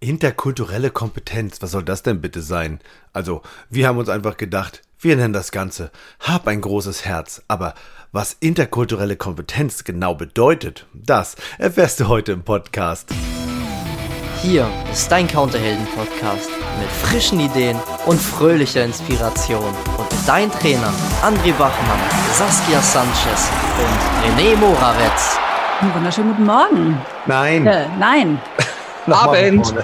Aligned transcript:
Interkulturelle 0.00 0.90
Kompetenz, 0.90 1.60
was 1.60 1.72
soll 1.72 1.82
das 1.82 2.04
denn 2.04 2.20
bitte 2.20 2.40
sein? 2.40 2.78
Also, 3.12 3.42
wir 3.68 3.88
haben 3.88 3.98
uns 3.98 4.08
einfach 4.08 4.36
gedacht, 4.36 4.82
wir 5.00 5.16
nennen 5.16 5.32
das 5.32 5.50
Ganze 5.50 5.90
Hab 6.20 6.46
ein 6.46 6.60
großes 6.60 7.04
Herz, 7.04 7.42
aber 7.48 7.74
was 8.12 8.36
interkulturelle 8.38 9.16
Kompetenz 9.16 9.82
genau 9.82 10.14
bedeutet, 10.14 10.86
das 10.94 11.34
erfährst 11.58 11.98
du 11.98 12.06
heute 12.06 12.30
im 12.30 12.44
Podcast. 12.44 13.08
Hier 14.40 14.70
ist 14.92 15.10
dein 15.10 15.26
Counterhelden-Podcast 15.26 16.48
mit 16.78 16.88
frischen 17.02 17.40
Ideen 17.40 17.76
und 18.06 18.20
fröhlicher 18.20 18.84
Inspiration 18.84 19.74
und 19.98 20.12
mit 20.12 20.28
deinen 20.28 20.52
Trainern 20.52 20.94
André 21.22 21.52
Bachmann, 21.54 21.98
Saskia 22.34 22.80
Sanchez 22.82 23.50
und 23.80 24.38
René 24.40 24.54
Morawetz. 24.54 25.36
Einen 25.80 25.92
wunderschönen 25.92 26.30
guten 26.30 26.44
Morgen. 26.44 27.00
Nein. 27.26 27.66
Äh, 27.66 27.88
nein. 27.98 28.40
Abend. 29.06 29.74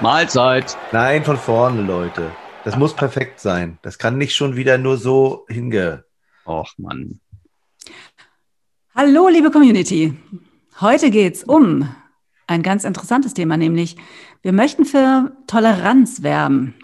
Mahlzeit. 0.00 0.76
Nein, 0.92 1.24
von 1.24 1.36
vorne, 1.36 1.82
Leute. 1.82 2.30
Das 2.64 2.76
muss 2.76 2.94
perfekt 2.94 3.40
sein. 3.40 3.78
Das 3.82 3.98
kann 3.98 4.18
nicht 4.18 4.34
schon 4.34 4.56
wieder 4.56 4.78
nur 4.78 4.96
so 4.96 5.44
hinge. 5.48 6.04
Och 6.46 6.72
Mann. 6.78 7.20
Hallo, 8.94 9.28
liebe 9.28 9.50
Community. 9.50 10.14
Heute 10.80 11.10
geht 11.10 11.36
es 11.36 11.44
um 11.44 11.88
ein 12.46 12.62
ganz 12.62 12.84
interessantes 12.84 13.34
Thema, 13.34 13.56
nämlich 13.56 13.96
wir 14.42 14.52
möchten 14.52 14.84
für 14.84 15.32
Toleranz 15.46 16.22
werben. 16.22 16.74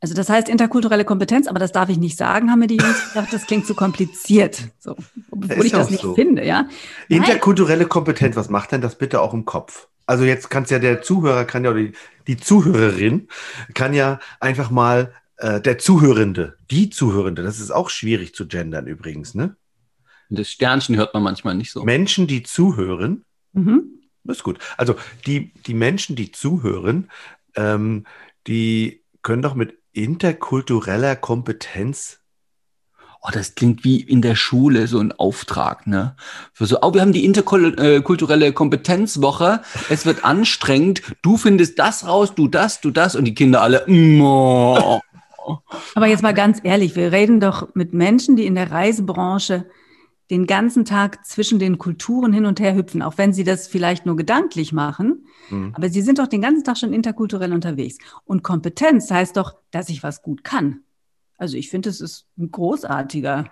Also 0.00 0.14
das 0.14 0.28
heißt 0.28 0.50
interkulturelle 0.50 1.06
Kompetenz, 1.06 1.46
aber 1.46 1.58
das 1.58 1.72
darf 1.72 1.88
ich 1.88 1.96
nicht 1.96 2.18
sagen, 2.18 2.50
haben 2.50 2.58
mir 2.58 2.66
die 2.66 2.76
Jungs 2.76 3.04
gesagt, 3.04 3.32
das 3.32 3.46
klingt 3.46 3.66
zu 3.66 3.74
kompliziert. 3.74 4.60
So, 4.78 4.96
obwohl 5.30 5.64
ich 5.64 5.72
das 5.72 5.88
nicht 5.88 6.02
so. 6.02 6.14
finde, 6.14 6.44
ja. 6.44 6.68
Interkulturelle 7.08 7.86
Kompetenz, 7.86 8.36
was 8.36 8.50
macht 8.50 8.72
denn 8.72 8.82
das 8.82 8.98
bitte 8.98 9.22
auch 9.22 9.32
im 9.32 9.46
Kopf? 9.46 9.88
Also 10.06 10.24
jetzt 10.24 10.50
kann 10.50 10.64
es 10.64 10.70
ja 10.70 10.78
der 10.78 11.02
Zuhörer, 11.02 11.44
kann 11.44 11.64
ja 11.64 11.70
oder 11.70 11.80
die, 11.80 11.92
die 12.26 12.36
Zuhörerin, 12.36 13.28
kann 13.74 13.94
ja 13.94 14.18
einfach 14.40 14.70
mal 14.70 15.14
äh, 15.38 15.60
der 15.60 15.78
Zuhörende, 15.78 16.56
die 16.70 16.90
Zuhörende, 16.90 17.42
das 17.42 17.60
ist 17.60 17.70
auch 17.70 17.90
schwierig 17.90 18.34
zu 18.34 18.46
gendern 18.46 18.86
übrigens, 18.86 19.34
ne? 19.34 19.56
Das 20.30 20.50
Sternchen 20.50 20.96
hört 20.96 21.14
man 21.14 21.22
manchmal 21.22 21.54
nicht 21.54 21.70
so. 21.70 21.84
Menschen, 21.84 22.26
die 22.26 22.42
zuhören, 22.42 23.24
mhm. 23.52 24.00
ist 24.24 24.42
gut. 24.42 24.58
Also 24.76 24.96
die, 25.26 25.52
die 25.66 25.74
Menschen, 25.74 26.16
die 26.16 26.32
zuhören, 26.32 27.10
ähm, 27.56 28.06
die 28.46 29.02
können 29.22 29.42
doch 29.42 29.54
mit 29.54 29.78
interkultureller 29.92 31.14
Kompetenz 31.16 32.20
Oh, 33.26 33.30
das 33.32 33.54
klingt 33.54 33.84
wie 33.84 34.02
in 34.02 34.20
der 34.20 34.34
Schule 34.34 34.86
so 34.86 34.98
ein 34.98 35.10
Auftrag, 35.12 35.86
ne? 35.86 36.14
Für 36.52 36.66
so, 36.66 36.82
oh, 36.82 36.92
wir 36.92 37.00
haben 37.00 37.14
die 37.14 37.24
interkulturelle 37.24 38.52
Kompetenzwoche. 38.52 39.62
Es 39.88 40.04
wird 40.04 40.26
anstrengend. 40.26 41.00
Du 41.22 41.38
findest 41.38 41.78
das 41.78 42.06
raus, 42.06 42.34
du 42.34 42.48
das, 42.48 42.82
du 42.82 42.90
das 42.90 43.16
und 43.16 43.24
die 43.24 43.34
Kinder 43.34 43.62
alle. 43.62 43.86
Oh. 43.88 45.00
Aber 45.94 46.06
jetzt 46.06 46.22
mal 46.22 46.34
ganz 46.34 46.60
ehrlich, 46.62 46.96
wir 46.96 47.12
reden 47.12 47.40
doch 47.40 47.74
mit 47.74 47.94
Menschen, 47.94 48.36
die 48.36 48.44
in 48.44 48.56
der 48.56 48.70
Reisebranche 48.70 49.64
den 50.30 50.46
ganzen 50.46 50.84
Tag 50.84 51.24
zwischen 51.24 51.58
den 51.58 51.78
Kulturen 51.78 52.32
hin 52.32 52.44
und 52.44 52.60
her 52.60 52.74
hüpfen, 52.74 53.00
auch 53.00 53.16
wenn 53.16 53.32
sie 53.32 53.44
das 53.44 53.68
vielleicht 53.68 54.04
nur 54.04 54.16
gedanklich 54.16 54.72
machen. 54.72 55.26
Mhm. 55.48 55.72
Aber 55.74 55.88
sie 55.88 56.02
sind 56.02 56.18
doch 56.18 56.26
den 56.26 56.42
ganzen 56.42 56.64
Tag 56.64 56.76
schon 56.76 56.92
interkulturell 56.92 57.54
unterwegs. 57.54 57.96
Und 58.24 58.42
Kompetenz 58.42 59.10
heißt 59.10 59.36
doch, 59.38 59.54
dass 59.70 59.88
ich 59.88 60.02
was 60.02 60.20
gut 60.22 60.44
kann. 60.44 60.83
Also 61.44 61.58
ich 61.58 61.68
finde, 61.68 61.90
es 61.90 62.00
ist 62.00 62.24
ein 62.38 62.50
großartiger 62.50 63.50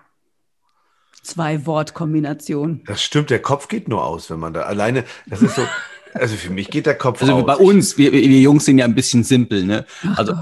Zwei-Wort-Kombination. 1.21 2.81
Das 2.87 3.03
stimmt, 3.03 3.29
der 3.29 3.39
Kopf 3.39 3.67
geht 3.67 3.87
nur 3.87 4.03
aus, 4.03 4.31
wenn 4.31 4.39
man 4.39 4.51
da 4.51 4.63
alleine, 4.63 5.05
das 5.27 5.43
ist 5.43 5.55
so, 5.55 5.61
also 6.15 6.35
für 6.35 6.49
mich 6.49 6.71
geht 6.71 6.87
der 6.87 6.97
Kopf 6.97 7.21
also 7.21 7.33
aus. 7.33 7.47
Also 7.47 7.59
bei 7.59 7.63
uns, 7.63 7.99
wir, 7.99 8.11
wir 8.11 8.41
Jungs 8.41 8.65
sind 8.65 8.79
ja 8.79 8.85
ein 8.85 8.95
bisschen 8.95 9.23
simpel, 9.23 9.63
ne? 9.63 9.85
Ach 10.07 10.17
also, 10.17 10.33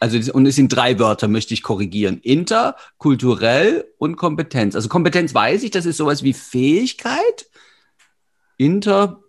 also, 0.00 0.32
und 0.32 0.46
es 0.46 0.56
sind 0.56 0.70
drei 0.70 0.98
Wörter, 0.98 1.28
möchte 1.28 1.52
ich 1.52 1.62
korrigieren. 1.62 2.18
Inter, 2.22 2.76
kulturell 2.96 3.92
und 3.98 4.16
Kompetenz. 4.16 4.74
Also 4.74 4.88
Kompetenz 4.88 5.34
weiß 5.34 5.64
ich, 5.64 5.70
das 5.70 5.84
ist 5.84 5.98
sowas 5.98 6.22
wie 6.22 6.32
Fähigkeit. 6.32 7.50
Inter, 8.56 9.20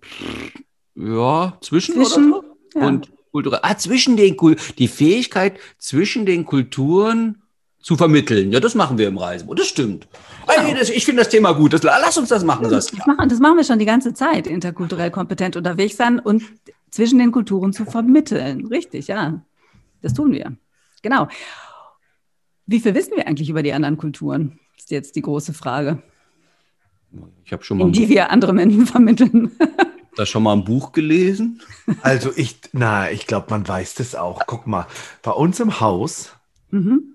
ja, 0.96 1.58
zwischen, 1.60 1.96
zwischen 1.96 2.32
oder 2.32 2.44
so. 2.44 2.80
Ja. 2.80 2.88
Und 2.88 3.12
kulturell, 3.34 3.60
ah, 3.62 3.78
zwischen 3.78 4.16
den, 4.16 4.38
die 4.78 4.88
Fähigkeit 4.88 5.60
zwischen 5.78 6.26
den 6.26 6.46
Kulturen 6.46 7.44
zu 7.88 7.96
vermitteln. 7.96 8.52
Ja, 8.52 8.60
das 8.60 8.76
machen 8.76 8.98
wir 8.98 9.08
im 9.08 9.18
Reisebüro. 9.18 9.56
Das 9.56 9.68
stimmt. 9.68 10.10
Genau. 10.46 10.78
Das, 10.78 10.90
ich 10.90 11.06
finde 11.06 11.22
das 11.22 11.30
Thema 11.30 11.54
gut. 11.54 11.72
Das, 11.72 11.84
lass 11.84 12.18
uns 12.18 12.28
das 12.28 12.44
machen. 12.44 12.70
Das. 12.70 12.88
Das, 12.88 13.06
machen, 13.06 13.30
das 13.30 13.40
machen 13.40 13.56
wir 13.56 13.64
schon 13.64 13.80
die 13.80 13.86
ganze 13.86 14.14
Zeit, 14.14 14.46
interkulturell 14.46 15.10
kompetent 15.10 15.56
unterwegs 15.56 15.96
sein 15.96 16.20
und 16.20 16.44
zwischen 16.92 17.18
den 17.18 17.32
Kulturen 17.32 17.72
zu 17.72 17.86
vermitteln. 17.86 18.68
Richtig, 18.68 19.08
ja. 19.08 19.42
Das 20.02 20.14
tun 20.14 20.34
wir. 20.34 20.58
Genau. 21.02 21.30
Wie 22.66 22.82
viel 22.82 22.94
wissen 22.94 23.14
wir 23.16 23.26
eigentlich 23.26 23.50
über 23.50 23.64
die 23.64 23.72
anderen 23.72 23.96
Kulturen? 23.96 24.60
Ist 24.78 24.92
jetzt 24.92 25.16
die 25.16 25.22
große 25.22 25.54
Frage. 25.54 26.04
Ich 27.46 27.54
habe 27.54 27.64
schon 27.64 27.78
mal. 27.78 27.86
In 27.86 27.94
die 27.94 28.10
wir 28.10 28.32
andere 28.32 28.52
Menschen 28.52 28.86
vermitteln. 28.86 29.52
da 30.18 30.26
schon 30.26 30.44
mal 30.44 30.52
ein 30.52 30.66
Buch 30.66 30.92
gelesen? 30.92 31.62
Also 32.02 32.34
ich, 32.36 32.58
na, 32.74 33.10
ich 33.12 33.28
glaube, 33.28 33.48
man 33.50 33.66
weiß 33.66 33.94
das 33.94 34.14
auch. 34.14 34.42
Guck 34.46 34.68
mal, 34.68 34.88
bei 35.24 35.32
uns 35.32 35.62
im 35.62 35.80
Haus 35.80 36.34
mhm 36.70 37.14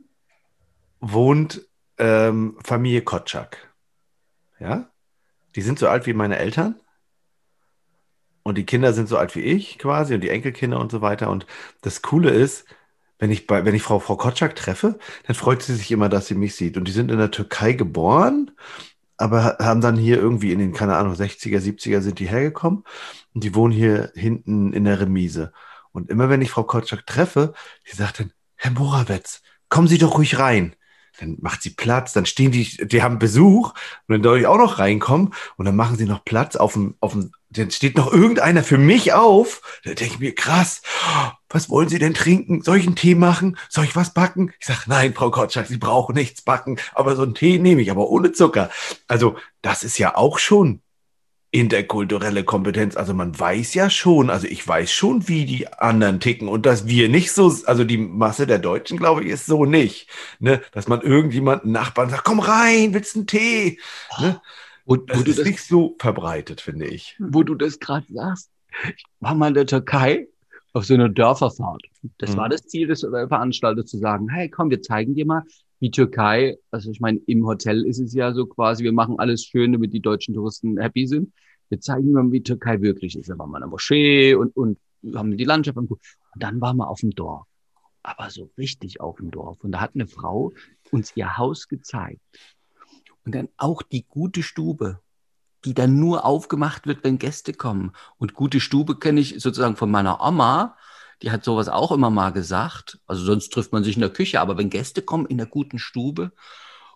wohnt 1.02 1.66
ähm, 1.98 2.56
Familie 2.64 3.02
Kotschak. 3.02 3.74
Ja? 4.58 4.88
Die 5.54 5.60
sind 5.60 5.78
so 5.78 5.88
alt 5.88 6.06
wie 6.06 6.14
meine 6.14 6.38
Eltern. 6.38 6.76
Und 8.44 8.56
die 8.56 8.64
Kinder 8.64 8.92
sind 8.92 9.08
so 9.08 9.18
alt 9.18 9.36
wie 9.36 9.40
ich 9.40 9.78
quasi 9.78 10.14
und 10.14 10.20
die 10.22 10.30
Enkelkinder 10.30 10.80
und 10.80 10.90
so 10.90 11.00
weiter. 11.00 11.30
Und 11.30 11.46
das 11.82 12.02
Coole 12.02 12.30
ist, 12.30 12.64
wenn 13.18 13.30
ich, 13.30 13.46
bei, 13.46 13.64
wenn 13.64 13.74
ich 13.74 13.82
Frau, 13.82 14.00
Frau 14.00 14.16
Kotschak 14.16 14.56
treffe, 14.56 14.98
dann 15.26 15.36
freut 15.36 15.62
sie 15.62 15.74
sich 15.74 15.92
immer, 15.92 16.08
dass 16.08 16.26
sie 16.26 16.34
mich 16.34 16.56
sieht. 16.56 16.76
Und 16.76 16.88
die 16.88 16.92
sind 16.92 17.10
in 17.10 17.18
der 17.18 17.30
Türkei 17.30 17.72
geboren, 17.72 18.50
aber 19.16 19.58
haben 19.60 19.80
dann 19.80 19.96
hier 19.96 20.16
irgendwie 20.16 20.52
in 20.52 20.58
den, 20.58 20.72
keine 20.72 20.96
Ahnung, 20.96 21.14
60er, 21.14 21.58
70er 21.58 22.00
sind 22.00 22.18
die 22.18 22.28
hergekommen. 22.28 22.84
Und 23.34 23.44
die 23.44 23.54
wohnen 23.54 23.72
hier 23.72 24.10
hinten 24.14 24.72
in 24.72 24.84
der 24.84 25.00
Remise. 25.00 25.52
Und 25.92 26.10
immer 26.10 26.28
wenn 26.28 26.42
ich 26.42 26.50
Frau 26.50 26.64
Kotschak 26.64 27.06
treffe, 27.06 27.54
die 27.90 27.94
sagt 27.94 28.18
dann, 28.18 28.32
Herr 28.56 28.72
Morawetz, 28.72 29.42
kommen 29.68 29.88
Sie 29.88 29.98
doch 29.98 30.18
ruhig 30.18 30.38
rein 30.38 30.74
dann 31.18 31.36
macht 31.40 31.62
sie 31.62 31.70
Platz, 31.70 32.12
dann 32.12 32.26
stehen 32.26 32.50
die, 32.50 32.64
die 32.64 33.02
haben 33.02 33.18
Besuch 33.18 33.74
und 34.08 34.12
dann 34.14 34.22
darf 34.22 34.36
ich 34.36 34.46
auch 34.46 34.58
noch 34.58 34.78
reinkommen 34.78 35.34
und 35.56 35.64
dann 35.64 35.76
machen 35.76 35.96
sie 35.96 36.06
noch 36.06 36.24
Platz 36.24 36.56
auf 36.56 36.74
dem, 36.74 36.96
auf 37.00 37.12
dem, 37.12 37.32
dann 37.50 37.70
steht 37.70 37.96
noch 37.96 38.12
irgendeiner 38.12 38.62
für 38.62 38.78
mich 38.78 39.12
auf. 39.12 39.60
Da 39.84 39.92
denke 39.92 40.14
ich 40.14 40.20
mir, 40.20 40.34
krass, 40.34 40.82
was 41.48 41.68
wollen 41.68 41.88
Sie 41.88 41.98
denn 41.98 42.14
trinken? 42.14 42.62
Soll 42.62 42.78
ich 42.78 42.86
einen 42.86 42.96
Tee 42.96 43.14
machen? 43.14 43.58
Soll 43.68 43.84
ich 43.84 43.96
was 43.96 44.14
backen? 44.14 44.52
Ich 44.58 44.66
sage, 44.66 44.80
nein, 44.86 45.12
Frau 45.14 45.30
Gottschalk, 45.30 45.66
Sie 45.66 45.76
brauchen 45.76 46.14
nichts 46.14 46.42
backen, 46.42 46.78
aber 46.94 47.14
so 47.14 47.22
einen 47.22 47.34
Tee 47.34 47.58
nehme 47.58 47.82
ich, 47.82 47.90
aber 47.90 48.08
ohne 48.08 48.32
Zucker. 48.32 48.70
Also 49.06 49.36
das 49.60 49.82
ist 49.82 49.98
ja 49.98 50.16
auch 50.16 50.38
schon 50.38 50.81
interkulturelle 51.52 52.44
Kompetenz. 52.44 52.96
Also 52.96 53.14
man 53.14 53.38
weiß 53.38 53.74
ja 53.74 53.90
schon, 53.90 54.30
also 54.30 54.46
ich 54.46 54.66
weiß 54.66 54.90
schon, 54.90 55.28
wie 55.28 55.44
die 55.44 55.68
anderen 55.68 56.18
ticken 56.18 56.48
und 56.48 56.66
dass 56.66 56.86
wir 56.88 57.08
nicht 57.08 57.30
so, 57.32 57.54
also 57.66 57.84
die 57.84 57.98
Masse 57.98 58.46
der 58.46 58.58
Deutschen, 58.58 58.98
glaube 58.98 59.22
ich, 59.22 59.28
ist 59.28 59.46
so 59.46 59.66
nicht, 59.66 60.08
ne? 60.40 60.62
dass 60.72 60.88
man 60.88 61.02
irgendjemanden 61.02 61.70
Nachbarn 61.70 62.08
sagt, 62.08 62.24
komm 62.24 62.40
rein, 62.40 62.94
willst 62.94 63.14
du 63.14 63.20
einen 63.20 63.26
Tee? 63.26 63.78
Ne? 64.18 64.40
Und 64.84 65.10
das 65.10 65.22
ist 65.22 65.38
das, 65.38 65.46
nicht 65.46 65.60
so 65.60 65.94
verbreitet, 65.98 66.62
finde 66.62 66.86
ich. 66.86 67.16
Wo 67.20 67.42
du 67.42 67.54
das 67.54 67.78
gerade 67.78 68.06
sagst, 68.08 68.50
ich 68.96 69.04
war 69.20 69.34
mal 69.34 69.48
in 69.48 69.54
der 69.54 69.66
Türkei 69.66 70.28
auf 70.72 70.86
so 70.86 70.94
einer 70.94 71.10
Dörferfahrt. 71.10 71.82
Das 72.16 72.32
mhm. 72.32 72.36
war 72.38 72.48
das 72.48 72.66
Ziel 72.66 72.88
des 72.88 73.00
Veranstalters 73.02 73.86
zu 73.86 73.98
sagen, 73.98 74.30
hey, 74.30 74.48
komm, 74.48 74.70
wir 74.70 74.80
zeigen 74.80 75.14
dir 75.14 75.26
mal, 75.26 75.42
wie 75.82 75.90
Türkei, 75.90 76.58
also 76.70 76.92
ich 76.92 77.00
meine, 77.00 77.18
im 77.26 77.44
Hotel 77.44 77.84
ist 77.84 77.98
es 77.98 78.14
ja 78.14 78.32
so 78.32 78.46
quasi, 78.46 78.84
wir 78.84 78.92
machen 78.92 79.18
alles 79.18 79.42
schön, 79.42 79.72
damit 79.72 79.92
die 79.92 79.98
deutschen 79.98 80.32
Touristen 80.32 80.78
happy 80.78 81.08
sind. 81.08 81.32
Wir 81.70 81.80
zeigen 81.80 82.06
ihnen, 82.06 82.30
wie 82.30 82.40
Türkei 82.40 82.80
wirklich 82.80 83.18
ist. 83.18 83.28
Da 83.28 83.36
waren 83.36 83.50
wir 83.50 83.56
in 83.56 83.62
der 83.62 83.68
Moschee 83.68 84.34
und, 84.34 84.54
und 84.54 84.78
haben 85.12 85.36
die 85.36 85.42
Landschaft 85.42 85.76
angeguckt. 85.76 86.04
Und 86.34 86.40
dann 86.40 86.60
waren 86.60 86.76
wir 86.76 86.88
auf 86.88 87.00
dem 87.00 87.10
Dorf. 87.10 87.48
Aber 88.04 88.30
so 88.30 88.48
richtig 88.56 89.00
auf 89.00 89.16
dem 89.16 89.32
Dorf. 89.32 89.58
Und 89.64 89.72
da 89.72 89.80
hat 89.80 89.96
eine 89.96 90.06
Frau 90.06 90.52
uns 90.92 91.16
ihr 91.16 91.36
Haus 91.36 91.66
gezeigt. 91.66 92.20
Und 93.24 93.34
dann 93.34 93.48
auch 93.56 93.82
die 93.82 94.06
gute 94.06 94.44
Stube, 94.44 95.00
die 95.64 95.74
dann 95.74 95.98
nur 95.98 96.24
aufgemacht 96.24 96.86
wird, 96.86 97.02
wenn 97.02 97.18
Gäste 97.18 97.54
kommen. 97.54 97.90
Und 98.18 98.34
gute 98.34 98.60
Stube 98.60 99.00
kenne 99.00 99.18
ich 99.18 99.40
sozusagen 99.40 99.74
von 99.74 99.90
meiner 99.90 100.24
Oma, 100.24 100.76
die 101.22 101.30
hat 101.30 101.44
sowas 101.44 101.68
auch 101.68 101.92
immer 101.92 102.10
mal 102.10 102.30
gesagt. 102.30 102.98
Also 103.06 103.24
sonst 103.24 103.52
trifft 103.52 103.72
man 103.72 103.84
sich 103.84 103.96
in 103.96 104.00
der 104.00 104.10
Küche, 104.10 104.40
aber 104.40 104.58
wenn 104.58 104.70
Gäste 104.70 105.02
kommen 105.02 105.26
in 105.26 105.38
der 105.38 105.46
guten 105.46 105.78
Stube 105.78 106.32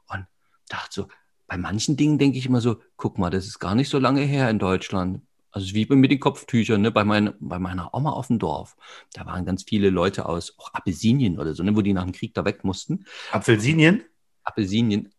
und 0.09 0.27
dachte 0.69 0.95
so, 0.95 1.09
bei 1.47 1.57
manchen 1.57 1.97
Dingen 1.97 2.19
denke 2.19 2.39
ich 2.39 2.47
immer 2.47 2.61
so, 2.61 2.81
guck 2.97 3.19
mal, 3.19 3.31
das 3.31 3.47
ist 3.47 3.61
gar 3.61 3.75
nicht 3.75 3.89
so 3.89 3.99
lange 3.99 4.23
her 4.23 4.51
in 4.51 4.59
Deutschland. 4.59 5.23
Also 5.53 5.75
wie 5.75 5.87
mit 5.87 6.11
den 6.11 6.21
Kopftüchern, 6.21 6.83
ne? 6.83 6.91
bei, 6.91 7.05
mein, 7.05 7.33
bei 7.41 7.59
meiner 7.59 7.95
Oma 7.95 8.11
auf 8.11 8.27
dem 8.27 8.39
Dorf. 8.39 8.77
Da 9.15 9.25
waren 9.25 9.47
ganz 9.47 9.63
viele 9.63 9.89
Leute 9.89 10.27
aus 10.27 10.55
auch 10.59 10.75
Apelsinien 10.75 11.39
oder 11.39 11.55
so, 11.55 11.63
ne? 11.63 11.75
wo 11.75 11.81
die 11.81 11.95
nach 11.95 12.03
dem 12.03 12.13
Krieg 12.13 12.35
da 12.35 12.45
weg 12.45 12.65
mussten. 12.65 13.07
Apfelsinien? 13.33 14.05
Apelsinien. 14.43 15.15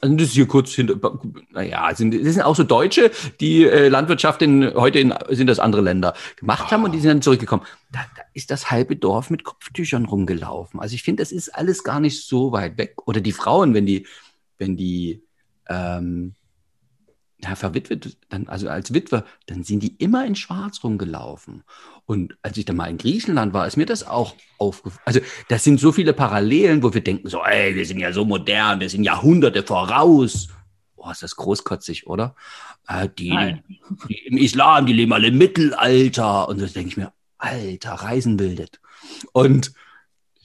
Also 0.00 0.16
das 0.16 0.28
ist 0.28 0.32
hier 0.32 0.46
kurz 0.46 0.72
hinter, 0.72 0.96
naja, 1.50 1.94
sind, 1.94 2.14
das 2.14 2.34
sind 2.34 2.42
auch 2.42 2.56
so 2.56 2.64
Deutsche, 2.64 3.10
die 3.40 3.64
äh, 3.64 3.88
Landwirtschaft 3.88 4.40
in, 4.42 4.72
heute 4.74 4.98
in, 4.98 5.14
sind 5.28 5.46
das 5.46 5.58
andere 5.58 5.82
Länder 5.82 6.14
gemacht 6.36 6.66
oh. 6.68 6.70
haben 6.70 6.84
und 6.84 6.92
die 6.92 7.00
sind 7.00 7.08
dann 7.08 7.22
zurückgekommen. 7.22 7.64
Da, 7.92 8.00
da 8.16 8.22
ist 8.32 8.50
das 8.50 8.70
halbe 8.70 8.96
Dorf 8.96 9.30
mit 9.30 9.44
Kopftüchern 9.44 10.06
rumgelaufen. 10.06 10.80
Also 10.80 10.94
ich 10.94 11.02
finde, 11.02 11.22
das 11.22 11.32
ist 11.32 11.50
alles 11.50 11.84
gar 11.84 12.00
nicht 12.00 12.26
so 12.26 12.52
weit 12.52 12.78
weg. 12.78 12.94
Oder 13.06 13.20
die 13.20 13.32
Frauen, 13.32 13.74
wenn 13.74 13.84
die, 13.84 14.06
wenn 14.58 14.76
die 14.76 15.22
ähm, 15.68 16.34
ja, 17.42 17.54
verwitwet, 17.54 18.16
dann, 18.28 18.48
also 18.48 18.68
als 18.68 18.92
Witwe, 18.94 19.24
dann 19.46 19.62
sind 19.64 19.82
die 19.82 19.96
immer 19.96 20.24
in 20.24 20.34
Schwarz 20.34 20.82
rumgelaufen. 20.82 21.62
Und 22.06 22.36
als 22.42 22.56
ich 22.56 22.64
dann 22.64 22.76
mal 22.76 22.90
in 22.90 22.98
Griechenland 22.98 23.52
war, 23.52 23.66
ist 23.66 23.76
mir 23.76 23.86
das 23.86 24.06
auch 24.06 24.34
aufgefallen. 24.58 25.02
Also, 25.04 25.20
das 25.48 25.64
sind 25.64 25.80
so 25.80 25.92
viele 25.92 26.12
Parallelen, 26.12 26.82
wo 26.82 26.92
wir 26.92 27.02
denken 27.02 27.28
so, 27.28 27.42
ey, 27.42 27.74
wir 27.74 27.86
sind 27.86 27.98
ja 27.98 28.12
so 28.12 28.24
modern, 28.24 28.80
wir 28.80 28.90
sind 28.90 29.04
Jahrhunderte 29.04 29.62
voraus. 29.62 30.48
Boah, 30.96 31.12
ist 31.12 31.22
das 31.22 31.36
großkotzig, 31.36 32.06
oder? 32.06 32.34
Äh, 32.86 33.08
die, 33.18 33.56
die, 34.08 34.26
im 34.26 34.36
Islam, 34.36 34.86
die 34.86 34.92
leben 34.92 35.12
alle 35.12 35.28
im 35.28 35.38
Mittelalter. 35.38 36.48
Und 36.48 36.60
das 36.60 36.72
denke 36.72 36.88
ich 36.88 36.96
mir, 36.96 37.12
alter, 37.38 37.92
Reisen 37.92 38.36
bildet. 38.36 38.80
Und 39.32 39.72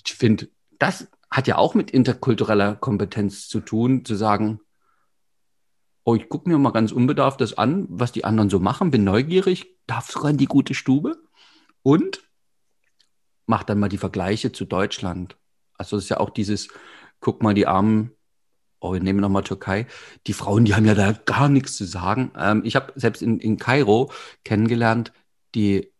ich 0.06 0.14
finde, 0.14 0.50
das 0.80 1.08
hat 1.30 1.48
ja 1.48 1.58
auch 1.58 1.74
mit 1.74 1.92
interkultureller 1.92 2.76
Kompetenz 2.76 3.50
zu 3.50 3.60
tun, 3.60 4.06
zu 4.06 4.16
sagen, 4.16 4.62
oh, 6.06 6.16
ich 6.16 6.30
gucke 6.30 6.48
mir 6.48 6.58
mal 6.58 6.72
ganz 6.72 6.92
unbedarft 6.92 7.42
das 7.42 7.58
an, 7.58 7.88
was 7.90 8.12
die 8.12 8.24
anderen 8.24 8.50
so 8.50 8.60
machen, 8.60 8.92
bin 8.92 9.04
neugierig, 9.04 9.76
darf 9.88 10.10
sogar 10.10 10.30
in 10.30 10.38
die 10.38 10.46
gute 10.46 10.76
Stube 10.76 11.18
und 11.82 12.22
mach 13.48 13.64
dann 13.64 13.80
mal 13.80 13.90
die 13.90 13.98
Vergleiche 13.98 14.52
zu 14.52 14.66
Deutschland. 14.66 15.36
Also 15.78 15.98
es 15.98 16.04
ist 16.04 16.10
ja 16.10 16.20
auch 16.20 16.30
dieses, 16.30 16.70
guck 17.20 17.42
mal, 17.42 17.56
die 17.56 17.66
armen, 17.66 18.12
oh, 18.80 18.94
wir 18.94 19.02
nehmen 19.02 19.20
nochmal 19.20 19.44
Türkei, 19.44 19.88
die 20.28 20.34
Frauen, 20.34 20.66
die 20.66 20.76
haben 20.76 20.86
ja 20.86 20.94
da 20.94 21.12
gar 21.12 21.50
nichts 21.50 21.76
zu 21.76 21.86
sagen. 21.86 22.32
Ähm, 22.38 22.62
ich 22.64 22.76
habe 22.76 22.94
selbst 22.96 23.24
in, 23.24 23.40
in 23.40 23.58
Kairo 23.58 24.12
kennengelernt, 24.44 25.12
die, 25.56 25.92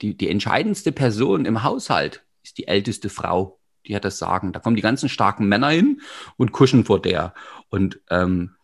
die, 0.00 0.16
die 0.16 0.30
entscheidendste 0.30 0.92
Person 0.92 1.46
im 1.46 1.64
Haushalt 1.64 2.24
ist 2.44 2.58
die 2.58 2.68
älteste 2.68 3.08
Frau. 3.08 3.58
Die 3.86 3.96
hat 3.96 4.04
das 4.04 4.18
Sagen. 4.18 4.52
Da 4.52 4.60
kommen 4.60 4.76
die 4.76 4.82
ganzen 4.82 5.08
starken 5.08 5.48
Männer 5.48 5.70
hin 5.70 6.00
und 6.36 6.52
kuschen 6.52 6.84
vor 6.84 7.00
der. 7.00 7.34
Und 7.70 8.00
ähm, 8.10 8.54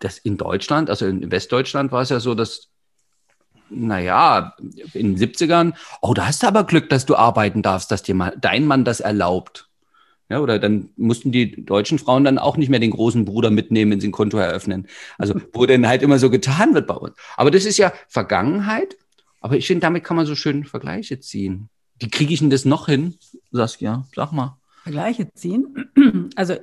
das 0.00 0.18
in 0.18 0.36
Deutschland, 0.36 0.90
also 0.90 1.06
in 1.06 1.30
Westdeutschland 1.30 1.92
war 1.92 2.02
es 2.02 2.08
ja 2.08 2.20
so, 2.20 2.34
dass, 2.34 2.70
naja, 3.68 4.56
in 4.94 5.14
den 5.14 5.16
70ern, 5.16 5.74
oh, 6.02 6.14
da 6.14 6.26
hast 6.26 6.42
du 6.42 6.48
aber 6.48 6.64
Glück, 6.64 6.88
dass 6.88 7.06
du 7.06 7.14
arbeiten 7.14 7.62
darfst, 7.62 7.90
dass 7.90 8.02
dir 8.02 8.14
mal 8.14 8.36
dein 8.40 8.66
Mann 8.66 8.84
das 8.84 9.00
erlaubt. 9.00 9.68
Ja, 10.28 10.38
oder 10.38 10.60
dann 10.60 10.90
mussten 10.96 11.32
die 11.32 11.64
deutschen 11.64 11.98
Frauen 11.98 12.22
dann 12.22 12.38
auch 12.38 12.56
nicht 12.56 12.68
mehr 12.68 12.78
den 12.78 12.92
großen 12.92 13.24
Bruder 13.24 13.50
mitnehmen, 13.50 13.90
wenn 13.90 14.00
sie 14.00 14.08
ein 14.08 14.12
Konto 14.12 14.38
eröffnen. 14.38 14.86
Also, 15.18 15.34
wo 15.52 15.66
denn 15.66 15.86
halt 15.86 16.02
immer 16.02 16.18
so 16.18 16.30
getan 16.30 16.72
wird 16.72 16.86
bei 16.86 16.94
uns. 16.94 17.14
Aber 17.36 17.50
das 17.50 17.64
ist 17.64 17.78
ja 17.78 17.92
Vergangenheit. 18.08 18.96
Aber 19.40 19.56
ich 19.56 19.66
finde, 19.66 19.80
damit 19.80 20.04
kann 20.04 20.16
man 20.16 20.26
so 20.26 20.36
schön 20.36 20.64
Vergleiche 20.64 21.18
ziehen. 21.18 21.68
Wie 21.98 22.08
kriege 22.08 22.32
ich 22.32 22.40
denn 22.40 22.50
das 22.50 22.64
noch 22.64 22.86
hin, 22.86 23.16
Saskia? 23.50 24.06
Sag 24.14 24.32
mal. 24.32 24.56
Vergleiche 24.84 25.32
ziehen? 25.34 25.90
Also, 26.36 26.54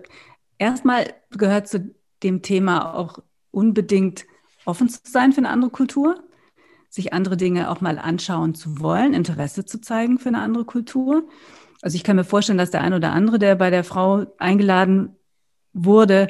erstmal 0.57 1.13
gehört 1.31 1.67
zu 1.67 1.93
dem 2.23 2.41
Thema 2.41 2.95
auch 2.95 3.19
unbedingt 3.51 4.25
offen 4.65 4.89
zu 4.89 4.99
sein 5.03 5.31
für 5.31 5.39
eine 5.39 5.49
andere 5.49 5.71
Kultur, 5.71 6.23
sich 6.89 7.13
andere 7.13 7.37
Dinge 7.37 7.69
auch 7.69 7.81
mal 7.81 7.99
anschauen 7.99 8.55
zu 8.55 8.79
wollen, 8.79 9.13
Interesse 9.13 9.65
zu 9.65 9.81
zeigen 9.81 10.19
für 10.19 10.29
eine 10.29 10.39
andere 10.39 10.65
Kultur. 10.65 11.27
Also 11.81 11.95
ich 11.95 12.03
kann 12.03 12.15
mir 12.15 12.23
vorstellen, 12.23 12.57
dass 12.57 12.71
der 12.71 12.81
ein 12.81 12.93
oder 12.93 13.11
andere, 13.11 13.39
der 13.39 13.55
bei 13.55 13.69
der 13.69 13.83
Frau 13.83 14.25
eingeladen 14.37 15.15
wurde, 15.73 16.27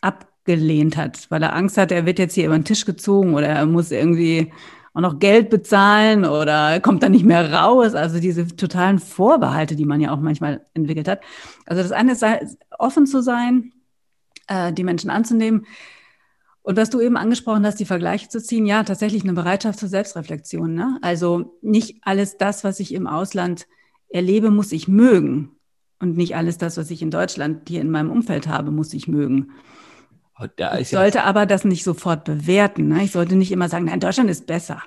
abgelehnt 0.00 0.96
hat, 0.96 1.30
weil 1.30 1.42
er 1.42 1.54
Angst 1.54 1.78
hat, 1.78 1.92
er 1.92 2.06
wird 2.06 2.18
jetzt 2.18 2.34
hier 2.34 2.46
über 2.46 2.58
den 2.58 2.64
Tisch 2.64 2.84
gezogen 2.84 3.34
oder 3.34 3.46
er 3.46 3.66
muss 3.66 3.90
irgendwie 3.90 4.52
auch 4.94 5.00
noch 5.00 5.18
Geld 5.18 5.50
bezahlen 5.50 6.24
oder 6.24 6.80
kommt 6.80 7.02
dann 7.02 7.12
nicht 7.12 7.24
mehr 7.24 7.52
raus. 7.52 7.94
Also 7.94 8.20
diese 8.20 8.46
totalen 8.56 9.00
Vorbehalte, 9.00 9.74
die 9.74 9.84
man 9.84 10.00
ja 10.00 10.12
auch 10.12 10.20
manchmal 10.20 10.64
entwickelt 10.72 11.08
hat. 11.08 11.20
Also 11.66 11.82
das 11.82 11.92
eine 11.92 12.12
ist 12.12 12.24
offen 12.78 13.06
zu 13.06 13.22
sein, 13.22 13.72
äh, 14.46 14.72
die 14.72 14.84
Menschen 14.84 15.10
anzunehmen. 15.10 15.66
Und 16.64 16.78
was 16.78 16.88
du 16.88 16.98
eben 17.02 17.18
angesprochen 17.18 17.66
hast, 17.66 17.78
die 17.78 17.84
Vergleiche 17.84 18.30
zu 18.30 18.42
ziehen, 18.42 18.64
ja, 18.64 18.82
tatsächlich 18.84 19.22
eine 19.22 19.34
Bereitschaft 19.34 19.78
zur 19.78 19.90
Selbstreflexion. 19.90 20.72
Ne? 20.72 20.98
Also 21.02 21.58
nicht 21.60 21.98
alles 22.00 22.38
das, 22.38 22.64
was 22.64 22.80
ich 22.80 22.94
im 22.94 23.06
Ausland 23.06 23.66
erlebe, 24.08 24.50
muss 24.50 24.72
ich 24.72 24.88
mögen. 24.88 25.50
Und 26.00 26.16
nicht 26.16 26.36
alles 26.36 26.56
das, 26.56 26.78
was 26.78 26.90
ich 26.90 27.02
in 27.02 27.10
Deutschland 27.10 27.68
hier 27.68 27.82
in 27.82 27.90
meinem 27.90 28.10
Umfeld 28.10 28.48
habe, 28.48 28.70
muss 28.70 28.94
ich 28.94 29.06
mögen. 29.08 29.50
ich 30.78 30.88
sollte 30.88 31.18
ja 31.18 31.24
aber 31.24 31.44
das 31.44 31.66
nicht 31.66 31.84
sofort 31.84 32.24
bewerten. 32.24 32.88
Ne? 32.88 33.04
Ich 33.04 33.12
sollte 33.12 33.36
nicht 33.36 33.52
immer 33.52 33.68
sagen, 33.68 33.84
nein, 33.84 34.00
Deutschland 34.00 34.30
ist 34.30 34.46
besser 34.46 34.82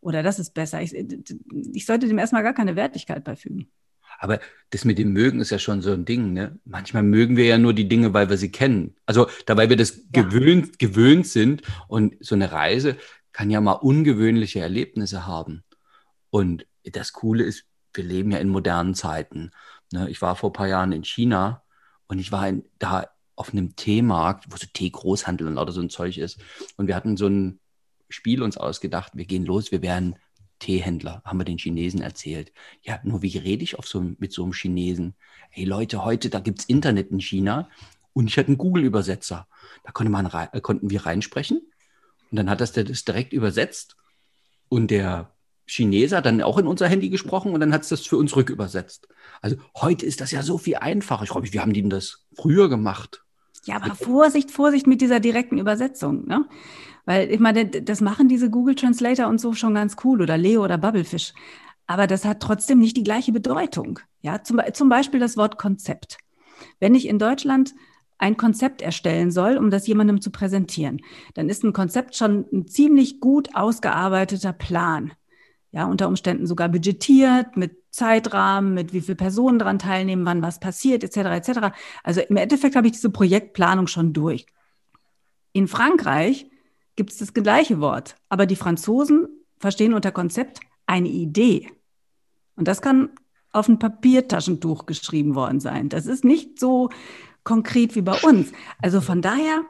oder 0.00 0.22
das 0.22 0.38
ist 0.38 0.54
besser. 0.54 0.80
Ich, 0.80 0.94
ich 0.94 1.84
sollte 1.84 2.08
dem 2.08 2.18
erstmal 2.18 2.42
gar 2.42 2.54
keine 2.54 2.74
Wertigkeit 2.74 3.22
beifügen. 3.22 3.70
Aber 4.18 4.40
das 4.70 4.84
mit 4.84 4.98
dem 4.98 5.12
Mögen 5.12 5.40
ist 5.40 5.50
ja 5.50 5.58
schon 5.58 5.80
so 5.80 5.92
ein 5.92 6.04
Ding. 6.04 6.32
Ne? 6.32 6.58
Manchmal 6.64 7.04
mögen 7.04 7.36
wir 7.36 7.44
ja 7.44 7.56
nur 7.56 7.72
die 7.72 7.88
Dinge, 7.88 8.12
weil 8.12 8.28
wir 8.28 8.36
sie 8.36 8.50
kennen. 8.50 8.96
Also 9.06 9.28
da, 9.46 9.56
weil 9.56 9.70
wir 9.70 9.76
das 9.76 9.96
ja. 10.14 10.22
gewöhnt, 10.22 10.78
gewöhnt 10.78 11.26
sind. 11.26 11.62
Und 11.86 12.16
so 12.20 12.34
eine 12.34 12.52
Reise 12.52 12.96
kann 13.32 13.50
ja 13.50 13.60
mal 13.60 13.72
ungewöhnliche 13.72 14.60
Erlebnisse 14.60 15.26
haben. 15.26 15.62
Und 16.30 16.66
das 16.84 17.12
Coole 17.12 17.44
ist, 17.44 17.64
wir 17.94 18.04
leben 18.04 18.32
ja 18.32 18.38
in 18.38 18.48
modernen 18.48 18.94
Zeiten. 18.94 19.52
Ne? 19.92 20.10
Ich 20.10 20.20
war 20.20 20.36
vor 20.36 20.50
ein 20.50 20.54
paar 20.54 20.68
Jahren 20.68 20.92
in 20.92 21.04
China 21.04 21.62
und 22.08 22.18
ich 22.18 22.32
war 22.32 22.48
in, 22.48 22.64
da 22.78 23.06
auf 23.36 23.52
einem 23.52 23.76
Teemarkt, 23.76 24.46
wo 24.50 24.56
so 24.56 24.66
Tee-Großhandel 24.72 25.46
und 25.46 25.54
lauter 25.54 25.72
so 25.72 25.80
ein 25.80 25.90
Zeug 25.90 26.18
ist. 26.18 26.40
Und 26.76 26.88
wir 26.88 26.96
hatten 26.96 27.16
so 27.16 27.28
ein 27.28 27.60
Spiel 28.08 28.42
uns 28.42 28.56
ausgedacht, 28.56 29.12
wir 29.14 29.26
gehen 29.26 29.44
los, 29.44 29.70
wir 29.70 29.82
werden 29.82 30.16
Teehändler, 30.58 31.22
haben 31.24 31.38
wir 31.38 31.44
den 31.44 31.58
Chinesen 31.58 32.00
erzählt. 32.00 32.52
Ja, 32.82 33.00
nur 33.04 33.22
wie 33.22 33.36
rede 33.38 33.62
ich 33.62 33.78
auf 33.78 33.86
so, 33.86 34.00
mit 34.18 34.32
so 34.32 34.42
einem 34.42 34.52
Chinesen? 34.52 35.14
Hey 35.50 35.64
Leute, 35.64 36.04
heute, 36.04 36.30
da 36.30 36.40
gibt 36.40 36.60
es 36.60 36.64
Internet 36.66 37.10
in 37.10 37.20
China 37.20 37.68
und 38.12 38.26
ich 38.26 38.36
hatte 38.36 38.48
einen 38.48 38.58
Google-Übersetzer. 38.58 39.46
Da 39.84 39.92
konnte 39.92 40.10
man 40.10 40.26
äh, 40.26 40.60
konnten 40.60 40.90
wir 40.90 41.06
reinsprechen 41.06 41.60
und 42.30 42.36
dann 42.36 42.50
hat 42.50 42.60
das 42.60 42.72
der 42.72 42.84
das 42.84 43.04
direkt 43.04 43.32
übersetzt 43.32 43.96
und 44.68 44.90
der 44.90 45.32
Chinese 45.66 46.16
hat 46.16 46.26
dann 46.26 46.42
auch 46.42 46.58
in 46.58 46.66
unser 46.66 46.88
Handy 46.88 47.10
gesprochen 47.10 47.52
und 47.52 47.60
dann 47.60 47.72
hat 47.72 47.82
es 47.82 47.90
das 47.90 48.06
für 48.06 48.16
uns 48.16 48.34
rückübersetzt. 48.34 49.06
Also 49.42 49.56
heute 49.76 50.06
ist 50.06 50.20
das 50.20 50.30
ja 50.30 50.42
so 50.42 50.58
viel 50.58 50.76
einfacher. 50.76 51.24
Ich 51.24 51.30
glaube, 51.30 51.52
wie 51.52 51.60
haben 51.60 51.74
die 51.74 51.82
denn 51.82 51.90
das 51.90 52.26
früher 52.34 52.68
gemacht? 52.68 53.22
Ja, 53.64 53.76
aber 53.76 53.94
Vorsicht, 53.94 54.50
Vorsicht 54.50 54.86
mit 54.86 55.02
dieser 55.02 55.20
direkten 55.20 55.58
Übersetzung. 55.58 56.26
Ne? 56.26 56.46
Weil 57.08 57.32
ich 57.32 57.40
meine, 57.40 57.64
das 57.64 58.02
machen 58.02 58.28
diese 58.28 58.50
Google 58.50 58.74
Translator 58.74 59.28
und 59.28 59.40
so 59.40 59.54
schon 59.54 59.72
ganz 59.72 59.96
cool 60.04 60.20
oder 60.20 60.36
Leo 60.36 60.62
oder 60.62 60.76
Bubblefish. 60.76 61.32
Aber 61.86 62.06
das 62.06 62.26
hat 62.26 62.40
trotzdem 62.40 62.80
nicht 62.80 62.98
die 62.98 63.02
gleiche 63.02 63.32
Bedeutung. 63.32 64.00
Ja, 64.20 64.42
zum, 64.42 64.60
zum 64.74 64.90
Beispiel 64.90 65.18
das 65.18 65.38
Wort 65.38 65.56
Konzept. 65.56 66.18
Wenn 66.80 66.94
ich 66.94 67.08
in 67.08 67.18
Deutschland 67.18 67.74
ein 68.18 68.36
Konzept 68.36 68.82
erstellen 68.82 69.30
soll, 69.30 69.56
um 69.56 69.70
das 69.70 69.86
jemandem 69.86 70.20
zu 70.20 70.30
präsentieren, 70.30 71.00
dann 71.32 71.48
ist 71.48 71.64
ein 71.64 71.72
Konzept 71.72 72.14
schon 72.14 72.44
ein 72.52 72.68
ziemlich 72.68 73.20
gut 73.20 73.54
ausgearbeiteter 73.54 74.52
Plan. 74.52 75.12
Ja, 75.72 75.86
unter 75.86 76.08
Umständen 76.08 76.46
sogar 76.46 76.68
budgetiert 76.68 77.56
mit 77.56 77.84
Zeitrahmen, 77.88 78.74
mit 78.74 78.92
wie 78.92 79.00
viele 79.00 79.16
Personen 79.16 79.58
daran 79.58 79.78
teilnehmen, 79.78 80.26
wann 80.26 80.42
was 80.42 80.60
passiert, 80.60 81.02
etc. 81.04 81.16
etc. 81.16 81.74
Also 82.04 82.20
im 82.20 82.36
Endeffekt 82.36 82.76
habe 82.76 82.86
ich 82.86 82.92
diese 82.92 83.08
Projektplanung 83.08 83.86
schon 83.86 84.12
durch. 84.12 84.44
In 85.54 85.68
Frankreich 85.68 86.50
gibt 86.98 87.12
es 87.12 87.18
das 87.18 87.32
gleiche 87.32 87.80
Wort. 87.80 88.16
Aber 88.28 88.44
die 88.44 88.56
Franzosen 88.56 89.28
verstehen 89.58 89.94
unter 89.94 90.10
Konzept 90.10 90.58
eine 90.84 91.08
Idee. 91.08 91.70
Und 92.56 92.66
das 92.66 92.82
kann 92.82 93.10
auf 93.52 93.68
ein 93.68 93.78
Papiertaschentuch 93.78 94.84
geschrieben 94.84 95.36
worden 95.36 95.60
sein. 95.60 95.88
Das 95.88 96.06
ist 96.06 96.24
nicht 96.24 96.58
so 96.58 96.90
konkret 97.44 97.94
wie 97.94 98.02
bei 98.02 98.18
uns. 98.22 98.50
Also 98.82 99.00
von 99.00 99.22
daher 99.22 99.62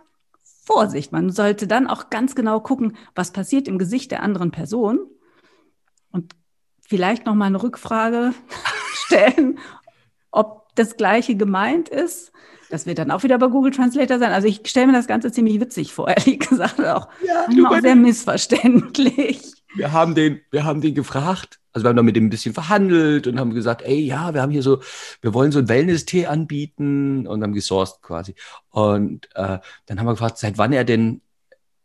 Vorsicht. 0.42 1.12
Man 1.12 1.30
sollte 1.30 1.66
dann 1.66 1.86
auch 1.86 2.08
ganz 2.08 2.34
genau 2.34 2.60
gucken, 2.60 2.96
was 3.14 3.30
passiert 3.30 3.68
im 3.68 3.78
Gesicht 3.78 4.10
der 4.10 4.22
anderen 4.22 4.50
Person 4.50 4.98
und 6.10 6.34
vielleicht 6.80 7.26
noch 7.26 7.34
mal 7.34 7.44
eine 7.44 7.62
Rückfrage 7.62 8.32
stellen, 9.04 9.58
ob 10.30 10.74
das 10.76 10.96
Gleiche 10.96 11.36
gemeint 11.36 11.90
ist 11.90 12.32
das 12.70 12.86
wird 12.86 12.98
dann 12.98 13.10
auch 13.10 13.22
wieder 13.22 13.38
bei 13.38 13.48
Google 13.48 13.72
Translator 13.72 14.18
sein. 14.18 14.32
Also 14.32 14.48
ich 14.48 14.60
stelle 14.66 14.88
mir 14.88 14.92
das 14.92 15.06
Ganze 15.06 15.32
ziemlich 15.32 15.60
witzig 15.60 15.92
vor, 15.92 16.08
ehrlich 16.16 16.40
gesagt 16.40 16.80
auch. 16.80 17.08
Ja, 17.24 17.46
auch 17.66 17.80
sehr 17.80 17.96
missverständlich. 17.96 19.40
Wir 19.74 19.92
haben 19.92 20.14
den, 20.14 20.40
wir 20.50 20.64
haben 20.64 20.80
den 20.80 20.94
gefragt, 20.94 21.60
also 21.72 21.84
wir 21.84 21.90
haben 21.90 21.96
da 21.96 22.02
mit 22.02 22.16
dem 22.16 22.26
ein 22.26 22.30
bisschen 22.30 22.54
verhandelt 22.54 23.26
und 23.26 23.38
haben 23.38 23.54
gesagt, 23.54 23.82
ey, 23.82 24.00
ja, 24.00 24.34
wir 24.34 24.42
haben 24.42 24.50
hier 24.50 24.62
so, 24.62 24.80
wir 25.20 25.34
wollen 25.34 25.52
so 25.52 25.58
einen 25.58 25.68
Wellness-Tee 25.68 26.26
anbieten 26.26 27.26
und 27.26 27.42
haben 27.42 27.52
gesourced 27.52 28.02
quasi. 28.02 28.34
Und 28.70 29.26
äh, 29.34 29.58
dann 29.86 29.98
haben 29.98 30.06
wir 30.06 30.12
gefragt, 30.12 30.38
seit 30.38 30.58
wann 30.58 30.72
er 30.72 30.84
denn, 30.84 31.20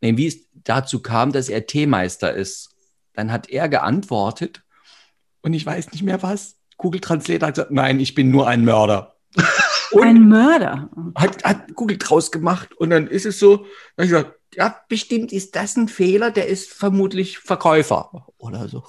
nee, 0.00 0.16
wie 0.16 0.26
es 0.26 0.38
dazu 0.52 1.00
kam, 1.00 1.32
dass 1.32 1.48
er 1.48 1.66
Teemeister 1.66 2.32
ist. 2.32 2.70
Dann 3.12 3.30
hat 3.30 3.48
er 3.48 3.68
geantwortet 3.68 4.62
und 5.42 5.52
ich 5.52 5.64
weiß 5.64 5.92
nicht 5.92 6.02
mehr 6.02 6.22
was. 6.22 6.56
Google 6.78 7.00
Translator 7.00 7.48
hat 7.48 7.54
gesagt, 7.54 7.70
nein, 7.70 8.00
ich 8.00 8.14
bin 8.14 8.30
nur 8.30 8.48
ein 8.48 8.64
Mörder. 8.64 9.14
Ein 10.00 10.28
Mörder. 10.28 10.88
Hat, 11.14 11.44
hat 11.44 11.74
Google 11.74 11.98
draus 11.98 12.30
gemacht 12.30 12.74
und 12.74 12.90
dann 12.90 13.06
ist 13.06 13.26
es 13.26 13.38
so, 13.38 13.66
ich 13.96 14.08
gesagt, 14.08 14.34
ja, 14.56 14.74
bestimmt 14.88 15.32
ist 15.32 15.56
das 15.56 15.76
ein 15.76 15.88
Fehler, 15.88 16.30
der 16.30 16.46
ist 16.46 16.72
vermutlich 16.72 17.38
Verkäufer 17.38 18.26
oder 18.38 18.68
so. 18.68 18.84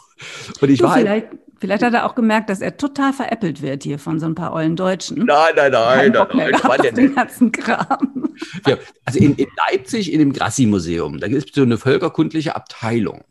Und 0.61 0.69
ich 0.69 0.79
du, 0.79 0.85
war 0.85 0.97
vielleicht, 0.97 1.27
vielleicht 1.59 1.83
hat 1.83 1.93
er 1.93 2.05
auch 2.05 2.15
gemerkt, 2.15 2.49
dass 2.49 2.61
er 2.61 2.77
total 2.77 3.13
veräppelt 3.13 3.61
wird 3.61 3.83
hier 3.83 3.99
von 3.99 4.19
so 4.19 4.25
ein 4.25 4.35
paar 4.35 4.53
ollen 4.53 4.75
Deutschen. 4.75 5.25
Nein, 5.25 5.53
nein, 5.55 5.71
nein, 5.71 6.11
nein, 6.11 6.27
nein, 6.33 6.51
nein 6.63 6.95
den 6.95 7.15
ganzen 7.15 7.51
Kram. 7.51 8.29
Ja, 8.67 8.77
also 9.05 9.19
in, 9.19 9.35
in 9.35 9.47
Leipzig, 9.69 10.11
in 10.11 10.19
dem 10.19 10.33
Grassi-Museum, 10.33 11.19
da 11.19 11.27
gibt 11.27 11.49
es 11.49 11.55
so 11.55 11.61
eine 11.61 11.77
völkerkundliche 11.77 12.55
Abteilung. 12.55 13.23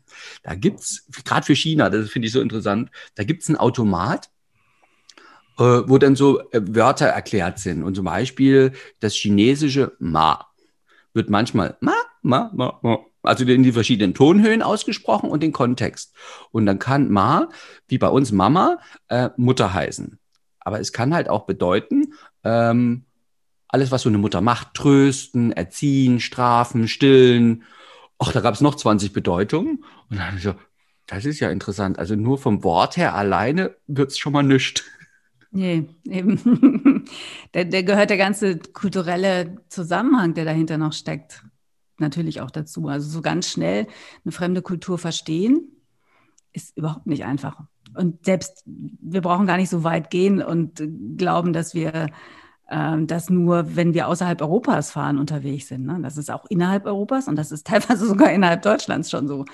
Da 0.43 0.55
gibt 0.55 0.79
es, 0.79 1.05
gerade 1.23 1.45
für 1.45 1.55
China, 1.55 1.89
das 1.89 2.09
finde 2.09 2.27
ich 2.27 2.33
so 2.33 2.41
interessant, 2.41 2.89
da 3.15 3.23
gibt 3.23 3.43
es 3.43 3.49
einen 3.49 3.57
Automat, 3.57 4.29
äh, 5.57 5.63
wo 5.63 5.97
dann 5.97 6.15
so 6.15 6.39
äh, 6.51 6.61
Wörter 6.61 7.07
erklärt 7.07 7.59
sind. 7.59 7.83
Und 7.83 7.95
zum 7.95 8.05
Beispiel 8.05 8.73
das 8.99 9.13
chinesische 9.13 9.93
Ma 9.99 10.45
wird 11.13 11.29
manchmal 11.29 11.77
Ma, 11.79 11.93
Ma, 12.21 12.51
Ma, 12.53 12.79
Ma, 12.81 12.99
also 13.23 13.45
in 13.45 13.63
die 13.63 13.71
verschiedenen 13.71 14.13
Tonhöhen 14.13 14.61
ausgesprochen 14.61 15.29
und 15.29 15.41
den 15.41 15.51
Kontext. 15.51 16.13
Und 16.51 16.65
dann 16.65 16.79
kann 16.79 17.09
Ma, 17.09 17.49
wie 17.87 17.97
bei 17.97 18.09
uns 18.09 18.31
Mama, 18.31 18.77
äh, 19.07 19.29
Mutter 19.37 19.73
heißen. 19.73 20.19
Aber 20.59 20.79
es 20.79 20.91
kann 20.91 21.13
halt 21.13 21.29
auch 21.29 21.45
bedeuten, 21.45 22.13
ähm, 22.43 23.05
alles, 23.67 23.91
was 23.91 24.03
so 24.03 24.09
eine 24.09 24.17
Mutter 24.17 24.41
macht, 24.41 24.73
trösten, 24.73 25.51
erziehen, 25.51 26.19
strafen, 26.19 26.87
stillen. 26.87 27.63
Ach, 28.19 28.31
da 28.31 28.39
gab 28.41 28.53
es 28.53 28.61
noch 28.61 28.75
20 28.75 29.11
Bedeutungen. 29.11 29.83
Und 30.09 30.17
dann 30.17 30.37
so, 30.39 30.55
das 31.07 31.25
ist 31.25 31.39
ja 31.39 31.49
interessant. 31.49 31.99
Also 31.99 32.15
nur 32.15 32.37
vom 32.37 32.63
Wort 32.63 32.97
her 32.97 33.15
alleine 33.15 33.75
wird 33.87 34.11
es 34.11 34.17
schon 34.17 34.33
mal 34.33 34.43
nichts. 34.43 34.83
Nee, 35.55 35.87
eben. 36.03 37.05
der, 37.53 37.63
der 37.63 37.83
gehört 37.83 38.09
der 38.09 38.17
ganze 38.17 38.59
kulturelle 38.59 39.55
Zusammenhang, 39.69 40.33
der 40.33 40.43
dahinter 40.43 40.77
noch 40.77 40.91
steckt, 40.91 41.45
natürlich 41.97 42.41
auch 42.41 42.51
dazu. 42.51 42.89
Also 42.89 43.09
so 43.09 43.21
ganz 43.21 43.49
schnell 43.49 43.87
eine 44.25 44.33
fremde 44.33 44.61
Kultur 44.61 44.97
verstehen, 44.97 45.71
ist 46.51 46.75
überhaupt 46.77 47.07
nicht 47.07 47.23
einfach. 47.23 47.61
Und 47.95 48.25
selbst 48.25 48.63
wir 48.65 49.21
brauchen 49.21 49.47
gar 49.47 49.55
nicht 49.55 49.69
so 49.69 49.85
weit 49.85 50.09
gehen 50.09 50.41
und 50.41 50.83
glauben, 51.15 51.53
dass 51.53 51.73
wir 51.73 52.07
ähm, 52.69 53.07
das 53.07 53.29
nur, 53.29 53.75
wenn 53.75 53.93
wir 53.93 54.07
außerhalb 54.07 54.41
Europas 54.41 54.91
fahren, 54.91 55.19
unterwegs 55.19 55.67
sind. 55.67 55.85
Ne? 55.85 55.99
Das 56.01 56.17
ist 56.17 56.31
auch 56.31 56.45
innerhalb 56.49 56.85
Europas 56.85 57.27
und 57.27 57.35
das 57.35 57.51
ist 57.51 57.67
teilweise 57.67 58.07
sogar 58.07 58.31
innerhalb 58.31 58.61
Deutschlands 58.61 59.09
schon 59.09 59.27
so, 59.27 59.45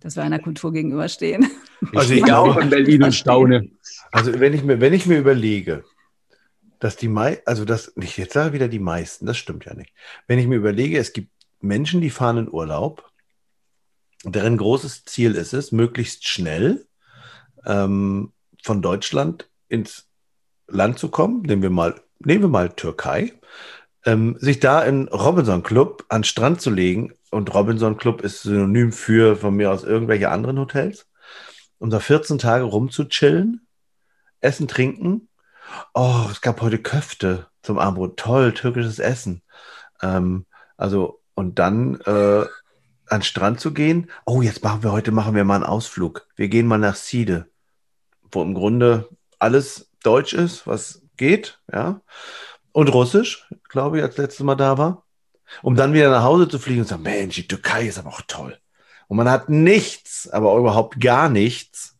dass 0.00 0.16
wir 0.16 0.22
einer 0.22 0.38
Kultur 0.38 0.72
gegenüberstehen. 0.72 1.50
Also 1.94 2.14
ich 2.14 2.22
glaube 2.22 2.60
in 2.60 2.70
Berlin 2.70 3.04
und 3.04 3.14
staune. 3.14 3.70
Also 4.12 4.38
wenn 4.38 4.52
ich 4.52 4.62
mir, 4.64 4.80
wenn 4.80 4.92
ich 4.92 5.06
mir 5.06 5.18
überlege, 5.18 5.84
dass 6.78 6.96
die 6.96 7.08
mei 7.08 7.42
also 7.44 7.64
das, 7.64 7.92
nicht 7.96 8.16
jetzt 8.18 8.34
sage 8.34 8.48
ich 8.48 8.54
wieder 8.54 8.68
die 8.68 8.78
meisten, 8.78 9.26
das 9.26 9.36
stimmt 9.36 9.64
ja 9.64 9.74
nicht. 9.74 9.92
Wenn 10.26 10.38
ich 10.38 10.46
mir 10.46 10.56
überlege, 10.56 10.98
es 10.98 11.12
gibt 11.12 11.30
Menschen, 11.60 12.00
die 12.00 12.10
fahren 12.10 12.38
in 12.38 12.52
Urlaub, 12.52 13.10
deren 14.24 14.56
großes 14.56 15.04
Ziel 15.04 15.34
ist 15.34 15.52
es, 15.52 15.72
möglichst 15.72 16.26
schnell 16.28 16.86
ähm, 17.64 18.32
von 18.62 18.82
Deutschland 18.82 19.48
ins 19.68 20.08
Land 20.66 20.98
zu 20.98 21.08
kommen, 21.08 21.42
nehmen 21.42 21.62
wir 21.62 21.70
mal, 21.70 22.00
nehmen 22.20 22.44
wir 22.44 22.48
mal 22.48 22.70
Türkei, 22.70 23.32
ähm, 24.04 24.36
sich 24.38 24.60
da 24.60 24.82
in 24.82 25.08
Robinson 25.08 25.62
Club 25.62 26.04
an 26.08 26.24
Strand 26.24 26.60
zu 26.60 26.70
legen, 26.70 27.12
und 27.30 27.54
Robinson 27.54 27.96
Club 27.96 28.22
ist 28.22 28.42
synonym 28.42 28.92
für 28.92 29.36
von 29.36 29.54
mir 29.54 29.70
aus 29.70 29.84
irgendwelche 29.84 30.30
anderen 30.30 30.58
Hotels, 30.58 31.06
um 31.78 31.90
da 31.90 32.00
14 32.00 32.38
Tage 32.38 32.64
rumzuchillen, 32.64 33.66
essen, 34.40 34.68
trinken. 34.68 35.28
Oh, 35.94 36.26
es 36.30 36.40
gab 36.40 36.62
heute 36.62 36.78
Köfte 36.78 37.46
zum 37.62 37.78
Abendbrot. 37.78 38.16
Toll, 38.18 38.54
türkisches 38.54 38.98
Essen. 38.98 39.42
Ähm, 40.00 40.46
also, 40.76 41.20
und 41.34 41.58
dann 41.58 42.00
äh, 42.00 42.46
an 43.06 43.20
den 43.20 43.22
Strand 43.22 43.60
zu 43.60 43.72
gehen. 43.74 44.10
Oh, 44.24 44.42
jetzt 44.42 44.64
machen 44.64 44.82
wir 44.82 44.92
heute 44.92 45.12
machen 45.12 45.34
wir 45.34 45.44
mal 45.44 45.56
einen 45.56 45.64
Ausflug. 45.64 46.26
Wir 46.36 46.48
gehen 46.48 46.66
mal 46.66 46.78
nach 46.78 46.96
Siede, 46.96 47.48
wo 48.32 48.42
im 48.42 48.54
Grunde 48.54 49.08
alles 49.38 49.90
Deutsch 50.02 50.32
ist, 50.32 50.66
was 50.66 51.02
geht, 51.18 51.60
ja. 51.72 52.00
Und 52.72 52.88
Russisch, 52.88 53.48
glaube 53.68 53.98
ich, 53.98 54.02
als 54.02 54.16
letztes 54.16 54.44
Mal 54.44 54.54
da 54.54 54.78
war. 54.78 55.04
Um 55.62 55.74
dann 55.74 55.94
wieder 55.94 56.10
nach 56.10 56.22
Hause 56.22 56.48
zu 56.48 56.58
fliegen 56.58 56.80
und 56.80 56.86
zu 56.86 56.90
sagen, 56.90 57.02
Mensch, 57.02 57.36
die 57.36 57.48
Türkei 57.48 57.86
ist 57.86 57.98
aber 57.98 58.10
auch 58.10 58.22
toll. 58.26 58.58
Und 59.08 59.16
man 59.16 59.30
hat 59.30 59.48
nichts, 59.48 60.28
aber 60.28 60.56
überhaupt 60.56 61.00
gar 61.00 61.28
nichts 61.28 61.96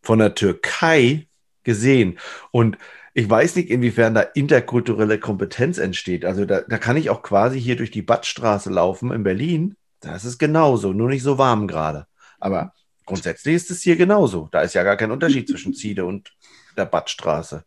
von 0.00 0.20
der 0.20 0.34
Türkei 0.34 1.26
gesehen. 1.64 2.18
Und 2.52 2.78
ich 3.14 3.28
weiß 3.28 3.56
nicht, 3.56 3.68
inwiefern 3.70 4.14
da 4.14 4.20
interkulturelle 4.22 5.18
Kompetenz 5.18 5.78
entsteht. 5.78 6.24
Also 6.24 6.44
da, 6.44 6.62
da 6.62 6.78
kann 6.78 6.96
ich 6.96 7.10
auch 7.10 7.22
quasi 7.22 7.60
hier 7.60 7.76
durch 7.76 7.90
die 7.90 8.02
Badstraße 8.02 8.70
laufen 8.70 9.12
in 9.12 9.22
Berlin. 9.22 9.76
Das 10.00 10.24
ist 10.24 10.38
genauso, 10.38 10.92
nur 10.92 11.08
nicht 11.08 11.22
so 11.22 11.38
warm 11.38 11.66
gerade. 11.68 12.06
Aber 12.40 12.72
grundsätzlich 13.04 13.54
ist 13.54 13.70
es 13.70 13.82
hier 13.82 13.96
genauso. 13.96 14.48
Da 14.50 14.62
ist 14.62 14.74
ja 14.74 14.82
gar 14.82 14.96
kein 14.96 15.10
Unterschied 15.10 15.48
zwischen 15.48 15.74
Ziede 15.74 16.04
und 16.04 16.32
der 16.76 16.86
Badstraße. 16.86 17.64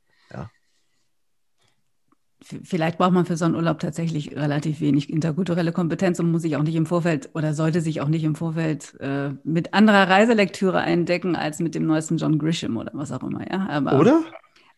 Vielleicht 2.64 3.00
braucht 3.00 3.12
man 3.12 3.26
für 3.26 3.38
so 3.38 3.46
einen 3.46 3.56
Urlaub 3.56 3.80
tatsächlich 3.80 4.36
relativ 4.36 4.80
wenig 4.80 5.10
interkulturelle 5.10 5.72
Kompetenz 5.72 6.20
und 6.20 6.32
muss 6.32 6.44
sich 6.44 6.56
auch 6.56 6.64
nicht 6.64 6.76
im 6.76 6.86
Vorfeld 6.86 7.30
oder 7.34 7.56
sollte 7.56 7.82
sich 7.82 8.02
auch 8.02 8.08
nicht 8.08 8.24
im 8.24 8.36
Vorfeld 8.36 9.00
äh, 9.00 9.32
mit 9.44 9.74
anderer 9.74 10.08
Reiselektüre 10.08 10.80
eindecken 10.80 11.36
als 11.36 11.60
mit 11.60 11.74
dem 11.74 11.88
neuesten 11.88 12.18
John 12.18 12.38
Grisham 12.38 12.78
oder 12.78 12.92
was 12.94 13.12
auch 13.12 13.24
immer. 13.24 13.50
Ja? 13.52 13.68
Aber 13.68 14.00
oder? 14.00 14.24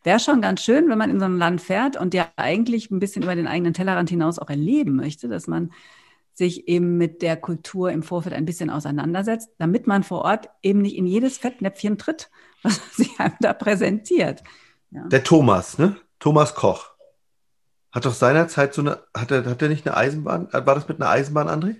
Wäre 0.03 0.19
schon 0.19 0.41
ganz 0.41 0.61
schön, 0.61 0.87
wenn 0.87 0.97
man 0.97 1.09
in 1.09 1.19
so 1.19 1.25
ein 1.25 1.37
Land 1.37 1.59
fährt 1.59 1.99
und 1.99 2.13
ja 2.13 2.27
eigentlich 2.37 2.89
ein 2.89 2.99
bisschen 2.99 3.23
über 3.23 3.35
den 3.35 3.47
eigenen 3.47 3.73
Tellerrand 3.73 4.09
hinaus 4.09 4.39
auch 4.39 4.49
erleben 4.49 4.95
möchte, 4.95 5.27
dass 5.27 5.47
man 5.47 5.71
sich 6.31 6.67
eben 6.69 6.97
mit 6.97 7.21
der 7.21 7.35
Kultur 7.35 7.91
im 7.91 8.03
Vorfeld 8.03 8.33
ein 8.33 8.45
bisschen 8.45 8.69
auseinandersetzt, 8.69 9.49
damit 9.57 9.87
man 9.87 10.03
vor 10.03 10.21
Ort 10.21 10.49
eben 10.61 10.81
nicht 10.81 10.95
in 10.95 11.07
jedes 11.07 11.37
Fettnäpfchen 11.37 11.97
tritt, 11.97 12.29
was 12.63 12.79
sich 12.95 13.19
einem 13.19 13.35
da 13.41 13.51
präsentiert. 13.51 14.43
Ja. 14.91 15.05
Der 15.07 15.23
Thomas, 15.23 15.77
ne? 15.77 15.97
Thomas 16.19 16.55
Koch. 16.55 16.96
Hat 17.97 18.05
doch 18.05 18.13
seinerzeit 18.13 18.75
so 18.75 18.81
eine, 18.81 18.99
hat 19.11 19.31
er, 19.31 19.43
hat 19.43 19.59
er 19.59 19.69
nicht 19.69 19.87
eine 19.87 19.97
Eisenbahn, 19.97 20.49
war 20.51 20.75
das 20.75 20.87
mit 20.87 21.01
einer 21.01 21.09
Eisenbahn, 21.09 21.47
André? 21.47 21.77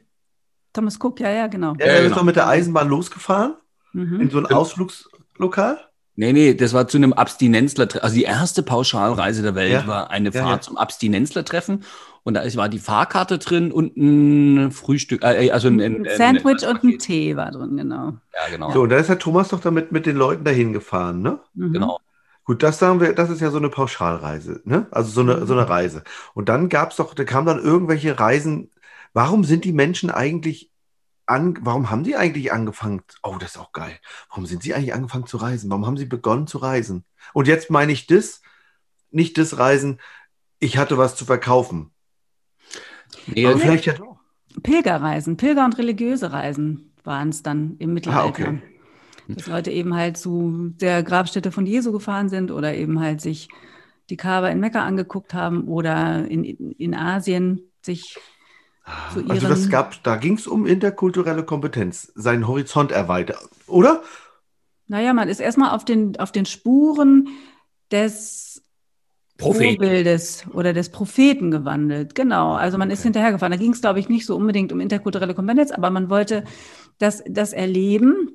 Thomas 0.74 0.98
Cook, 1.00 1.20
ja, 1.20 1.30
ja, 1.30 1.46
genau. 1.46 1.76
Ja, 1.78 1.86
er 1.86 1.98
ist 1.98 2.04
genau. 2.06 2.16
doch 2.16 2.24
mit 2.24 2.36
der 2.36 2.48
Eisenbahn 2.48 2.90
losgefahren, 2.90 3.54
mhm. 3.94 4.22
in 4.22 4.30
so 4.32 4.40
ein 4.40 4.48
Ausflugslokal. 4.48 5.78
Nee, 6.16 6.34
nee, 6.34 6.56
das 6.56 6.74
war 6.74 6.88
zu 6.88 6.98
einem 6.98 7.14
Abstinenzler, 7.14 7.88
also 8.02 8.16
die 8.16 8.24
erste 8.24 8.64
Pauschalreise 8.64 9.44
der 9.44 9.54
Welt 9.54 9.72
ja. 9.72 9.86
war 9.86 10.10
eine 10.10 10.32
ja, 10.32 10.42
Fahrt 10.42 10.64
ja. 10.64 10.70
zum 10.70 10.78
Abstinenzler-Treffen 10.78 11.84
und 12.24 12.34
da 12.34 12.44
war 12.56 12.68
die 12.68 12.80
Fahrkarte 12.80 13.38
drin 13.38 13.72
und 13.72 13.96
ein 13.96 14.72
Frühstück, 14.72 15.22
äh, 15.22 15.52
also 15.52 15.68
ein, 15.68 15.80
ein, 15.80 16.08
ein 16.08 16.18
Sandwich 16.18 16.66
ein, 16.66 16.78
und 16.78 16.84
ein 16.84 16.98
Tee 16.98 17.36
war 17.36 17.52
drin, 17.52 17.78
genau. 17.78 18.14
Ja, 18.34 18.50
genau. 18.50 18.72
So, 18.72 18.82
und 18.82 18.90
da 18.90 18.98
ist 18.98 19.10
der 19.10 19.20
Thomas 19.20 19.50
doch 19.50 19.60
damit 19.60 19.92
mit 19.92 20.08
den 20.08 20.16
Leuten 20.16 20.44
dahin 20.44 20.74
gefahren, 20.74 21.22
ne? 21.22 21.38
Mhm. 21.54 21.74
Genau. 21.74 22.00
Gut, 22.48 22.63
das 22.63 22.80
sagen 22.80 23.01
wir, 23.01 23.12
das 23.12 23.30
ist 23.30 23.42
ja 23.42 23.51
so 23.51 23.58
eine 23.58 23.68
Pauschalreise, 23.68 24.62
ne? 24.63 24.88
Also 24.92 25.12
so 25.12 25.20
eine, 25.20 25.46
so 25.46 25.51
eine 25.51 25.63
mhm. 25.63 25.68
Reise. 25.68 26.04
Und 26.34 26.48
dann 26.48 26.70
gab 26.70 26.92
es 26.92 26.96
doch, 26.96 27.13
da 27.13 27.25
kamen 27.25 27.46
dann 27.46 27.60
irgendwelche 27.60 28.18
Reisen. 28.18 28.72
Warum 29.12 29.44
sind 29.44 29.66
die 29.66 29.74
Menschen 29.74 30.10
eigentlich 30.10 30.72
an, 31.25 31.58
warum 31.60 31.89
haben 31.89 32.06
die 32.06 32.16
eigentlich 32.16 32.54
angefangen? 32.54 33.01
Oh, 33.22 33.36
das 33.38 33.51
ist 33.51 33.58
auch 33.58 33.74
geil. 33.74 34.00
Warum 34.30 34.46
sind 34.46 34.63
sie 34.63 34.74
eigentlich 34.74 34.94
angefangen 34.94 35.27
zu 35.27 35.36
reisen? 35.36 35.70
Warum 35.70 35.86
haben 35.86 35.98
sie 35.98 36.06
begonnen 36.06 36.48
zu 36.48 36.60
reisen? 36.60 37.04
Und 37.34 37.50
jetzt 37.50 37.70
meine 37.70 37.92
ich 37.92 38.08
das, 38.08 38.42
nicht 39.12 39.38
das 39.38 39.58
Reisen, 39.58 40.00
ich 40.60 40.77
hatte 40.77 40.98
was 40.98 41.18
zu 41.18 41.25
verkaufen. 41.25 41.92
Nee, 43.25 43.46
Aber 43.46 43.58
vielleicht 43.58 43.88
ja 43.88 43.94
doch. 43.94 44.22
Pilgerreisen, 44.63 45.36
Pilger- 45.36 45.66
und 45.66 45.77
religiöse 45.77 46.32
Reisen 46.32 46.94
waren 47.04 47.27
es 47.27 47.44
dann 47.44 47.75
im 47.80 47.94
Mittelalter. 47.94 48.24
Ah, 48.24 48.30
okay. 48.30 48.62
Dass 49.28 49.48
Leute 49.48 49.72
eben 49.72 49.94
halt 49.94 50.18
zu 50.18 50.72
der 50.80 51.04
Grabstätte 51.04 51.52
von 51.52 51.66
Jesu 51.66 51.92
gefahren 51.92 52.30
sind 52.30 52.52
oder 52.52 52.76
eben 52.76 53.00
halt 53.00 53.22
sich 53.22 53.50
die 54.10 54.18
Kaaba 54.18 54.48
in 54.48 54.60
Mekka 54.60 54.86
angeguckt 54.86 55.34
haben 55.34 55.68
oder 55.68 56.26
in, 56.26 56.44
in 56.46 56.96
Asien 56.96 57.62
sich 57.82 58.18
zu 59.14 59.20
ihren... 59.20 59.32
Also 59.32 59.50
das 59.50 59.70
gab, 59.70 60.02
da 60.04 60.16
ging 60.16 60.36
es 60.36 60.48
um 60.48 60.66
interkulturelle 60.66 61.44
Kompetenz, 61.44 62.12
seinen 62.16 62.48
Horizont 62.48 62.92
erweitern, 62.92 63.46
oder? 63.68 64.02
Naja, 64.88 65.14
man 65.14 65.28
ist 65.28 65.42
erstmal 65.42 65.76
auf 65.76 65.84
den, 65.84 66.18
auf 66.20 66.32
den 66.32 66.46
Spuren 66.46 67.28
des. 67.92 68.64
Vorbildes 69.40 70.46
oder 70.52 70.74
des 70.74 70.90
Propheten 70.90 71.52
gewandelt. 71.52 72.16
Genau. 72.16 72.56
Also 72.56 72.80
man 72.80 72.88
okay. 72.88 72.94
ist 72.96 73.04
hinterhergefahren. 73.04 73.52
Da 73.52 73.58
ging 73.60 73.72
es, 73.74 73.82
glaube 73.82 74.00
ich, 74.00 74.10
nicht 74.10 74.26
so 74.26 74.36
unbedingt 74.36 74.72
um 74.72 74.80
interkulturelle 74.80 75.36
Kompetenz, 75.36 75.70
aber 75.70 75.92
man 75.92 76.10
wollte 76.10 76.44
das, 76.98 77.24
das 77.28 77.54
erleben 77.54 78.32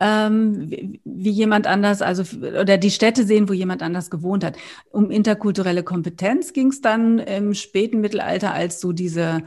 ähm, 0.00 0.70
wie, 1.04 1.30
jemand 1.30 1.66
anders, 1.66 2.02
also 2.02 2.22
oder 2.40 2.78
die 2.78 2.90
Städte 2.90 3.24
sehen, 3.24 3.48
wo 3.48 3.52
jemand 3.52 3.82
anders 3.82 4.10
gewohnt 4.10 4.44
hat. 4.44 4.56
Um 4.90 5.10
interkulturelle 5.10 5.82
Kompetenz 5.82 6.52
ging 6.52 6.68
es 6.68 6.80
dann 6.80 7.18
im 7.18 7.54
späten 7.54 8.00
Mittelalter, 8.00 8.54
als 8.54 8.80
so 8.80 8.92
diese 8.92 9.42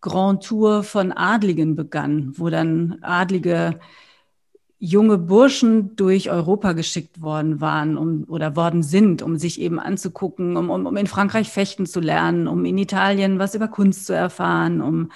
Grand 0.00 0.44
Tour 0.44 0.82
von 0.82 1.12
Adligen 1.12 1.76
begann, 1.76 2.34
wo 2.36 2.50
dann 2.50 2.98
Adlige 3.00 3.80
junge 4.78 5.16
Burschen 5.16 5.96
durch 5.96 6.30
Europa 6.30 6.72
geschickt 6.72 7.22
worden 7.22 7.62
waren 7.62 7.96
um, 7.96 8.24
oder 8.28 8.54
worden 8.54 8.82
sind, 8.82 9.22
um 9.22 9.38
sich 9.38 9.58
eben 9.58 9.80
anzugucken, 9.80 10.58
um, 10.58 10.68
um, 10.68 10.84
um 10.84 10.96
in 10.98 11.06
Frankreich 11.06 11.48
fechten 11.48 11.86
zu 11.86 12.00
lernen, 12.00 12.48
um 12.48 12.66
in 12.66 12.76
Italien 12.76 13.38
was 13.38 13.54
über 13.54 13.68
Kunst 13.68 14.04
zu 14.04 14.12
erfahren, 14.12 14.82
um 14.82 15.10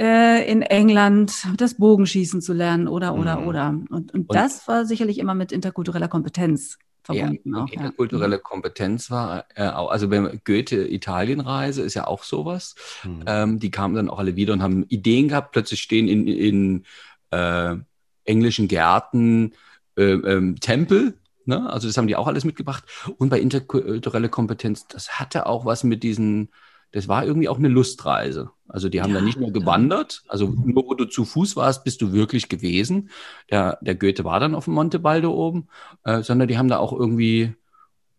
äh, 0.00 0.50
in 0.50 0.62
England 0.62 1.46
das 1.58 1.74
Bogenschießen 1.74 2.40
zu 2.40 2.54
lernen 2.54 2.88
oder, 2.88 3.14
oder, 3.14 3.40
mhm. 3.40 3.46
oder. 3.46 3.68
Und, 3.68 3.90
und, 3.90 4.14
und, 4.14 4.34
das 4.34 4.66
war 4.66 4.86
sicherlich 4.86 5.18
immer 5.18 5.34
mit 5.34 5.52
interkultureller 5.52 6.08
Kompetenz 6.08 6.78
verbunden. 7.02 7.54
Ja, 7.54 7.64
auch, 7.64 7.70
interkulturelle 7.70 8.36
ja. 8.36 8.42
Kompetenz 8.42 9.10
war 9.10 9.44
äh, 9.54 9.68
auch, 9.68 9.90
also 9.90 10.10
wenn 10.10 10.40
Goethe 10.44 10.88
Italienreise 10.88 11.82
ist 11.82 11.94
ja 11.94 12.06
auch 12.06 12.22
sowas. 12.22 12.76
Mhm. 13.04 13.24
Ähm, 13.26 13.58
die 13.58 13.70
kamen 13.70 13.94
dann 13.94 14.08
auch 14.08 14.18
alle 14.18 14.36
wieder 14.36 14.54
und 14.54 14.62
haben 14.62 14.84
Ideen 14.84 15.28
gehabt. 15.28 15.52
Plötzlich 15.52 15.82
stehen 15.82 16.08
in, 16.08 16.26
in 16.26 16.84
äh, 17.30 17.76
englischen 18.24 18.68
Gärten 18.68 19.52
äh, 19.96 20.12
ähm, 20.12 20.58
Tempel. 20.60 21.18
Ne? 21.44 21.68
Also 21.70 21.88
das 21.88 21.98
haben 21.98 22.06
die 22.06 22.16
auch 22.16 22.26
alles 22.26 22.44
mitgebracht. 22.44 22.84
Und 23.18 23.28
bei 23.28 23.38
interkulturelle 23.38 24.30
Kompetenz, 24.30 24.86
das 24.88 25.20
hatte 25.20 25.44
auch 25.44 25.66
was 25.66 25.84
mit 25.84 26.02
diesen, 26.02 26.48
das 26.92 27.08
war 27.08 27.24
irgendwie 27.24 27.48
auch 27.48 27.58
eine 27.58 27.68
Lustreise. 27.68 28.50
Also 28.68 28.88
die 28.88 29.02
haben 29.02 29.10
ja, 29.10 29.18
da 29.18 29.24
nicht 29.24 29.38
nur 29.38 29.52
gewandert, 29.52 30.22
also 30.28 30.46
nur 30.46 30.86
wo 30.86 30.94
du 30.94 31.04
zu 31.04 31.24
Fuß 31.24 31.56
warst, 31.56 31.84
bist 31.84 32.02
du 32.02 32.12
wirklich 32.12 32.48
gewesen. 32.48 33.10
Der, 33.50 33.78
der 33.80 33.94
Goethe 33.94 34.24
war 34.24 34.40
dann 34.40 34.54
auf 34.54 34.64
dem 34.66 34.74
Monte 34.74 34.98
Baldo 34.98 35.32
oben, 35.32 35.68
äh, 36.04 36.22
sondern 36.22 36.48
die 36.48 36.58
haben 36.58 36.68
da 36.68 36.78
auch 36.78 36.92
irgendwie, 36.92 37.54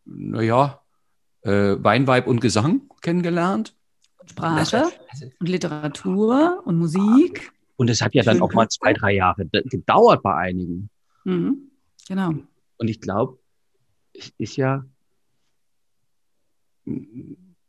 naja, 0.06 0.82
äh, 1.42 1.76
Weinweib 1.80 2.28
und 2.28 2.42
Gesang 2.42 2.82
kennengelernt. 3.02 3.76
Sprache 4.26 4.90
und 5.40 5.50
Literatur 5.50 6.62
und 6.66 6.78
Musik. 6.78 7.52
Und 7.78 7.90
es 7.90 8.02
hat 8.02 8.14
ja 8.14 8.24
dann 8.24 8.42
auch 8.42 8.54
mal 8.54 8.70
zwei, 8.70 8.94
drei 8.94 9.14
Jahre 9.16 9.46
gedauert 9.46 10.22
bei 10.22 10.36
einigen. 10.36 10.90
Mhm. 11.24 11.72
Genau. 12.08 12.34
Und 12.78 12.88
ich 12.88 13.02
glaube, 13.02 13.40
es 14.14 14.32
ist 14.38 14.56
ja, 14.56 14.86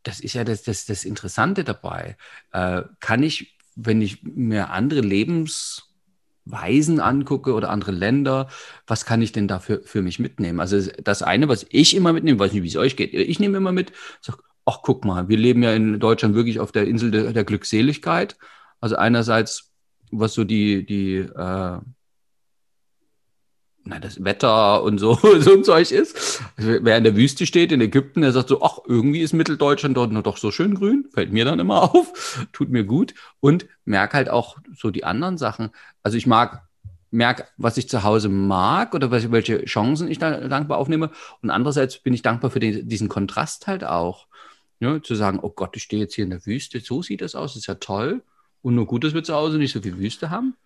das 0.02 0.20
ist 0.20 0.34
ja 0.34 0.44
das, 0.44 0.62
das, 0.62 0.86
das 0.86 1.04
Interessante 1.04 1.64
dabei. 1.64 2.16
Äh, 2.52 2.82
kann 3.00 3.22
ich, 3.22 3.58
wenn 3.74 4.02
ich 4.02 4.22
mir 4.22 4.70
andere 4.70 5.00
Lebensweisen 5.00 7.00
angucke 7.00 7.54
oder 7.54 7.70
andere 7.70 7.92
Länder, 7.92 8.48
was 8.86 9.04
kann 9.04 9.22
ich 9.22 9.32
denn 9.32 9.48
dafür 9.48 9.82
für 9.84 10.02
mich 10.02 10.18
mitnehmen? 10.18 10.60
Also 10.60 10.90
das 11.02 11.22
eine, 11.22 11.48
was 11.48 11.66
ich 11.70 11.96
immer 11.96 12.12
mitnehme, 12.12 12.38
weiß 12.38 12.52
nicht, 12.52 12.62
wie 12.62 12.68
es 12.68 12.76
euch 12.76 12.96
geht, 12.96 13.14
ich 13.14 13.40
nehme 13.40 13.56
immer 13.56 13.72
mit, 13.72 13.92
sag, 14.20 14.38
ach 14.64 14.78
guck 14.82 15.04
mal, 15.04 15.28
wir 15.28 15.38
leben 15.38 15.62
ja 15.62 15.72
in 15.72 15.98
Deutschland 16.00 16.34
wirklich 16.34 16.60
auf 16.60 16.72
der 16.72 16.86
Insel 16.86 17.10
der, 17.10 17.32
der 17.32 17.44
Glückseligkeit. 17.44 18.36
Also 18.80 18.96
einerseits 18.96 19.72
was 20.10 20.34
so 20.34 20.44
die, 20.44 20.84
die, 20.84 21.16
äh, 21.16 21.78
na, 23.84 23.98
das 23.98 24.22
Wetter 24.22 24.82
und 24.82 24.98
so, 24.98 25.14
so 25.40 25.52
ein 25.52 25.64
Zeug 25.64 25.90
ist. 25.90 26.42
Wer 26.56 26.96
in 26.96 27.04
der 27.04 27.16
Wüste 27.16 27.46
steht, 27.46 27.72
in 27.72 27.80
Ägypten, 27.80 28.22
der 28.22 28.32
sagt 28.32 28.48
so, 28.48 28.62
ach, 28.62 28.78
irgendwie 28.86 29.20
ist 29.20 29.32
Mitteldeutschland 29.32 29.96
dort 29.96 30.12
noch 30.12 30.22
doch 30.22 30.36
so 30.36 30.50
schön 30.50 30.74
grün, 30.74 31.06
fällt 31.12 31.32
mir 31.32 31.44
dann 31.44 31.58
immer 31.58 31.82
auf, 31.94 32.46
tut 32.52 32.70
mir 32.70 32.84
gut 32.84 33.14
und 33.40 33.66
merke 33.84 34.16
halt 34.16 34.30
auch 34.30 34.58
so 34.76 34.90
die 34.90 35.04
anderen 35.04 35.38
Sachen. 35.38 35.70
Also 36.02 36.16
ich 36.16 36.26
mag, 36.26 36.62
merke, 37.10 37.46
was 37.56 37.76
ich 37.76 37.88
zu 37.88 38.02
Hause 38.02 38.28
mag 38.28 38.94
oder 38.94 39.10
welche 39.10 39.64
Chancen 39.64 40.08
ich 40.08 40.18
da 40.18 40.48
dankbar 40.48 40.78
aufnehme 40.78 41.10
und 41.40 41.50
andererseits 41.50 41.98
bin 41.98 42.14
ich 42.14 42.22
dankbar 42.22 42.50
für 42.50 42.60
den, 42.60 42.88
diesen 42.88 43.08
Kontrast 43.08 43.66
halt 43.66 43.84
auch. 43.84 44.26
Ja, 44.80 45.00
zu 45.00 45.14
sagen, 45.14 45.38
oh 45.40 45.50
Gott, 45.50 45.76
ich 45.76 45.84
stehe 45.84 46.02
jetzt 46.02 46.14
hier 46.14 46.24
in 46.24 46.30
der 46.30 46.44
Wüste, 46.44 46.80
so 46.80 47.02
sieht 47.02 47.20
das 47.20 47.36
aus, 47.36 47.54
ist 47.54 47.68
ja 47.68 47.76
toll. 47.76 48.22
Und 48.62 48.74
nur 48.74 48.86
gut, 48.86 49.04
dass 49.04 49.14
wir 49.14 49.22
zu 49.22 49.34
Hause 49.34 49.58
nicht 49.58 49.72
so 49.72 49.80
viel 49.80 49.96
Wüste 49.96 50.30
haben. 50.30 50.56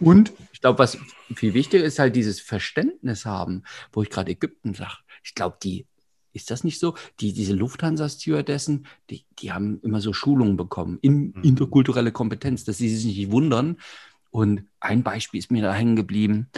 Und 0.00 0.32
ich 0.52 0.60
glaube, 0.60 0.78
was 0.78 0.98
viel 1.34 1.54
wichtiger 1.54 1.84
ist, 1.84 1.98
halt 1.98 2.16
dieses 2.16 2.40
Verständnis 2.40 3.24
haben, 3.24 3.62
wo 3.92 4.02
ich 4.02 4.10
gerade 4.10 4.30
Ägypten 4.30 4.74
sage. 4.74 4.98
Ich 5.22 5.34
glaube, 5.34 5.58
die, 5.62 5.86
ist 6.32 6.50
das 6.50 6.64
nicht 6.64 6.78
so? 6.78 6.94
Die, 7.20 7.32
diese 7.32 7.54
Lufthansa-Stewardessen, 7.54 8.86
die, 9.10 9.24
die 9.38 9.52
haben 9.52 9.80
immer 9.82 10.00
so 10.00 10.12
Schulungen 10.12 10.56
bekommen 10.56 10.98
in 11.00 11.32
mhm. 11.34 11.42
interkulturelle 11.42 12.12
Kompetenz, 12.12 12.64
dass 12.64 12.78
sie 12.78 12.94
sich 12.94 13.04
nicht 13.04 13.30
wundern. 13.30 13.78
Und 14.30 14.64
ein 14.80 15.02
Beispiel 15.02 15.38
ist 15.38 15.50
mir 15.50 15.62
da 15.62 15.72
hängen 15.72 15.96
geblieben. 15.96 16.50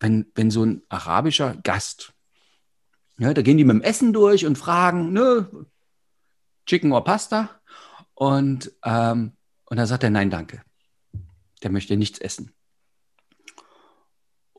Wenn, 0.00 0.26
wenn 0.34 0.50
so 0.50 0.64
ein 0.64 0.82
arabischer 0.88 1.56
Gast, 1.62 2.12
ja, 3.18 3.32
da 3.32 3.42
gehen 3.42 3.56
die 3.56 3.64
mit 3.64 3.76
dem 3.76 3.82
Essen 3.82 4.12
durch 4.12 4.44
und 4.44 4.58
fragen, 4.58 5.12
ne, 5.12 5.48
Chicken 6.66 6.92
or 6.92 7.04
Pasta? 7.04 7.50
Und 8.14 8.72
ähm, 8.84 9.32
und 9.66 9.78
dann 9.78 9.86
sagt 9.86 10.04
er, 10.04 10.10
nein, 10.10 10.30
danke. 10.30 10.62
Der 11.62 11.70
möchte 11.70 11.96
nichts 11.96 12.18
essen. 12.18 12.52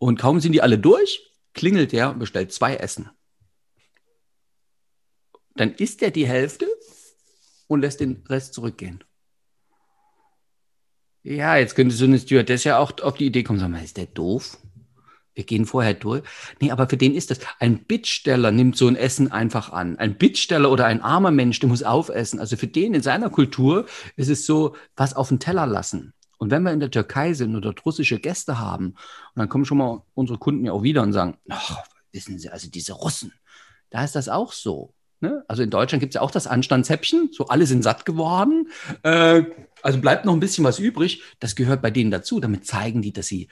Und 0.06 0.20
kaum 0.20 0.40
sind 0.40 0.52
die 0.52 0.62
alle 0.62 0.78
durch, 0.78 1.32
klingelt 1.56 1.92
er 1.92 2.12
und 2.12 2.20
bestellt 2.20 2.54
zwei 2.54 2.76
Essen. 2.76 3.10
Dann 5.56 5.74
isst 5.74 6.04
er 6.04 6.12
die 6.12 6.28
Hälfte 6.28 6.68
und 7.66 7.82
lässt 7.82 8.02
den 8.02 8.24
Rest 8.30 8.54
zurückgehen. 8.54 9.04
Ja, 11.24 11.58
jetzt 11.58 11.74
könnte 11.74 11.96
so 11.96 12.06
eine 12.06 12.20
Stewardess 12.20 12.66
ja 12.66 12.78
auch 12.78 12.92
auf 13.02 13.16
die 13.16 13.26
Idee 13.26 13.42
kommen, 13.42 13.58
sagen, 13.58 13.74
ist 13.84 13.98
der 13.98 14.06
doof? 14.06 14.60
Wir 15.34 15.44
gehen 15.44 15.66
vorher 15.66 15.96
durch. 15.96 16.22
Nee, 16.62 16.70
aber 16.70 16.88
für 16.88 16.98
den 16.98 17.16
ist 17.16 17.32
das. 17.32 17.40
Ein 17.60 17.86
Bittsteller 17.86 18.52
nimmt 18.52 18.78
so 18.78 18.88
ein 18.88 18.96
Essen 18.96 19.32
einfach 19.32 19.72
an. 19.72 19.98
Ein 19.98 20.20
Bittsteller 20.20 20.70
oder 20.70 20.86
ein 20.86 21.02
armer 21.02 21.32
Mensch, 21.32 21.60
der 21.60 21.70
muss 21.70 21.82
aufessen. 21.82 22.40
Also 22.40 22.58
für 22.58 22.68
den 22.68 22.94
in 22.94 23.02
seiner 23.02 23.32
Kultur 23.32 23.88
ist 24.18 24.30
es 24.30 24.46
so, 24.46 24.76
was 24.96 25.16
auf 25.16 25.30
den 25.30 25.40
Teller 25.40 25.66
lassen. 25.66 26.14
Und 26.38 26.52
wenn 26.52 26.64
wir 26.64 26.72
in 26.72 26.80
der 26.80 26.92
Türkei 26.92 27.34
sind 27.34 27.56
oder 27.56 27.74
russische 27.86 28.20
Gäste 28.20 28.60
haben, 28.60 28.88
und 28.88 28.96
dann 29.36 29.50
kommen 29.50 29.66
schon 29.66 29.78
mal 29.78 30.04
unsere 30.14 30.38
Kunden 30.38 30.66
ja 30.66 30.72
auch 30.72 30.84
wieder 30.84 31.02
und 31.02 31.14
sagen, 31.14 31.38
ach, 31.50 31.84
wissen 32.12 32.40
Sie, 32.40 32.50
also 32.50 32.70
diese 32.70 32.94
Russen, 32.94 33.34
da 33.90 34.04
ist 34.04 34.16
das 34.16 34.30
auch 34.30 34.52
so. 34.52 34.94
Ne? 35.22 35.44
Also 35.48 35.64
in 35.64 35.70
Deutschland 35.70 36.02
gibt 36.02 36.12
es 36.12 36.16
ja 36.16 36.22
auch 36.22 36.32
das 36.32 36.48
Anstandshäppchen, 36.48 37.30
so 37.32 37.48
alle 37.48 37.66
sind 37.66 37.84
satt 37.84 38.06
geworden. 38.06 38.70
Äh, 39.04 39.44
also 39.82 40.00
bleibt 40.00 40.26
noch 40.26 40.34
ein 40.34 40.40
bisschen 40.40 40.64
was 40.64 40.80
übrig. 40.80 41.24
Das 41.40 41.56
gehört 41.56 41.82
bei 41.82 41.92
denen 41.92 42.12
dazu. 42.12 42.40
Damit 42.40 42.66
zeigen 42.66 43.02
die, 43.02 43.14
dass 43.14 43.28
sie 43.28 43.48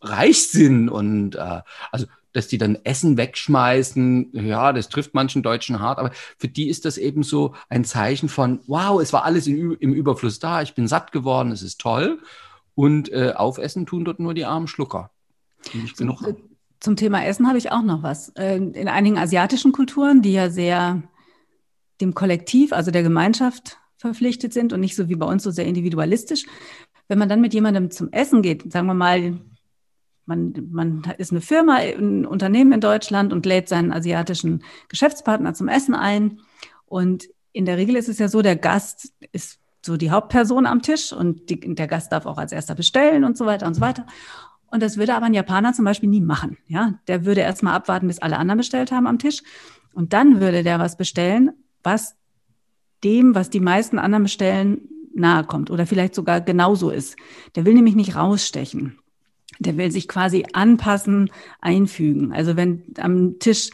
reich 0.00 0.48
sind 0.48 0.88
und 0.88 1.36
äh, 1.36 1.60
also 1.90 2.06
dass 2.38 2.46
die 2.46 2.56
dann 2.56 2.78
Essen 2.84 3.16
wegschmeißen, 3.16 4.30
ja, 4.32 4.72
das 4.72 4.88
trifft 4.88 5.12
manchen 5.12 5.42
Deutschen 5.42 5.80
hart, 5.80 5.98
aber 5.98 6.12
für 6.38 6.46
die 6.46 6.68
ist 6.68 6.84
das 6.84 6.96
eben 6.96 7.24
so 7.24 7.54
ein 7.68 7.84
Zeichen 7.84 8.28
von, 8.28 8.60
wow, 8.68 9.02
es 9.02 9.12
war 9.12 9.24
alles 9.24 9.48
in, 9.48 9.72
im 9.72 9.92
Überfluss 9.92 10.38
da, 10.38 10.62
ich 10.62 10.74
bin 10.74 10.86
satt 10.86 11.10
geworden, 11.10 11.50
es 11.50 11.62
ist 11.62 11.80
toll. 11.80 12.20
Und 12.76 13.10
äh, 13.10 13.32
aufessen 13.34 13.86
tun 13.86 14.04
dort 14.04 14.20
nur 14.20 14.34
die 14.34 14.44
armen 14.44 14.68
Schlucker. 14.68 15.10
Die 15.72 15.78
nicht 15.78 15.96
genug 15.96 16.22
haben. 16.22 16.36
Zum 16.78 16.94
Thema 16.94 17.24
Essen 17.24 17.48
habe 17.48 17.58
ich 17.58 17.72
auch 17.72 17.82
noch 17.82 18.04
was. 18.04 18.28
Äh, 18.36 18.58
in 18.58 18.86
einigen 18.86 19.18
asiatischen 19.18 19.72
Kulturen, 19.72 20.22
die 20.22 20.32
ja 20.32 20.48
sehr 20.48 21.02
dem 22.00 22.14
Kollektiv, 22.14 22.72
also 22.72 22.92
der 22.92 23.02
Gemeinschaft 23.02 23.78
verpflichtet 23.96 24.52
sind 24.52 24.72
und 24.72 24.78
nicht 24.78 24.94
so 24.94 25.08
wie 25.08 25.16
bei 25.16 25.26
uns 25.26 25.42
so 25.42 25.50
sehr 25.50 25.66
individualistisch, 25.66 26.46
wenn 27.08 27.18
man 27.18 27.28
dann 27.28 27.40
mit 27.40 27.52
jemandem 27.52 27.90
zum 27.90 28.12
Essen 28.12 28.42
geht, 28.42 28.72
sagen 28.72 28.86
wir 28.86 28.94
mal, 28.94 29.40
man, 30.28 30.52
man 30.70 31.02
ist 31.16 31.32
eine 31.32 31.40
Firma, 31.40 31.76
ein 31.76 32.26
Unternehmen 32.26 32.72
in 32.72 32.80
Deutschland 32.80 33.32
und 33.32 33.46
lädt 33.46 33.68
seinen 33.68 33.92
asiatischen 33.92 34.62
Geschäftspartner 34.88 35.54
zum 35.54 35.68
Essen 35.68 35.94
ein. 35.94 36.40
Und 36.84 37.28
in 37.52 37.64
der 37.64 37.78
Regel 37.78 37.96
ist 37.96 38.08
es 38.08 38.18
ja 38.18 38.28
so, 38.28 38.42
der 38.42 38.56
Gast 38.56 39.12
ist 39.32 39.58
so 39.84 39.96
die 39.96 40.10
Hauptperson 40.10 40.66
am 40.66 40.82
Tisch 40.82 41.12
und 41.12 41.48
die, 41.48 41.74
der 41.74 41.86
Gast 41.86 42.12
darf 42.12 42.26
auch 42.26 42.36
als 42.36 42.52
erster 42.52 42.74
bestellen 42.74 43.24
und 43.24 43.38
so 43.38 43.46
weiter 43.46 43.66
und 43.66 43.74
so 43.74 43.80
weiter. 43.80 44.06
Und 44.70 44.82
das 44.82 44.98
würde 44.98 45.14
aber 45.14 45.26
ein 45.26 45.34
Japaner 45.34 45.72
zum 45.72 45.86
Beispiel 45.86 46.10
nie 46.10 46.20
machen. 46.20 46.58
Ja, 46.66 46.98
der 47.08 47.24
würde 47.24 47.40
erstmal 47.40 47.74
abwarten, 47.74 48.06
bis 48.06 48.18
alle 48.18 48.36
anderen 48.36 48.58
bestellt 48.58 48.92
haben 48.92 49.06
am 49.06 49.18
Tisch. 49.18 49.42
Und 49.94 50.12
dann 50.12 50.40
würde 50.40 50.62
der 50.62 50.78
was 50.78 50.98
bestellen, 50.98 51.52
was 51.82 52.16
dem, 53.02 53.34
was 53.34 53.48
die 53.48 53.60
meisten 53.60 53.98
anderen 53.98 54.24
bestellen, 54.24 54.88
nahe 55.14 55.44
kommt 55.44 55.70
oder 55.70 55.86
vielleicht 55.86 56.14
sogar 56.14 56.42
genauso 56.42 56.90
ist. 56.90 57.16
Der 57.56 57.64
will 57.64 57.72
nämlich 57.72 57.96
nicht 57.96 58.14
rausstechen. 58.14 58.98
Der 59.58 59.76
will 59.76 59.90
sich 59.90 60.08
quasi 60.08 60.44
anpassen, 60.52 61.30
einfügen. 61.60 62.32
Also 62.32 62.56
wenn 62.56 62.84
am 62.98 63.38
Tisch 63.38 63.70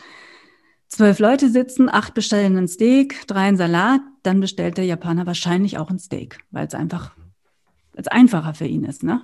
zwölf 0.89 1.19
Leute 1.19 1.51
sitzen, 1.51 1.89
acht 1.89 2.15
bestellen 2.15 2.57
ein 2.57 2.69
Steak, 2.69 3.27
drei 3.27 3.49
ein 3.49 3.57
Salat, 3.57 4.01
dann 4.23 4.41
bestellt 4.41 4.79
der 4.79 4.85
Japaner 4.85 5.27
wahrscheinlich 5.27 5.79
auch 5.79 5.91
ein 5.91 5.99
Steak, 5.99 6.39
weil 6.51 6.67
es 6.67 6.75
einfach 6.75 7.15
als 7.97 8.09
einfacher 8.09 8.55
für 8.55 8.67
ihn 8.67 8.85
ist. 8.85 9.03
Ne? 9.03 9.23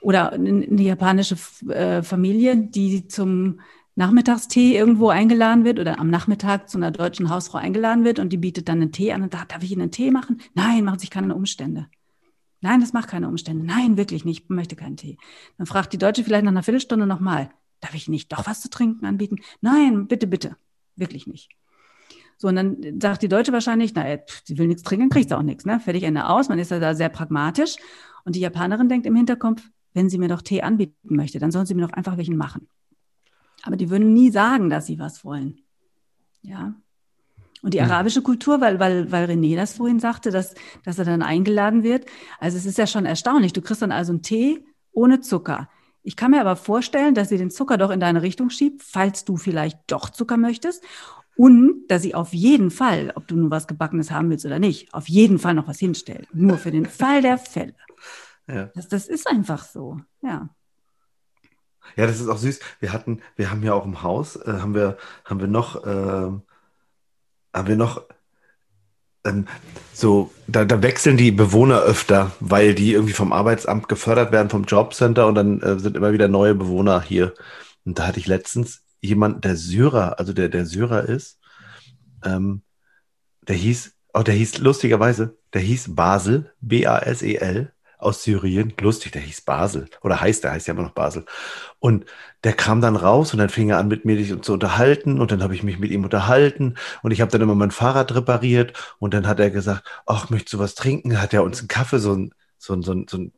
Oder 0.00 0.32
eine 0.32 0.82
japanische 0.82 1.36
äh, 1.68 2.02
Familie, 2.02 2.56
die 2.56 3.08
zum 3.08 3.60
Nachmittagstee 3.96 4.76
irgendwo 4.76 5.08
eingeladen 5.08 5.64
wird 5.64 5.78
oder 5.78 5.98
am 5.98 6.10
Nachmittag 6.10 6.68
zu 6.68 6.76
einer 6.76 6.90
deutschen 6.90 7.30
Hausfrau 7.30 7.58
eingeladen 7.58 8.04
wird 8.04 8.18
und 8.18 8.30
die 8.30 8.36
bietet 8.36 8.68
dann 8.68 8.82
einen 8.82 8.92
Tee 8.92 9.12
an 9.12 9.22
und 9.22 9.32
sagt, 9.32 9.52
darf 9.52 9.62
ich 9.62 9.72
Ihnen 9.72 9.82
einen 9.82 9.90
Tee 9.90 10.10
machen? 10.10 10.40
Nein, 10.54 10.84
machen 10.84 10.98
sich 10.98 11.10
keine 11.10 11.34
Umstände. 11.34 11.86
Nein, 12.66 12.80
das 12.80 12.92
macht 12.92 13.08
keine 13.08 13.28
Umstände. 13.28 13.64
Nein, 13.64 13.96
wirklich 13.96 14.24
nicht. 14.24 14.42
Ich 14.42 14.48
möchte 14.48 14.74
keinen 14.74 14.96
Tee. 14.96 15.18
Dann 15.56 15.68
fragt 15.68 15.92
die 15.92 15.98
Deutsche 15.98 16.24
vielleicht 16.24 16.42
nach 16.42 16.50
einer 16.50 16.64
Viertelstunde 16.64 17.06
nochmal. 17.06 17.48
Darf 17.78 17.94
ich 17.94 18.08
nicht 18.08 18.32
doch 18.32 18.44
was 18.48 18.60
zu 18.60 18.68
trinken 18.68 19.06
anbieten? 19.06 19.36
Nein, 19.60 20.08
bitte, 20.08 20.26
bitte. 20.26 20.56
Wirklich 20.96 21.28
nicht. 21.28 21.48
So, 22.38 22.48
und 22.48 22.56
dann 22.56 23.00
sagt 23.00 23.22
die 23.22 23.28
Deutsche 23.28 23.52
wahrscheinlich, 23.52 23.94
naja, 23.94 24.18
sie 24.42 24.58
will 24.58 24.66
nichts 24.66 24.82
trinken, 24.82 25.10
kriegt 25.10 25.28
sie 25.28 25.38
auch 25.38 25.44
nichts. 25.44 25.64
Ne? 25.64 25.78
Fertig, 25.78 26.02
Ende 26.02 26.26
aus. 26.26 26.48
Man 26.48 26.58
ist 26.58 26.72
ja 26.72 26.80
da 26.80 26.96
sehr 26.96 27.08
pragmatisch. 27.08 27.76
Und 28.24 28.34
die 28.34 28.40
Japanerin 28.40 28.88
denkt 28.88 29.06
im 29.06 29.14
Hinterkopf, 29.14 29.62
wenn 29.94 30.10
sie 30.10 30.18
mir 30.18 30.26
doch 30.26 30.42
Tee 30.42 30.62
anbieten 30.62 30.96
möchte, 31.14 31.38
dann 31.38 31.52
sollen 31.52 31.66
sie 31.66 31.74
mir 31.74 31.86
doch 31.86 31.92
einfach 31.92 32.16
welchen 32.16 32.36
machen. 32.36 32.68
Aber 33.62 33.76
die 33.76 33.90
würden 33.90 34.12
nie 34.12 34.32
sagen, 34.32 34.70
dass 34.70 34.86
sie 34.86 34.98
was 34.98 35.24
wollen. 35.24 35.60
Ja. 36.42 36.74
Und 37.62 37.74
die 37.74 37.80
arabische 37.80 38.22
Kultur, 38.22 38.60
weil, 38.60 38.78
weil, 38.78 39.10
weil 39.10 39.30
René 39.30 39.56
das 39.56 39.74
vorhin 39.74 39.98
sagte, 39.98 40.30
dass, 40.30 40.54
dass 40.84 40.98
er 40.98 41.04
dann 41.04 41.22
eingeladen 41.22 41.82
wird. 41.82 42.06
Also 42.38 42.58
es 42.58 42.66
ist 42.66 42.78
ja 42.78 42.86
schon 42.86 43.06
erstaunlich. 43.06 43.52
Du 43.52 43.62
kriegst 43.62 43.82
dann 43.82 43.92
also 43.92 44.12
einen 44.12 44.22
Tee 44.22 44.64
ohne 44.92 45.20
Zucker. 45.20 45.68
Ich 46.02 46.16
kann 46.16 46.30
mir 46.30 46.40
aber 46.40 46.56
vorstellen, 46.56 47.14
dass 47.14 47.30
sie 47.30 47.38
den 47.38 47.50
Zucker 47.50 47.78
doch 47.78 47.90
in 47.90 47.98
deine 47.98 48.22
Richtung 48.22 48.50
schiebt, 48.50 48.82
falls 48.82 49.24
du 49.24 49.36
vielleicht 49.36 49.78
doch 49.88 50.10
Zucker 50.10 50.36
möchtest. 50.36 50.84
Und 51.36 51.88
dass 51.88 52.02
sie 52.02 52.14
auf 52.14 52.32
jeden 52.32 52.70
Fall, 52.70 53.12
ob 53.14 53.26
du 53.26 53.36
nun 53.36 53.50
was 53.50 53.66
Gebackenes 53.66 54.10
haben 54.10 54.30
willst 54.30 54.46
oder 54.46 54.58
nicht, 54.58 54.94
auf 54.94 55.08
jeden 55.08 55.38
Fall 55.38 55.54
noch 55.54 55.66
was 55.66 55.78
hinstellt. 55.78 56.28
Nur 56.32 56.58
für 56.58 56.70
den 56.70 56.86
Fall 56.86 57.22
der 57.22 57.38
Fälle. 57.38 57.74
Ja. 58.48 58.70
Das, 58.74 58.88
das 58.88 59.08
ist 59.08 59.26
einfach 59.26 59.64
so, 59.64 60.00
ja. 60.22 60.48
Ja, 61.96 62.06
das 62.06 62.20
ist 62.20 62.28
auch 62.28 62.38
süß. 62.38 62.60
Wir 62.80 62.92
hatten, 62.92 63.20
wir 63.36 63.50
haben 63.50 63.62
ja 63.62 63.74
auch 63.74 63.84
im 63.84 64.02
Haus, 64.02 64.36
äh, 64.36 64.52
haben 64.60 64.74
wir, 64.74 64.96
haben 65.24 65.40
wir 65.40 65.46
noch, 65.46 65.84
äh, 65.84 66.30
haben 67.56 67.68
wir 67.68 67.76
noch 67.76 68.02
ähm, 69.24 69.46
so, 69.92 70.30
da, 70.46 70.64
da, 70.64 70.82
wechseln 70.82 71.16
die 71.16 71.32
Bewohner 71.32 71.80
öfter, 71.80 72.32
weil 72.40 72.74
die 72.74 72.92
irgendwie 72.92 73.14
vom 73.14 73.32
Arbeitsamt 73.32 73.88
gefördert 73.88 74.30
werden, 74.30 74.50
vom 74.50 74.64
Jobcenter 74.64 75.26
und 75.26 75.34
dann 75.34 75.60
äh, 75.62 75.78
sind 75.78 75.96
immer 75.96 76.12
wieder 76.12 76.28
neue 76.28 76.54
Bewohner 76.54 77.00
hier. 77.00 77.34
Und 77.84 77.98
da 77.98 78.06
hatte 78.06 78.20
ich 78.20 78.26
letztens 78.26 78.82
jemand, 79.00 79.44
der 79.44 79.56
Syrer, 79.56 80.18
also 80.18 80.32
der, 80.32 80.48
der 80.48 80.66
Syrer 80.66 81.04
ist, 81.04 81.38
ähm, 82.24 82.62
der 83.48 83.56
hieß, 83.56 83.92
oh, 84.12 84.22
der 84.22 84.34
hieß 84.34 84.58
lustigerweise, 84.58 85.36
der 85.54 85.62
hieß 85.62 85.94
Basel, 85.94 86.52
B-A-S-E-L 86.60 87.72
aus 87.98 88.22
Syrien. 88.22 88.72
Lustig, 88.80 89.12
der 89.12 89.22
hieß 89.22 89.42
Basel. 89.42 89.88
Oder 90.02 90.20
heißt, 90.20 90.44
der 90.44 90.52
heißt 90.52 90.66
ja 90.66 90.74
immer 90.74 90.82
noch 90.82 90.92
Basel. 90.92 91.24
Und 91.78 92.06
der 92.44 92.52
kam 92.52 92.80
dann 92.80 92.96
raus 92.96 93.32
und 93.32 93.38
dann 93.38 93.48
fing 93.48 93.70
er 93.70 93.78
an, 93.78 93.88
mit 93.88 94.04
mir 94.04 94.42
zu 94.42 94.52
unterhalten. 94.52 95.20
Und 95.20 95.32
dann 95.32 95.42
habe 95.42 95.54
ich 95.54 95.62
mich 95.62 95.78
mit 95.78 95.90
ihm 95.90 96.04
unterhalten. 96.04 96.76
Und 97.02 97.10
ich 97.10 97.20
habe 97.20 97.30
dann 97.30 97.42
immer 97.42 97.54
mein 97.54 97.70
Fahrrad 97.70 98.14
repariert. 98.14 98.72
Und 98.98 99.14
dann 99.14 99.26
hat 99.26 99.40
er 99.40 99.50
gesagt, 99.50 99.84
ach, 100.06 100.30
möchtest 100.30 100.54
du 100.54 100.58
was 100.58 100.74
trinken? 100.74 101.20
Hat 101.20 101.34
er 101.34 101.42
uns 101.42 101.60
einen 101.60 101.68
Kaffee, 101.68 101.98
so 101.98 102.14
ein 102.14 102.32
so 102.58 102.74
ein, 102.74 102.82
so 102.82 102.92
ein, 102.92 103.06
so 103.08 103.18
ein 103.18 103.32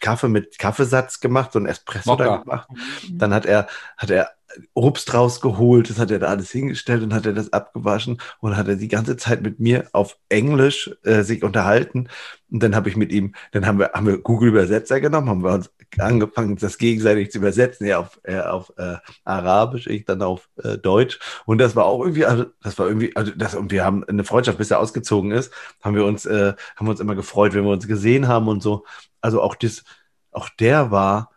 Kaffee 0.00 0.28
mit 0.28 0.58
Kaffeesatz 0.58 1.20
gemacht, 1.20 1.52
so 1.52 1.58
ein 1.58 1.66
Espresso 1.66 2.16
da 2.16 2.38
gemacht. 2.38 2.68
Dann 3.10 3.32
hat 3.32 3.46
er, 3.46 3.68
hat 3.96 4.10
er 4.10 4.30
Obst 4.74 5.12
rausgeholt, 5.14 5.90
das 5.90 5.98
hat 5.98 6.10
er 6.10 6.18
da 6.18 6.26
alles 6.28 6.50
hingestellt 6.50 7.02
und 7.02 7.14
hat 7.14 7.26
er 7.26 7.32
das 7.32 7.52
abgewaschen 7.52 8.18
und 8.40 8.56
hat 8.56 8.68
er 8.68 8.76
die 8.76 8.88
ganze 8.88 9.16
Zeit 9.16 9.42
mit 9.42 9.60
mir 9.60 9.88
auf 9.92 10.18
Englisch 10.28 10.90
äh, 11.04 11.22
sich 11.22 11.42
unterhalten. 11.42 12.08
Und 12.50 12.62
dann 12.62 12.76
habe 12.76 12.88
ich 12.88 12.96
mit 12.96 13.12
ihm, 13.12 13.34
dann 13.52 13.66
haben 13.66 13.78
wir, 13.78 13.92
haben 13.92 14.06
wir 14.06 14.18
Google 14.18 14.50
Übersetzer 14.50 15.00
genommen, 15.00 15.28
haben 15.28 15.42
wir 15.42 15.52
uns 15.52 15.70
angefangen, 15.98 16.56
das 16.56 16.78
gegenseitig 16.78 17.30
zu 17.30 17.38
übersetzen, 17.38 17.86
er 17.86 18.00
auf, 18.00 18.20
er 18.22 18.52
auf 18.52 18.72
äh, 18.76 18.96
Arabisch, 19.24 19.86
ich 19.86 20.04
dann 20.04 20.22
auf 20.22 20.48
äh, 20.62 20.78
Deutsch. 20.78 21.18
Und 21.44 21.58
das 21.58 21.74
war 21.76 21.86
auch 21.86 22.00
irgendwie, 22.00 22.24
also 22.24 22.46
das 22.62 22.78
war 22.78 22.86
irgendwie, 22.86 23.14
also 23.16 23.32
das, 23.34 23.54
und 23.54 23.70
wir 23.70 23.84
haben 23.84 24.04
eine 24.04 24.24
Freundschaft, 24.24 24.58
bis 24.58 24.70
er 24.70 24.80
ausgezogen 24.80 25.32
ist, 25.32 25.52
haben 25.82 25.96
wir 25.96 26.04
uns, 26.04 26.26
äh, 26.26 26.54
haben 26.76 26.88
uns 26.88 27.00
immer 27.00 27.14
gefreut, 27.14 27.54
wenn 27.54 27.64
wir 27.64 27.72
uns 27.72 27.88
gesehen 27.88 28.28
haben 28.28 28.48
und 28.48 28.62
so. 28.62 28.84
Also 29.20 29.42
auch 29.42 29.54
das, 29.54 29.84
auch 30.30 30.48
der 30.48 30.90
war, 30.90 31.30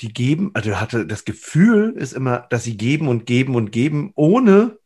die 0.00 0.12
geben, 0.12 0.50
also 0.54 0.80
hatte 0.80 1.06
das 1.06 1.24
Gefühl 1.24 1.94
ist 1.96 2.12
immer, 2.12 2.46
dass 2.50 2.64
sie 2.64 2.76
geben 2.76 3.08
und 3.08 3.26
geben 3.26 3.54
und 3.54 3.72
geben, 3.72 4.12
ohne 4.14 4.78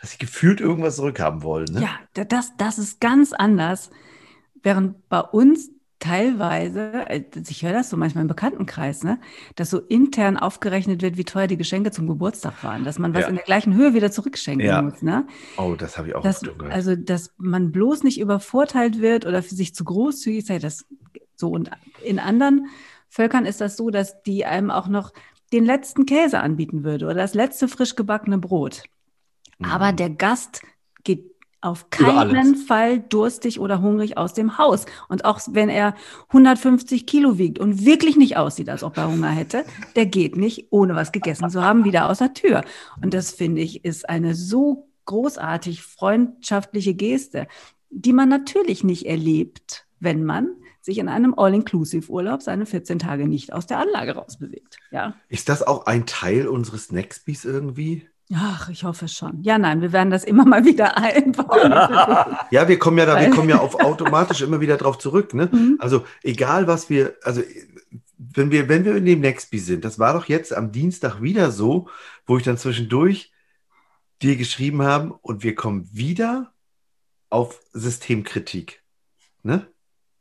dass 0.00 0.12
sie 0.12 0.18
gefühlt 0.18 0.60
irgendwas 0.60 0.96
zurückhaben 0.96 1.42
wollen. 1.42 1.72
Ne? 1.72 1.82
Ja, 1.82 2.24
das, 2.24 2.56
das 2.56 2.78
ist 2.78 3.00
ganz 3.00 3.32
anders. 3.32 3.90
Während 4.62 5.08
bei 5.08 5.20
uns 5.20 5.70
teilweise, 6.00 7.08
äh, 7.08 7.22
ich 7.48 7.62
höre 7.62 7.72
das 7.72 7.90
so 7.90 7.96
manchmal 7.96 8.22
im 8.22 8.28
Bekanntenkreis, 8.28 9.04
ne, 9.04 9.20
dass 9.54 9.70
so 9.70 9.78
intern 9.78 10.36
aufgerechnet 10.36 11.02
wird, 11.02 11.16
wie 11.16 11.24
teuer 11.24 11.46
die 11.46 11.58
Geschenke 11.58 11.92
zum 11.92 12.08
Geburtstag 12.08 12.64
waren, 12.64 12.84
dass 12.84 12.98
man 12.98 13.14
was 13.14 13.22
ja. 13.22 13.28
in 13.28 13.36
der 13.36 13.44
gleichen 13.44 13.74
Höhe 13.74 13.94
wieder 13.94 14.10
zurückschenken 14.10 14.66
ja. 14.66 14.82
muss. 14.82 15.02
Ne? 15.02 15.26
Oh, 15.58 15.74
das 15.78 15.98
habe 15.98 16.08
ich 16.08 16.14
auch 16.14 16.22
das, 16.22 16.40
gehört. 16.40 16.72
Also, 16.72 16.96
dass 16.96 17.34
man 17.36 17.70
bloß 17.70 18.02
nicht 18.02 18.18
übervorteilt 18.18 19.00
wird 19.00 19.26
oder 19.26 19.42
für 19.42 19.54
sich 19.54 19.74
zu 19.74 19.84
großzügig 19.84 20.46
sei, 20.46 20.58
das 20.58 20.86
so 21.36 21.50
und 21.50 21.70
in 22.02 22.18
anderen 22.18 22.66
Völkern 23.10 23.44
ist 23.44 23.60
das 23.60 23.76
so, 23.76 23.90
dass 23.90 24.22
die 24.22 24.46
einem 24.46 24.70
auch 24.70 24.88
noch 24.88 25.12
den 25.52 25.64
letzten 25.64 26.06
Käse 26.06 26.40
anbieten 26.40 26.84
würde 26.84 27.06
oder 27.06 27.16
das 27.16 27.34
letzte 27.34 27.68
frisch 27.68 27.96
gebackene 27.96 28.38
Brot. 28.38 28.84
Mhm. 29.58 29.66
Aber 29.66 29.92
der 29.92 30.10
Gast 30.10 30.62
geht 31.02 31.30
auf 31.60 31.90
keinen 31.90 32.56
Fall 32.56 33.00
durstig 33.00 33.60
oder 33.60 33.82
hungrig 33.82 34.16
aus 34.16 34.32
dem 34.32 34.56
Haus. 34.56 34.86
Und 35.08 35.24
auch 35.24 35.40
wenn 35.50 35.68
er 35.68 35.94
150 36.28 37.06
Kilo 37.06 37.36
wiegt 37.36 37.58
und 37.58 37.84
wirklich 37.84 38.16
nicht 38.16 38.36
aussieht, 38.38 38.70
als 38.70 38.82
ob 38.82 38.96
er 38.96 39.10
Hunger 39.10 39.28
hätte, 39.28 39.64
der 39.94 40.06
geht 40.06 40.36
nicht, 40.36 40.68
ohne 40.70 40.94
was 40.94 41.12
gegessen 41.12 41.50
zu 41.50 41.62
haben, 41.62 41.84
wieder 41.84 42.08
aus 42.08 42.18
der 42.18 42.32
Tür. 42.32 42.62
Und 43.02 43.12
das 43.12 43.32
finde 43.32 43.60
ich 43.60 43.84
ist 43.84 44.08
eine 44.08 44.34
so 44.34 44.88
großartig 45.04 45.82
freundschaftliche 45.82 46.94
Geste, 46.94 47.46
die 47.90 48.12
man 48.12 48.28
natürlich 48.28 48.84
nicht 48.84 49.06
erlebt, 49.06 49.86
wenn 49.98 50.24
man 50.24 50.48
sich 50.82 50.98
in 50.98 51.08
einem 51.08 51.34
All-Inclusive-Urlaub 51.36 52.42
seine 52.42 52.66
14 52.66 52.98
Tage 52.98 53.28
nicht 53.28 53.52
aus 53.52 53.66
der 53.66 53.78
Anlage 53.78 54.14
rausbewegt. 54.14 54.78
Ja. 54.90 55.14
Ist 55.28 55.48
das 55.48 55.62
auch 55.62 55.86
ein 55.86 56.06
Teil 56.06 56.48
unseres 56.48 56.90
Nextbys 56.90 57.44
irgendwie? 57.44 58.08
Ach, 58.32 58.68
ich 58.68 58.84
hoffe 58.84 59.08
schon. 59.08 59.42
Ja, 59.42 59.58
nein, 59.58 59.82
wir 59.82 59.92
werden 59.92 60.10
das 60.10 60.22
immer 60.22 60.44
mal 60.44 60.64
wieder 60.64 60.96
einbauen. 60.96 61.72
ja, 62.50 62.68
wir 62.68 62.78
kommen 62.78 62.98
ja 62.98 63.06
da, 63.06 63.20
wir 63.20 63.30
kommen 63.30 63.48
ja 63.48 63.58
auf 63.58 63.74
automatisch 63.74 64.40
immer 64.40 64.60
wieder 64.60 64.76
drauf 64.76 64.98
zurück. 64.98 65.34
Ne? 65.34 65.48
Mhm. 65.52 65.76
Also 65.80 66.04
egal 66.22 66.66
was 66.66 66.88
wir, 66.88 67.16
also 67.22 67.42
wenn 68.18 68.50
wir, 68.50 68.68
wenn 68.68 68.84
wir 68.84 68.96
in 68.96 69.04
dem 69.04 69.20
Nextby 69.20 69.58
sind, 69.58 69.84
das 69.84 69.98
war 69.98 70.12
doch 70.12 70.26
jetzt 70.26 70.54
am 70.54 70.70
Dienstag 70.70 71.20
wieder 71.20 71.50
so, 71.50 71.88
wo 72.26 72.38
ich 72.38 72.44
dann 72.44 72.58
zwischendurch 72.58 73.32
dir 74.22 74.36
geschrieben 74.36 74.82
habe 74.82 75.18
und 75.22 75.42
wir 75.42 75.54
kommen 75.54 75.88
wieder 75.92 76.52
auf 77.30 77.60
Systemkritik. 77.72 78.82
Ne? 79.42 79.66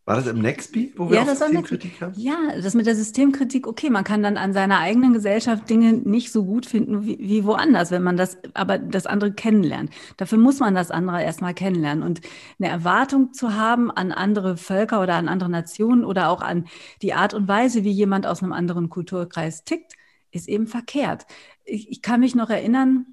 War 0.09 0.15
das 0.15 0.25
im 0.25 0.39
Nextby, 0.39 0.93
wo 0.95 1.07
wir 1.11 1.17
ja, 1.17 1.23
das 1.23 1.37
Systemkritik 1.37 2.01
haben? 2.01 2.13
Ja, 2.17 2.35
das 2.59 2.73
mit 2.73 2.87
der 2.87 2.95
Systemkritik, 2.95 3.67
okay, 3.67 3.91
man 3.91 4.03
kann 4.03 4.23
dann 4.23 4.37
an 4.37 4.53
seiner 4.53 4.79
eigenen 4.79 5.13
Gesellschaft 5.13 5.69
Dinge 5.69 5.93
nicht 5.93 6.31
so 6.31 6.45
gut 6.45 6.65
finden 6.65 7.05
wie, 7.05 7.19
wie 7.19 7.45
woanders, 7.45 7.91
wenn 7.91 8.01
man 8.01 8.17
das, 8.17 8.39
aber 8.55 8.79
das 8.79 9.05
andere 9.05 9.33
kennenlernt. 9.33 9.91
Dafür 10.17 10.39
muss 10.39 10.59
man 10.59 10.73
das 10.73 10.89
andere 10.89 11.21
erstmal 11.21 11.53
kennenlernen. 11.53 12.03
Und 12.03 12.21
eine 12.57 12.71
Erwartung 12.71 13.33
zu 13.33 13.53
haben 13.53 13.91
an 13.91 14.11
andere 14.11 14.57
Völker 14.57 14.99
oder 14.99 15.13
an 15.13 15.27
andere 15.27 15.51
Nationen 15.51 16.03
oder 16.03 16.29
auch 16.29 16.41
an 16.41 16.65
die 17.03 17.13
Art 17.13 17.35
und 17.35 17.47
Weise, 17.47 17.83
wie 17.83 17.91
jemand 17.91 18.25
aus 18.25 18.41
einem 18.41 18.51
anderen 18.53 18.89
Kulturkreis 18.89 19.63
tickt, 19.63 19.93
ist 20.31 20.49
eben 20.49 20.65
verkehrt. 20.65 21.27
Ich, 21.65 21.87
ich 21.91 22.01
kann 22.01 22.21
mich 22.21 22.33
noch 22.33 22.49
erinnern, 22.49 23.05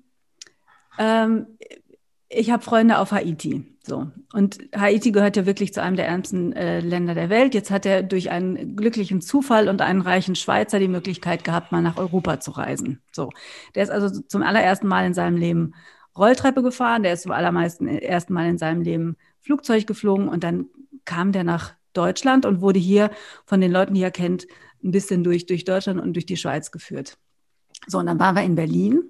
ähm, 0.98 1.58
ich 2.30 2.50
habe 2.50 2.62
Freunde 2.62 2.98
auf 3.00 3.12
Haiti. 3.12 3.75
So. 3.86 4.10
Und 4.32 4.58
Haiti 4.74 5.12
gehört 5.12 5.36
ja 5.36 5.46
wirklich 5.46 5.72
zu 5.72 5.80
einem 5.80 5.94
der 5.94 6.08
ärmsten 6.08 6.52
äh, 6.52 6.80
Länder 6.80 7.14
der 7.14 7.30
Welt. 7.30 7.54
Jetzt 7.54 7.70
hat 7.70 7.86
er 7.86 8.02
durch 8.02 8.30
einen 8.30 8.74
glücklichen 8.74 9.20
Zufall 9.20 9.68
und 9.68 9.80
einen 9.80 10.00
reichen 10.00 10.34
Schweizer 10.34 10.80
die 10.80 10.88
Möglichkeit 10.88 11.44
gehabt, 11.44 11.70
mal 11.70 11.82
nach 11.82 11.96
Europa 11.96 12.40
zu 12.40 12.50
reisen. 12.50 13.00
So. 13.12 13.30
Der 13.76 13.84
ist 13.84 13.90
also 13.90 14.22
zum 14.22 14.42
allerersten 14.42 14.88
Mal 14.88 15.06
in 15.06 15.14
seinem 15.14 15.36
Leben 15.36 15.74
Rolltreppe 16.18 16.62
gefahren, 16.62 17.04
der 17.04 17.12
ist 17.12 17.22
zum 17.22 17.32
allermeisten 17.32 17.86
äh, 17.86 17.98
ersten 17.98 18.32
Mal 18.32 18.48
in 18.48 18.58
seinem 18.58 18.82
Leben 18.82 19.16
Flugzeug 19.40 19.86
geflogen 19.86 20.28
und 20.28 20.42
dann 20.42 20.66
kam 21.04 21.30
der 21.30 21.44
nach 21.44 21.74
Deutschland 21.92 22.44
und 22.44 22.60
wurde 22.60 22.80
hier 22.80 23.10
von 23.44 23.60
den 23.60 23.70
Leuten, 23.70 23.94
die 23.94 24.02
er 24.02 24.10
kennt, 24.10 24.48
ein 24.82 24.90
bisschen 24.90 25.22
durch, 25.22 25.46
durch 25.46 25.64
Deutschland 25.64 26.00
und 26.00 26.14
durch 26.14 26.26
die 26.26 26.36
Schweiz 26.36 26.72
geführt. 26.72 27.18
So, 27.86 27.98
und 27.98 28.06
dann 28.06 28.18
waren 28.18 28.34
wir 28.34 28.42
in 28.42 28.56
Berlin 28.56 29.04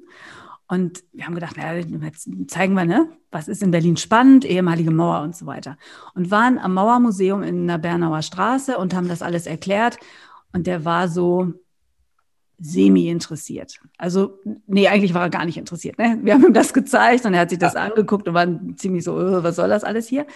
und 0.69 1.05
wir 1.13 1.27
haben 1.27 1.35
gedacht, 1.35 1.55
na, 1.57 1.77
jetzt 1.77 2.29
zeigen 2.49 2.75
wir, 2.75 2.85
ne, 2.85 3.09
was 3.31 3.47
ist 3.47 3.63
in 3.63 3.71
Berlin 3.71 3.97
spannend, 3.97 4.45
ehemalige 4.45 4.91
Mauer 4.91 5.23
und 5.23 5.37
so 5.37 5.47
weiter. 5.47 5.77
Und 6.15 6.31
waren 6.31 6.59
am 6.59 6.75
Mauermuseum 6.75 7.43
in 7.45 7.67
der 7.69 7.79
Bernauer 7.79 8.23
Straße 8.23 8.77
und 8.77 8.93
haben 8.93 9.09
das 9.09 9.23
alles 9.23 9.47
erklärt. 9.47 9.99
Und 10.53 10.67
der 10.67 10.85
war 10.85 11.09
so 11.09 11.53
semi 12.59 13.09
interessiert. 13.09 13.79
Also, 13.97 14.41
nee, 14.67 14.89
eigentlich 14.89 15.15
war 15.15 15.23
er 15.23 15.31
gar 15.31 15.45
nicht 15.45 15.59
interessiert. 15.59 15.99
Ne? 15.99 16.19
Wir 16.23 16.35
haben 16.35 16.45
ihm 16.45 16.55
das 16.55 16.73
gezeigt 16.73 17.25
und 17.27 17.35
er 17.35 17.41
hat 17.41 17.51
sich 17.51 17.59
das 17.59 17.75
ja. 17.75 17.85
angeguckt 17.85 18.27
und 18.27 18.35
war 18.35 18.47
ziemlich 18.77 19.05
so, 19.05 19.15
oh, 19.15 19.43
was 19.43 19.57
soll 19.57 19.69
das 19.69 19.85
alles 19.85 20.09
hier? 20.09 20.27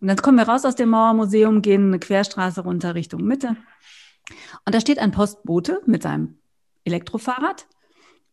Und 0.00 0.08
dann 0.08 0.16
kommen 0.18 0.38
wir 0.38 0.48
raus 0.48 0.64
aus 0.64 0.76
dem 0.76 0.90
Mauermuseum, 0.90 1.62
gehen 1.62 1.88
eine 1.88 1.98
Querstraße 1.98 2.60
runter 2.60 2.94
Richtung 2.94 3.24
Mitte. 3.24 3.56
Und 4.66 4.74
da 4.74 4.80
steht 4.80 4.98
ein 4.98 5.10
Postbote 5.10 5.80
mit 5.86 6.02
seinem 6.02 6.38
Elektrofahrrad 6.84 7.66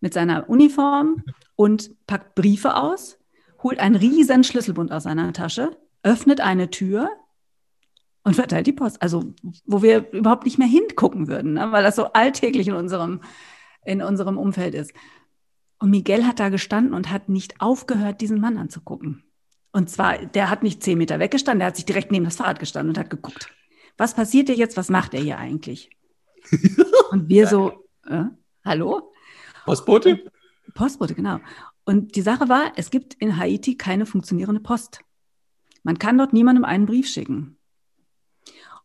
mit 0.02 0.14
seiner 0.14 0.50
Uniform 0.50 1.24
und 1.56 1.92
packt 2.08 2.36
Briefe 2.36 2.76
aus, 2.76 3.18
holt 3.64 3.80
einen 3.80 3.96
riesen 3.96 4.44
Schlüsselbund 4.44 4.92
aus 4.92 5.04
seiner 5.04 5.32
Tasche, 5.32 5.78
öffnet 6.04 6.42
eine 6.42 6.70
Tür 6.70 7.10
und 8.24 8.36
verteilt 8.36 8.68
die 8.68 8.74
Post. 8.74 9.02
Also, 9.02 9.34
wo 9.66 9.82
wir 9.82 10.12
überhaupt 10.12 10.46
nicht 10.46 10.58
mehr 10.58 10.68
hingucken 10.68 11.28
würden, 11.28 11.54
ne? 11.54 11.72
weil 11.72 11.84
das 11.84 11.96
so 11.96 12.06
alltäglich 12.06 12.68
in 12.68 12.76
unserem, 12.76 13.22
in 13.86 14.02
unserem 14.02 14.38
Umfeld 14.38 14.74
ist. 14.76 14.92
Und 15.80 15.92
Miguel 15.92 16.26
hat 16.26 16.40
da 16.40 16.50
gestanden 16.50 16.94
und 16.94 17.10
hat 17.10 17.30
nicht 17.30 17.62
aufgehört, 17.62 18.22
diesen 18.22 18.40
Mann 18.40 18.58
anzugucken. 18.58 19.24
Und 19.72 19.90
zwar, 19.90 20.18
der 20.18 20.50
hat 20.50 20.64
nicht 20.64 20.84
zehn 20.84 20.98
Meter 20.98 21.20
weggestanden, 21.20 21.60
der 21.60 21.68
hat 21.68 21.76
sich 21.76 21.86
direkt 21.86 22.12
neben 22.12 22.26
das 22.26 22.36
Fahrrad 22.36 22.60
gestanden 22.60 22.90
und 22.90 23.00
hat 23.00 23.10
geguckt. 23.10 23.50
Was 23.98 24.14
passiert 24.14 24.50
hier 24.50 24.58
jetzt? 24.58 24.78
Was 24.78 24.90
macht 24.90 25.14
er 25.14 25.22
hier 25.22 25.38
eigentlich? 25.38 25.90
Und 27.12 27.30
wir 27.30 27.48
so, 27.48 27.88
äh, 28.08 28.24
hallo? 28.66 29.11
Postbote? 29.72 30.20
Postbote, 30.74 31.16
genau. 31.16 31.40
Und 31.86 32.18
die 32.18 32.22
Sache 32.22 32.50
war, 32.50 32.74
es 32.76 32.92
gibt 32.92 33.14
in 33.14 33.38
Haiti 33.38 33.78
keine 33.78 34.06
funktionierende 34.06 34.60
Post. 34.60 35.00
Man 35.84 35.98
kann 35.98 36.18
dort 36.18 36.34
niemandem 36.34 36.66
einen 36.66 36.86
Brief 36.86 37.08
schicken. 37.08 37.58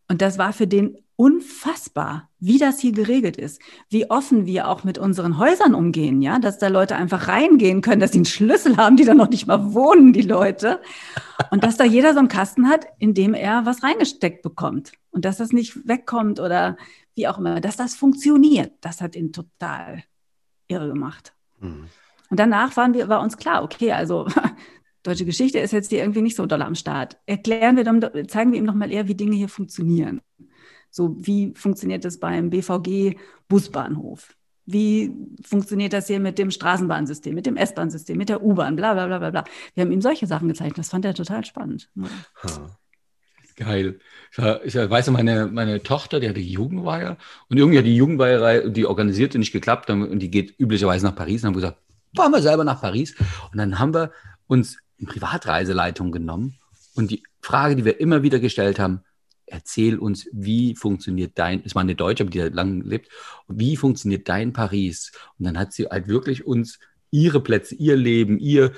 Und 0.07 0.23
das 0.23 0.39
war 0.39 0.53
für 0.53 0.69
den 0.69 0.97
unfassbar, 1.17 2.31
wie 2.39 2.59
das 2.59 2.79
hier 2.79 2.93
geregelt 2.93 3.37
ist, 3.37 3.61
wie 3.89 4.09
offen 4.09 4.47
wir 4.47 4.69
auch 4.69 4.85
mit 4.85 4.97
unseren 4.97 5.39
Häusern 5.39 5.75
umgehen, 5.75 6.23
ja, 6.23 6.39
dass 6.39 6.59
da 6.59 6.69
Leute 6.69 6.95
einfach 6.95 7.27
reingehen 7.27 7.81
können, 7.81 8.01
dass 8.01 8.13
sie 8.13 8.19
einen 8.19 8.27
Schlüssel 8.27 8.77
haben, 8.77 8.97
die 8.97 9.05
da 9.05 9.15
noch 9.15 9.31
nicht 9.31 9.49
mal 9.49 9.75
wohnen, 9.75 10.13
die 10.13 10.23
Leute. 10.23 10.81
Und 11.51 11.65
dass 11.65 11.77
da 11.77 11.83
jeder 11.83 12.13
so 12.13 12.21
einen 12.21 12.29
Kasten 12.29 12.69
hat, 12.69 12.87
in 13.01 13.13
dem 13.13 13.35
er 13.35 13.67
was 13.67 13.83
reingesteckt 13.83 14.43
bekommt. 14.43 14.93
Und 15.11 15.25
dass 15.25 15.39
das 15.39 15.53
nicht 15.53 15.89
wegkommt 15.89 16.39
oder 16.39 16.77
wie 17.17 17.27
auch 17.27 17.39
immer, 17.39 17.61
dass 17.61 17.77
das 17.77 17.97
funktioniert. 17.97 18.73
Das 18.83 19.01
hat 19.01 19.17
ihn 19.17 19.33
total 19.33 20.05
irre 20.69 20.89
gemacht. 20.89 21.35
Mhm. 21.61 21.89
Und 22.31 22.41
danach 22.41 22.77
waren 22.77 22.95
wir, 22.95 23.09
war 23.09 23.23
uns 23.23 23.37
klar, 23.37 23.63
okay, 23.63 23.93
also 23.93 24.27
deutsche 25.03 25.25
Geschichte 25.25 25.59
ist 25.59 25.73
jetzt 25.73 25.91
hier 25.91 26.01
irgendwie 26.01 26.23
nicht 26.23 26.37
so 26.37 26.47
doll 26.47 26.63
am 26.63 26.75
Start. 26.75 27.19
Erklären 27.27 27.77
wir 27.77 27.85
dann, 27.85 28.01
zeigen 28.29 28.53
wir 28.53 28.59
ihm 28.59 28.65
noch 28.65 28.75
mal 28.75 28.91
eher, 28.91 29.09
wie 29.09 29.15
Dinge 29.15 29.37
hier 29.37 29.49
funktionieren. 29.49 30.21
So, 30.91 31.17
wie 31.19 31.53
funktioniert 31.55 32.05
das 32.05 32.19
beim 32.19 32.51
BVG-Busbahnhof? 32.51 34.35
Wie 34.65 35.15
funktioniert 35.45 35.93
das 35.93 36.09
hier 36.09 36.19
mit 36.19 36.39
dem 36.39 36.51
Straßenbahnsystem, 36.51 37.35
mit 37.35 37.47
dem 37.47 37.57
S-Bahn-System, 37.57 38.19
mit 38.19 38.29
der 38.29 38.43
U-Bahn, 38.43 38.75
bla, 38.75 38.95
bla, 38.95 39.07
bla, 39.07 39.19
bla, 39.19 39.31
bla. 39.31 39.45
Wir 39.75 39.85
haben 39.85 39.93
ihm 39.93 40.01
solche 40.01 40.27
Sachen 40.27 40.49
gezeigt. 40.49 40.77
Das 40.77 40.89
fand 40.89 41.05
er 41.05 41.15
total 41.15 41.45
spannend. 41.45 41.89
Geil. 43.57 43.99
Ich, 44.33 44.75
ich 44.75 44.75
weiß, 44.75 45.11
meine, 45.11 45.47
meine 45.47 45.83
Tochter, 45.83 46.21
die 46.21 46.29
hatte 46.29 46.41
Jugendweihe 46.41 47.17
und 47.49 47.57
irgendwie 47.57 47.79
hat 47.79 47.87
die 47.87 47.97
Jugendweihe, 47.97 48.71
die 48.71 48.85
organisierte 48.85 49.39
nicht 49.39 49.53
geklappt 49.53 49.89
und 49.89 50.19
die 50.19 50.31
geht 50.31 50.55
üblicherweise 50.59 51.07
nach 51.07 51.17
Paris. 51.17 51.43
Und 51.43 51.49
haben 51.49 51.55
wir 51.55 51.63
gesagt, 51.63 51.79
fahren 52.15 52.33
wir 52.33 52.43
selber 52.43 52.65
nach 52.65 52.81
Paris. 52.81 53.15
Und 53.51 53.59
dann 53.59 53.79
haben 53.79 53.95
wir 53.95 54.13
uns 54.47 54.79
eine 54.99 55.09
Privatreiseleitung 55.09 56.13
genommen 56.13 56.59
und 56.95 57.11
die 57.11 57.23
Frage, 57.41 57.77
die 57.77 57.85
wir 57.85 58.01
immer 58.01 58.23
wieder 58.23 58.41
gestellt 58.41 58.79
haben, 58.79 59.03
erzähl 59.47 59.99
uns, 59.99 60.29
wie 60.33 60.75
funktioniert 60.75 61.33
dein, 61.37 61.63
es 61.65 61.75
war 61.75 61.83
eine 61.83 61.95
Deutsche, 61.95 62.25
aber 62.25 62.31
die 62.31 62.43
hat 62.43 62.55
lange 62.55 62.83
lebt, 62.83 63.09
wie 63.49 63.77
funktioniert 63.77 64.29
dein 64.29 64.53
Paris? 64.53 65.13
Und 65.39 65.47
dann 65.47 65.59
hat 65.59 65.73
sie 65.73 65.87
halt 65.87 66.09
wirklich 66.09 66.47
uns 66.47 66.79
ihre 67.11 67.41
Plätze, 67.41 67.75
ihr 67.77 67.97
Leben, 67.97 68.39
ihr, 68.39 68.73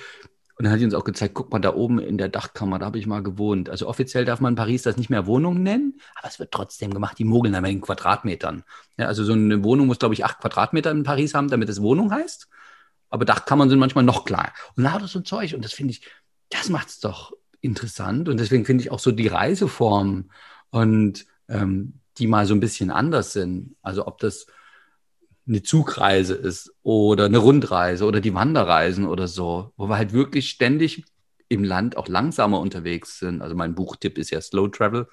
und 0.58 0.64
dann 0.64 0.72
hat 0.72 0.80
sie 0.80 0.84
uns 0.84 0.94
auch 0.94 1.04
gezeigt, 1.04 1.34
guck 1.34 1.52
mal, 1.52 1.60
da 1.60 1.72
oben 1.72 2.00
in 2.00 2.18
der 2.18 2.28
Dachkammer, 2.28 2.80
da 2.80 2.86
habe 2.86 2.98
ich 2.98 3.06
mal 3.06 3.22
gewohnt. 3.22 3.70
Also 3.70 3.86
offiziell 3.86 4.24
darf 4.24 4.40
man 4.40 4.56
Paris 4.56 4.82
das 4.82 4.96
nicht 4.96 5.08
mehr 5.08 5.24
Wohnung 5.26 5.62
nennen, 5.62 6.00
aber 6.16 6.26
es 6.26 6.40
wird 6.40 6.50
trotzdem 6.50 6.92
gemacht. 6.92 7.16
Die 7.16 7.24
mogeln 7.24 7.54
dann 7.54 7.64
in 7.64 7.80
Quadratmetern. 7.80 8.64
Ja, 8.96 9.06
also 9.06 9.22
so 9.22 9.34
eine 9.34 9.62
Wohnung 9.62 9.86
muss, 9.86 10.00
glaube 10.00 10.14
ich, 10.14 10.24
acht 10.24 10.40
Quadratmeter 10.40 10.90
in 10.90 11.04
Paris 11.04 11.34
haben, 11.34 11.48
damit 11.48 11.68
es 11.68 11.80
Wohnung 11.80 12.10
heißt. 12.10 12.48
Aber 13.08 13.24
Dachkammern 13.24 13.68
sind 13.68 13.78
manchmal 13.78 14.02
noch 14.02 14.24
kleiner. 14.24 14.52
Und 14.76 14.82
lauter 14.82 15.06
so 15.06 15.20
ein 15.20 15.24
Zeug. 15.24 15.54
Und 15.54 15.64
das 15.64 15.72
finde 15.72 15.92
ich, 15.92 16.02
das 16.48 16.70
macht 16.70 16.88
es 16.88 16.98
doch 16.98 17.32
interessant. 17.60 18.28
Und 18.28 18.40
deswegen 18.40 18.64
finde 18.64 18.82
ich 18.82 18.90
auch 18.90 18.98
so 18.98 19.12
die 19.12 19.28
Reiseform 19.28 20.30
und 20.70 21.24
ähm, 21.48 22.00
die 22.18 22.26
mal 22.26 22.46
so 22.46 22.54
ein 22.54 22.60
bisschen 22.60 22.90
anders 22.90 23.32
sind. 23.32 23.76
Also 23.80 24.08
ob 24.08 24.18
das 24.18 24.48
eine 25.48 25.62
Zugreise 25.62 26.34
ist 26.34 26.72
oder 26.82 27.24
eine 27.24 27.38
Rundreise 27.38 28.04
oder 28.04 28.20
die 28.20 28.34
Wanderreisen 28.34 29.06
oder 29.06 29.26
so, 29.28 29.72
wo 29.76 29.88
wir 29.88 29.96
halt 29.96 30.12
wirklich 30.12 30.50
ständig 30.50 31.04
im 31.48 31.64
Land 31.64 31.96
auch 31.96 32.08
langsamer 32.08 32.60
unterwegs 32.60 33.18
sind. 33.18 33.40
Also 33.40 33.56
mein 33.56 33.74
Buchtipp 33.74 34.18
ist 34.18 34.30
ja 34.30 34.40
Slow 34.40 34.68
Travel. 34.68 35.08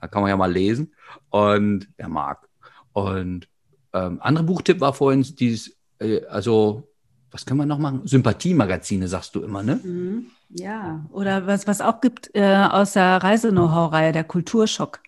Da 0.00 0.08
kann 0.08 0.22
man 0.22 0.28
ja 0.28 0.36
mal 0.36 0.52
lesen. 0.52 0.94
Und 1.30 1.88
wer 1.96 2.08
mag. 2.08 2.46
Und 2.92 3.48
ähm, 3.92 4.18
andere 4.20 4.44
Buchtipp 4.44 4.80
war 4.80 4.92
vorhin 4.92 5.22
dieses, 5.22 5.76
äh, 5.98 6.24
also 6.26 6.90
was 7.30 7.46
können 7.46 7.60
wir 7.60 7.66
noch 7.66 7.78
machen? 7.78 8.02
Sympathiemagazine, 8.04 9.06
sagst 9.08 9.34
du 9.34 9.42
immer, 9.42 9.62
ne? 9.62 9.76
Mhm. 9.76 10.26
Ja, 10.50 11.06
oder 11.10 11.46
was, 11.46 11.66
was 11.68 11.80
auch 11.80 12.00
gibt 12.00 12.30
äh, 12.34 12.66
aus 12.70 12.94
der 12.94 13.22
Reise-Know-how-Reihe, 13.22 14.12
der 14.12 14.24
Kulturschock. 14.24 15.00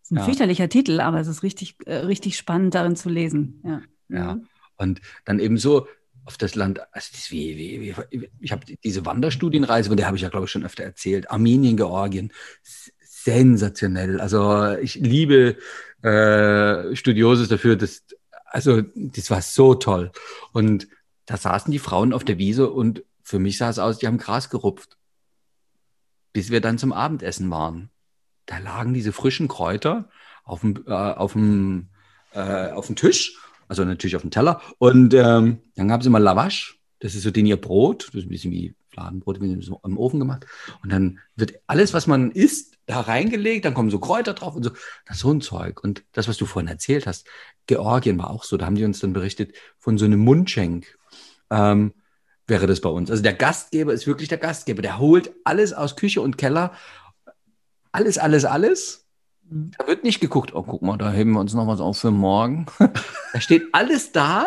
Das 0.00 0.02
ist 0.02 0.10
ein 0.10 0.16
ja. 0.16 0.24
fürchterlicher 0.24 0.68
Titel, 0.68 1.00
aber 1.00 1.20
es 1.20 1.28
ist 1.28 1.44
richtig, 1.44 1.76
äh, 1.86 1.98
richtig 1.98 2.36
spannend, 2.36 2.74
darin 2.74 2.96
zu 2.96 3.08
lesen. 3.08 3.60
Ja. 3.64 3.80
Ja. 4.12 4.38
Und 4.76 5.00
dann 5.24 5.38
eben 5.38 5.58
so 5.58 5.86
auf 6.24 6.36
das 6.36 6.54
Land, 6.54 6.80
also 6.92 7.08
das 7.12 7.30
wie, 7.30 7.56
wie, 7.56 7.96
wie, 8.10 8.30
ich 8.40 8.52
habe 8.52 8.64
diese 8.84 9.04
Wanderstudienreise, 9.04 9.88
von 9.88 9.96
der 9.96 10.06
habe 10.06 10.16
ich 10.16 10.22
ja, 10.22 10.28
glaube 10.28 10.46
ich, 10.46 10.52
schon 10.52 10.64
öfter 10.64 10.84
erzählt, 10.84 11.30
Armenien, 11.30 11.76
Georgien, 11.76 12.32
sensationell. 13.22 14.20
Also 14.20 14.76
ich 14.80 14.94
liebe 14.96 15.56
äh, 16.02 16.94
Studiosus 16.94 17.48
dafür, 17.48 17.76
dass, 17.76 18.04
also 18.46 18.82
das 18.94 19.30
war 19.30 19.42
so 19.42 19.74
toll. 19.74 20.12
Und 20.52 20.88
da 21.26 21.36
saßen 21.36 21.72
die 21.72 21.78
Frauen 21.78 22.12
auf 22.12 22.24
der 22.24 22.38
Wiese 22.38 22.70
und 22.70 23.04
für 23.22 23.38
mich 23.38 23.58
sah 23.58 23.70
es 23.70 23.78
aus, 23.78 23.98
die 23.98 24.06
haben 24.06 24.18
Gras 24.18 24.50
gerupft. 24.50 24.96
Bis 26.32 26.50
wir 26.50 26.60
dann 26.60 26.78
zum 26.78 26.92
Abendessen 26.92 27.50
waren. 27.50 27.90
Da 28.46 28.58
lagen 28.58 28.94
diese 28.94 29.12
frischen 29.12 29.48
Kräuter 29.48 30.08
auf 30.44 30.60
dem, 30.60 30.84
äh, 30.86 30.92
auf 30.92 31.32
dem, 31.32 31.90
äh, 32.32 32.70
auf 32.70 32.86
dem 32.86 32.96
Tisch, 32.96 33.38
also 33.72 33.86
natürlich 33.86 34.16
auf 34.16 34.22
dem 34.22 34.30
Teller. 34.30 34.60
Und 34.76 35.14
ähm, 35.14 35.58
dann 35.76 35.90
haben 35.90 36.02
sie 36.02 36.10
mal 36.10 36.22
Lavash, 36.22 36.78
das 36.98 37.14
ist 37.14 37.22
so 37.22 37.30
den 37.30 37.46
ihr 37.46 37.56
Brot, 37.56 38.08
das 38.08 38.16
ist 38.16 38.26
ein 38.26 38.28
bisschen 38.28 38.52
wie 38.52 38.74
Fladenbrot, 38.90 39.40
wie 39.40 39.62
so 39.62 39.80
im 39.82 39.96
Ofen 39.96 40.20
gemacht. 40.20 40.44
Und 40.82 40.92
dann 40.92 41.20
wird 41.36 41.54
alles, 41.66 41.94
was 41.94 42.06
man 42.06 42.32
isst, 42.32 42.76
da 42.84 43.00
reingelegt, 43.00 43.64
dann 43.64 43.72
kommen 43.72 43.90
so 43.90 43.98
Kräuter 43.98 44.34
drauf 44.34 44.54
und 44.54 44.62
so. 44.62 44.70
Das 45.06 45.16
ist 45.16 45.22
so 45.22 45.32
ein 45.32 45.40
Zeug. 45.40 45.82
Und 45.82 46.04
das, 46.12 46.28
was 46.28 46.36
du 46.36 46.44
vorhin 46.44 46.68
erzählt 46.68 47.06
hast, 47.06 47.26
Georgien 47.66 48.18
war 48.18 48.28
auch 48.28 48.44
so. 48.44 48.58
Da 48.58 48.66
haben 48.66 48.74
die 48.74 48.84
uns 48.84 49.00
dann 49.00 49.14
berichtet 49.14 49.54
von 49.78 49.96
so 49.96 50.04
einem 50.04 50.20
Mundschenk. 50.20 50.98
Ähm, 51.48 51.94
wäre 52.46 52.66
das 52.66 52.82
bei 52.82 52.90
uns. 52.90 53.10
Also 53.10 53.22
der 53.22 53.32
Gastgeber 53.32 53.94
ist 53.94 54.06
wirklich 54.06 54.28
der 54.28 54.36
Gastgeber. 54.36 54.82
Der 54.82 54.98
holt 54.98 55.32
alles 55.44 55.72
aus 55.72 55.96
Küche 55.96 56.20
und 56.20 56.36
Keller. 56.36 56.72
Alles, 57.90 58.18
alles, 58.18 58.44
alles. 58.44 59.01
Da 59.52 59.86
wird 59.86 60.02
nicht 60.02 60.20
geguckt, 60.20 60.54
oh, 60.54 60.62
guck 60.62 60.80
mal, 60.80 60.96
da 60.96 61.12
heben 61.12 61.32
wir 61.32 61.40
uns 61.40 61.52
noch 61.52 61.66
was 61.66 61.80
auf 61.80 61.98
für 61.98 62.10
morgen. 62.10 62.66
da 63.32 63.40
steht 63.40 63.66
alles 63.72 64.12
da. 64.12 64.46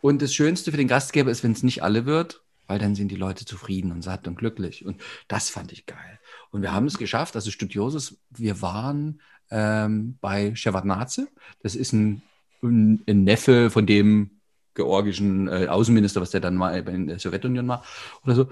Und 0.00 0.22
das 0.22 0.32
Schönste 0.32 0.70
für 0.70 0.78
den 0.78 0.88
Gastgeber 0.88 1.30
ist, 1.30 1.44
wenn 1.44 1.52
es 1.52 1.62
nicht 1.62 1.82
alle 1.82 2.06
wird, 2.06 2.42
weil 2.66 2.78
dann 2.78 2.94
sind 2.94 3.08
die 3.08 3.16
Leute 3.16 3.44
zufrieden 3.44 3.92
und 3.92 4.02
satt 4.02 4.26
und 4.26 4.36
glücklich. 4.36 4.86
Und 4.86 5.00
das 5.28 5.50
fand 5.50 5.72
ich 5.72 5.84
geil. 5.84 6.18
Und 6.50 6.62
wir 6.62 6.72
haben 6.72 6.86
es 6.86 6.96
geschafft, 6.96 7.34
also 7.34 7.50
Studiosus, 7.50 8.18
wir 8.30 8.62
waren 8.62 9.20
ähm, 9.50 10.16
bei 10.20 10.54
Shevardnadze. 10.54 11.28
Das 11.62 11.74
ist 11.74 11.92
ein, 11.92 12.22
ein, 12.62 13.02
ein 13.06 13.24
Neffe 13.24 13.68
von 13.68 13.84
dem 13.84 14.40
georgischen 14.72 15.48
äh, 15.48 15.66
Außenminister, 15.66 16.20
was 16.22 16.30
der 16.30 16.40
dann 16.40 16.54
mal 16.54 16.76
in 16.88 17.08
der 17.08 17.18
Sowjetunion 17.18 17.68
war 17.68 17.84
oder 18.24 18.34
so. 18.34 18.48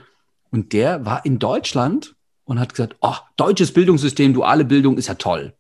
Und 0.51 0.73
der 0.75 1.07
war 1.07 1.25
in 1.25 1.39
Deutschland 1.39 2.15
und 2.45 2.61
hat 2.61 2.75
gesagt, 2.75 2.97
oh, 3.01 3.17
deutsches 3.37 3.73
Bildungssystem, 3.73 4.35
duale 4.35 4.65
Bildung 4.65 4.99
ist 4.99 5.09
ja 5.09 5.15
toll. 5.15 5.55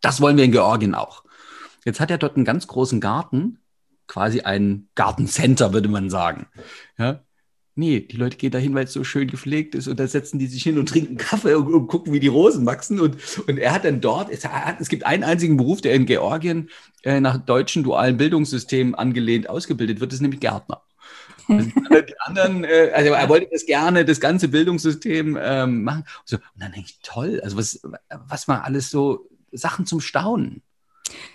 Das 0.00 0.20
wollen 0.20 0.36
wir 0.36 0.44
in 0.44 0.52
Georgien 0.52 0.94
auch. 0.94 1.24
Jetzt 1.84 2.00
hat 2.00 2.10
er 2.10 2.18
dort 2.18 2.36
einen 2.36 2.44
ganz 2.44 2.66
großen 2.66 3.00
Garten, 3.00 3.58
quasi 4.06 4.40
ein 4.40 4.88
Gartencenter, 4.94 5.72
würde 5.72 5.88
man 5.88 6.10
sagen. 6.10 6.46
Ja, 6.98 7.20
Nee, 7.76 8.00
die 8.00 8.16
Leute 8.16 8.36
gehen 8.36 8.50
dahin, 8.50 8.74
weil 8.74 8.84
es 8.84 8.92
so 8.92 9.04
schön 9.04 9.28
gepflegt 9.28 9.74
ist 9.74 9.88
und 9.88 9.98
da 9.98 10.06
setzen 10.06 10.38
die 10.38 10.48
sich 10.48 10.62
hin 10.62 10.78
und 10.78 10.88
trinken 10.88 11.16
Kaffee 11.16 11.54
und, 11.54 11.72
und 11.72 11.86
gucken, 11.86 12.12
wie 12.12 12.20
die 12.20 12.26
Rosen 12.26 12.66
wachsen. 12.66 13.00
Und, 13.00 13.16
und 13.46 13.58
er 13.58 13.72
hat 13.72 13.84
dann 13.84 14.02
dort, 14.02 14.28
es, 14.28 14.44
hat, 14.44 14.80
es 14.80 14.90
gibt 14.90 15.06
einen 15.06 15.24
einzigen 15.24 15.56
Beruf, 15.56 15.80
der 15.80 15.94
in 15.94 16.04
Georgien 16.04 16.68
äh, 17.04 17.20
nach 17.20 17.38
deutschen 17.38 17.82
dualen 17.82 18.18
Bildungssystemen 18.18 18.94
angelehnt 18.94 19.48
ausgebildet 19.48 20.00
wird, 20.00 20.10
das 20.10 20.16
ist 20.16 20.20
nämlich 20.20 20.40
Gärtner. 20.40 20.82
Also 21.50 22.02
die 22.02 22.20
anderen, 22.20 22.64
äh, 22.64 22.90
also 22.94 23.12
er 23.12 23.28
wollte 23.28 23.48
das 23.50 23.66
gerne, 23.66 24.04
das 24.04 24.20
ganze 24.20 24.48
Bildungssystem 24.48 25.38
ähm, 25.40 25.82
machen. 25.84 26.04
Und, 26.20 26.28
so, 26.28 26.36
und 26.36 26.62
dann 26.62 26.72
denke 26.72 26.88
ich, 26.88 26.98
toll, 27.02 27.40
also 27.42 27.56
was, 27.56 27.80
was 28.28 28.48
war 28.48 28.64
alles 28.64 28.90
so 28.90 29.28
Sachen 29.52 29.86
zum 29.86 30.00
Staunen. 30.00 30.62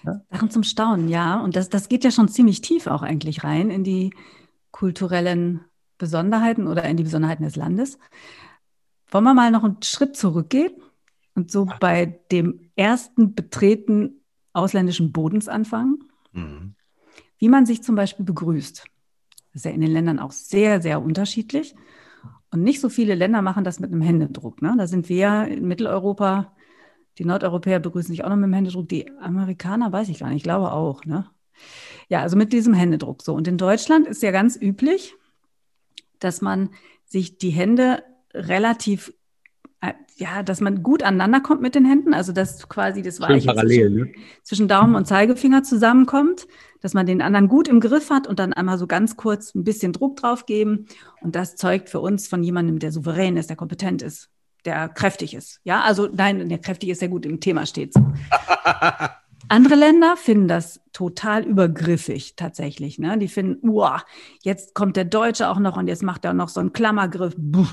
Ja? 0.04 0.22
Sachen 0.32 0.50
zum 0.50 0.64
Staunen, 0.64 1.10
ja. 1.10 1.40
Und 1.40 1.56
das, 1.56 1.70
das 1.70 1.90
geht 1.90 2.04
ja 2.04 2.12
schon 2.12 2.30
ziemlich 2.30 2.62
tief 2.62 2.88
auch 2.88 3.02
eigentlich 3.02 3.44
rein 3.44 3.70
in 3.70 3.84
die 3.84 4.14
kulturellen 4.72 5.62
Besonderheiten 5.98 6.68
oder 6.68 6.84
in 6.84 6.98
die 6.98 7.04
Besonderheiten 7.04 7.44
des 7.44 7.56
Landes. 7.56 7.98
Wollen 9.10 9.24
wir 9.24 9.34
mal 9.34 9.52
noch 9.52 9.64
einen 9.64 9.82
Schritt 9.84 10.18
zurückgehen 10.18 10.74
und 11.36 11.52
so 11.52 11.68
bei 11.80 12.20
dem 12.32 12.72
ersten 12.76 13.36
Betreten 13.36 14.22
ausländischen 14.54 15.12
Bodens 15.12 15.48
anfangen? 15.48 16.04
Mhm. 16.32 16.76
Wie 17.38 17.50
man 17.50 17.66
sich 17.66 17.84
zum 17.84 17.96
Beispiel 17.96 18.26
begrüßt. 18.26 18.86
Das 19.56 19.62
ist 19.62 19.66
ja 19.68 19.72
in 19.72 19.80
den 19.80 19.92
Ländern 19.92 20.20
auch 20.20 20.34
sehr, 20.34 20.82
sehr 20.82 21.02
unterschiedlich. 21.02 21.76
Und 22.52 22.62
nicht 22.62 22.82
so 22.82 22.90
viele 22.90 23.16
Länder 23.16 23.42
machen 23.42 23.64
das 23.64 23.80
mit 23.80 23.90
einem 23.90 24.02
Händedruck. 24.02 24.62
Ne? 24.62 24.76
Da 24.78 24.86
sind 24.86 25.08
wir 25.08 25.48
in 25.48 25.66
Mitteleuropa, 25.66 26.54
die 27.18 27.24
Nordeuropäer 27.24 27.80
begrüßen 27.80 28.14
sich 28.14 28.26
auch 28.26 28.30
noch 28.30 28.36
mit 28.36 28.48
dem 28.48 28.54
Händedruck. 28.54 28.90
Die 28.90 29.10
Amerikaner 29.22 29.94
weiß 29.94 30.10
ich 30.10 30.20
gar 30.20 30.28
nicht, 30.28 30.40
ich 30.40 30.44
glaube 30.44 30.74
auch. 30.74 31.06
Ne? 31.06 31.30
Ja, 32.10 32.20
also 32.20 32.36
mit 32.36 32.52
diesem 32.52 32.74
Händedruck 32.74 33.24
so. 33.24 33.34
Und 33.34 33.48
in 33.48 33.58
Deutschland 33.58 34.08
ist 34.08 34.22
ja 34.22 34.32
ganz 34.32 34.60
üblich, 34.62 35.16
dass 36.20 36.42
man 36.42 36.72
sich 37.06 37.38
die 37.38 37.52
Hände 37.52 38.04
relativ 38.34 39.14
äh, 39.80 39.94
ja, 40.18 40.44
dass 40.44 40.60
man 40.60 40.84
gut 40.84 41.02
aneinander 41.02 41.40
kommt 41.40 41.62
mit 41.62 41.76
den 41.76 41.86
Händen, 41.86 42.14
also 42.14 42.34
dass 42.34 42.68
quasi 42.68 43.02
das 43.02 43.22
Weiche 43.22 43.48
parallel, 43.48 43.88
zwischen, 43.88 43.96
ne? 43.96 44.14
zwischen 44.44 44.68
Daumen 44.68 44.96
und 44.96 45.08
Zeigefinger 45.08 45.64
zusammenkommt, 45.64 46.46
dass 46.86 46.94
man 46.94 47.08
den 47.08 47.24
anderen 47.24 47.48
gut 47.48 47.68
im 47.68 47.80
Griff 47.80 48.12
hat 48.12 48.28
und 48.28 48.38
dann 48.38 48.54
einmal 48.54 48.78
so 48.78 48.86
ganz 48.86 49.18
kurz 49.18 49.56
ein 49.56 49.64
bisschen 49.64 49.92
Druck 49.92 50.18
drauf 50.18 50.46
geben. 50.46 50.86
Und 51.20 51.36
das 51.36 51.56
zeugt 51.56 51.90
für 51.90 52.00
uns 52.00 52.28
von 52.28 52.44
jemandem, 52.44 52.78
der 52.78 52.92
souverän 52.92 53.38
ist, 53.38 53.50
der 53.50 53.58
kompetent 53.58 54.04
ist, 54.04 54.30
der 54.66 54.88
kräftig 54.90 55.34
ist. 55.34 55.62
Ja, 55.64 55.82
also 55.82 56.08
nein, 56.14 56.48
der 56.48 56.60
kräftig 56.60 56.90
ist, 56.90 57.02
der 57.02 57.10
gut 57.10 57.26
im 57.26 57.40
Thema 57.40 57.66
steht. 57.66 57.92
So. 57.94 58.02
Andere 59.48 59.74
Länder 59.74 60.16
finden 60.16 60.48
das 60.48 60.80
total 60.94 61.44
übergriffig 61.46 62.36
tatsächlich. 62.36 63.00
Ne? 63.00 63.18
Die 63.18 63.30
finden, 63.30 63.68
uah, 63.68 64.04
jetzt 64.44 64.76
kommt 64.76 64.96
der 64.96 65.06
Deutsche 65.06 65.50
auch 65.50 65.58
noch 65.58 65.78
und 65.78 65.88
jetzt 65.88 66.04
macht 66.04 66.24
er 66.24 66.36
noch 66.36 66.50
so 66.50 66.60
einen 66.60 66.72
Klammergriff. 66.72 67.34
Buh. 67.36 67.66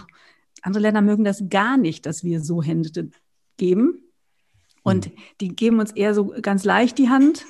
Andere 0.62 0.84
Länder 0.84 1.02
mögen 1.02 1.24
das 1.24 1.50
gar 1.50 1.76
nicht, 1.76 2.06
dass 2.06 2.24
wir 2.24 2.40
so 2.40 2.62
Hände 2.62 3.10
geben. 3.58 4.10
Und 4.82 5.08
Mhm. 5.08 5.12
die 5.42 5.48
geben 5.54 5.80
uns 5.80 5.92
eher 5.92 6.14
so 6.14 6.32
ganz 6.40 6.64
leicht 6.64 6.96
die 6.96 7.10
Hand, 7.10 7.44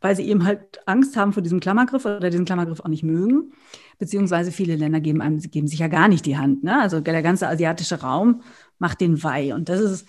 weil 0.00 0.16
sie 0.16 0.24
eben 0.24 0.44
halt 0.44 0.80
Angst 0.86 1.16
haben 1.16 1.32
vor 1.32 1.42
diesem 1.42 1.60
Klammergriff 1.60 2.04
oder 2.04 2.30
diesen 2.30 2.46
Klammergriff 2.46 2.80
auch 2.80 2.88
nicht 2.88 3.02
mögen. 3.02 3.52
Beziehungsweise 3.98 4.50
viele 4.50 4.76
Länder 4.76 5.00
geben 5.00 5.20
einem, 5.20 5.38
geben 5.38 5.68
sich 5.68 5.78
ja 5.78 5.88
gar 5.88 6.08
nicht 6.08 6.26
die 6.26 6.38
Hand. 6.38 6.64
Ne? 6.64 6.80
Also 6.80 7.00
der 7.00 7.22
ganze 7.22 7.48
asiatische 7.48 8.00
Raum 8.00 8.42
macht 8.78 9.00
den 9.00 9.22
Weih. 9.22 9.54
Und 9.54 9.68
das 9.68 9.80
ist 9.80 10.06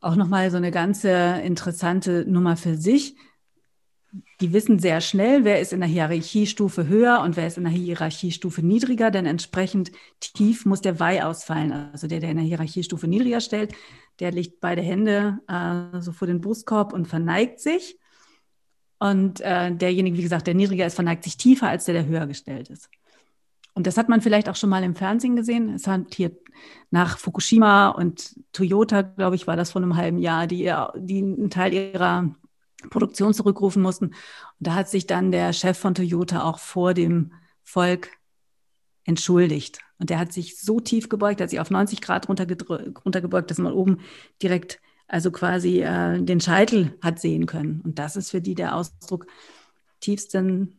auch 0.00 0.16
nochmal 0.16 0.50
so 0.50 0.56
eine 0.56 0.70
ganze 0.70 1.40
interessante 1.44 2.24
Nummer 2.26 2.56
für 2.56 2.76
sich. 2.76 3.16
Die 4.40 4.54
wissen 4.54 4.78
sehr 4.78 5.02
schnell, 5.02 5.44
wer 5.44 5.60
ist 5.60 5.74
in 5.74 5.80
der 5.80 5.88
Hierarchiestufe 5.88 6.86
höher 6.86 7.20
und 7.20 7.36
wer 7.36 7.46
ist 7.46 7.58
in 7.58 7.64
der 7.64 7.72
Hierarchiestufe 7.72 8.64
niedriger, 8.64 9.10
denn 9.10 9.26
entsprechend 9.26 9.92
tief 10.20 10.64
muss 10.64 10.80
der 10.80 10.98
Weih 10.98 11.26
ausfallen. 11.26 11.72
Also 11.72 12.06
der, 12.06 12.20
der 12.20 12.30
in 12.30 12.38
der 12.38 12.46
Hierarchiestufe 12.46 13.06
niedriger 13.06 13.42
stellt, 13.42 13.74
der 14.20 14.32
legt 14.32 14.60
beide 14.60 14.80
Hände 14.80 15.40
äh, 15.46 16.00
so 16.00 16.12
vor 16.12 16.26
den 16.26 16.40
Brustkorb 16.40 16.94
und 16.94 17.06
verneigt 17.06 17.60
sich. 17.60 17.98
Und 18.98 19.40
äh, 19.40 19.74
derjenige, 19.74 20.16
wie 20.16 20.22
gesagt, 20.22 20.46
der 20.46 20.54
niedriger 20.54 20.86
ist, 20.86 20.94
verneigt 20.94 21.24
sich 21.24 21.36
tiefer 21.36 21.68
als 21.68 21.84
der, 21.84 21.94
der 21.94 22.06
höher 22.06 22.26
gestellt 22.26 22.68
ist. 22.68 22.90
Und 23.74 23.86
das 23.86 23.96
hat 23.96 24.08
man 24.08 24.20
vielleicht 24.20 24.48
auch 24.48 24.56
schon 24.56 24.70
mal 24.70 24.82
im 24.82 24.96
Fernsehen 24.96 25.36
gesehen. 25.36 25.72
Es 25.74 25.86
hat 25.86 26.14
hier 26.14 26.32
nach 26.90 27.16
Fukushima 27.16 27.90
und 27.90 28.34
Toyota, 28.52 29.02
glaube 29.02 29.36
ich, 29.36 29.46
war 29.46 29.54
das 29.54 29.70
vor 29.70 29.80
einem 29.80 29.96
halben 29.96 30.18
Jahr, 30.18 30.48
die, 30.48 30.72
die 30.96 31.18
einen 31.18 31.50
Teil 31.50 31.72
ihrer 31.72 32.34
Produktion 32.90 33.34
zurückrufen 33.34 33.80
mussten. 33.80 34.06
Und 34.06 34.16
da 34.58 34.74
hat 34.74 34.88
sich 34.88 35.06
dann 35.06 35.30
der 35.30 35.52
Chef 35.52 35.78
von 35.78 35.94
Toyota 35.94 36.42
auch 36.42 36.58
vor 36.58 36.92
dem 36.92 37.32
Volk 37.62 38.10
entschuldigt. 39.04 39.78
Und 39.98 40.10
der 40.10 40.18
hat 40.18 40.32
sich 40.32 40.60
so 40.60 40.80
tief 40.80 41.08
gebeugt, 41.08 41.40
hat 41.40 41.50
sich 41.50 41.60
auf 41.60 41.70
90 41.70 42.00
Grad 42.00 42.28
runtergebeugt, 42.28 43.50
dass 43.50 43.58
man 43.58 43.72
oben 43.72 43.98
direkt, 44.42 44.80
also 45.08 45.30
quasi 45.30 45.80
äh, 45.80 46.22
den 46.22 46.40
Scheitel 46.40 46.96
hat 47.02 47.18
sehen 47.18 47.46
können. 47.46 47.80
Und 47.80 47.98
das 47.98 48.16
ist 48.16 48.30
für 48.30 48.40
die 48.40 48.54
der 48.54 48.76
Ausdruck 48.76 49.26
tiefsten, 50.00 50.78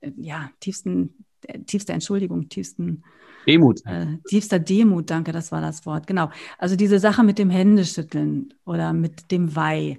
äh, 0.00 0.12
ja, 0.16 0.50
tiefsten, 0.60 1.24
äh, 1.46 1.58
tiefster 1.60 1.94
Entschuldigung, 1.94 2.48
tiefsten 2.48 3.02
Demut. 3.46 3.80
äh, 3.86 4.18
tiefster 4.28 4.58
Demut, 4.58 5.10
danke, 5.10 5.32
das 5.32 5.50
war 5.50 5.62
das 5.62 5.86
Wort. 5.86 6.06
Genau. 6.06 6.30
Also 6.58 6.76
diese 6.76 6.98
Sache 6.98 7.24
mit 7.24 7.38
dem 7.38 7.50
Händeschütteln 7.50 8.52
oder 8.64 8.92
mit 8.92 9.30
dem 9.30 9.56
Weih. 9.56 9.98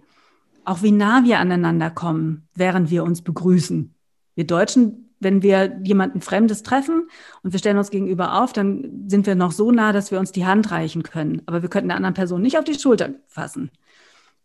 Auch 0.64 0.84
wie 0.84 0.92
nah 0.92 1.24
wir 1.24 1.40
aneinander 1.40 1.90
kommen, 1.90 2.48
während 2.54 2.92
wir 2.92 3.04
uns 3.04 3.24
begrüßen. 3.24 3.96
Wir 4.36 4.46
Deutschen, 4.46 5.11
wenn 5.22 5.44
wir 5.44 5.80
jemanden 5.84 6.20
Fremdes 6.20 6.64
treffen 6.64 7.08
und 7.44 7.54
wir 7.54 7.60
stellen 7.60 7.78
uns 7.78 7.92
gegenüber 7.92 8.42
auf, 8.42 8.54
dann 8.54 9.06
sind 9.08 9.26
wir 9.28 9.36
noch 9.36 9.52
so 9.52 9.72
nah, 9.72 9.94
dass 9.94 10.12
wir 10.12 10.20
uns 10.20 10.32
die 10.32 10.46
Hand 10.46 10.72
reichen 10.72 11.04
können. 11.04 11.42
Aber 11.46 11.62
wir 11.62 11.70
könnten 11.70 11.90
der 11.90 11.98
anderen 11.98 12.16
Person 12.16 12.42
nicht 12.42 12.58
auf 12.58 12.64
die 12.64 12.78
Schulter 12.78 13.12
fassen. 13.28 13.72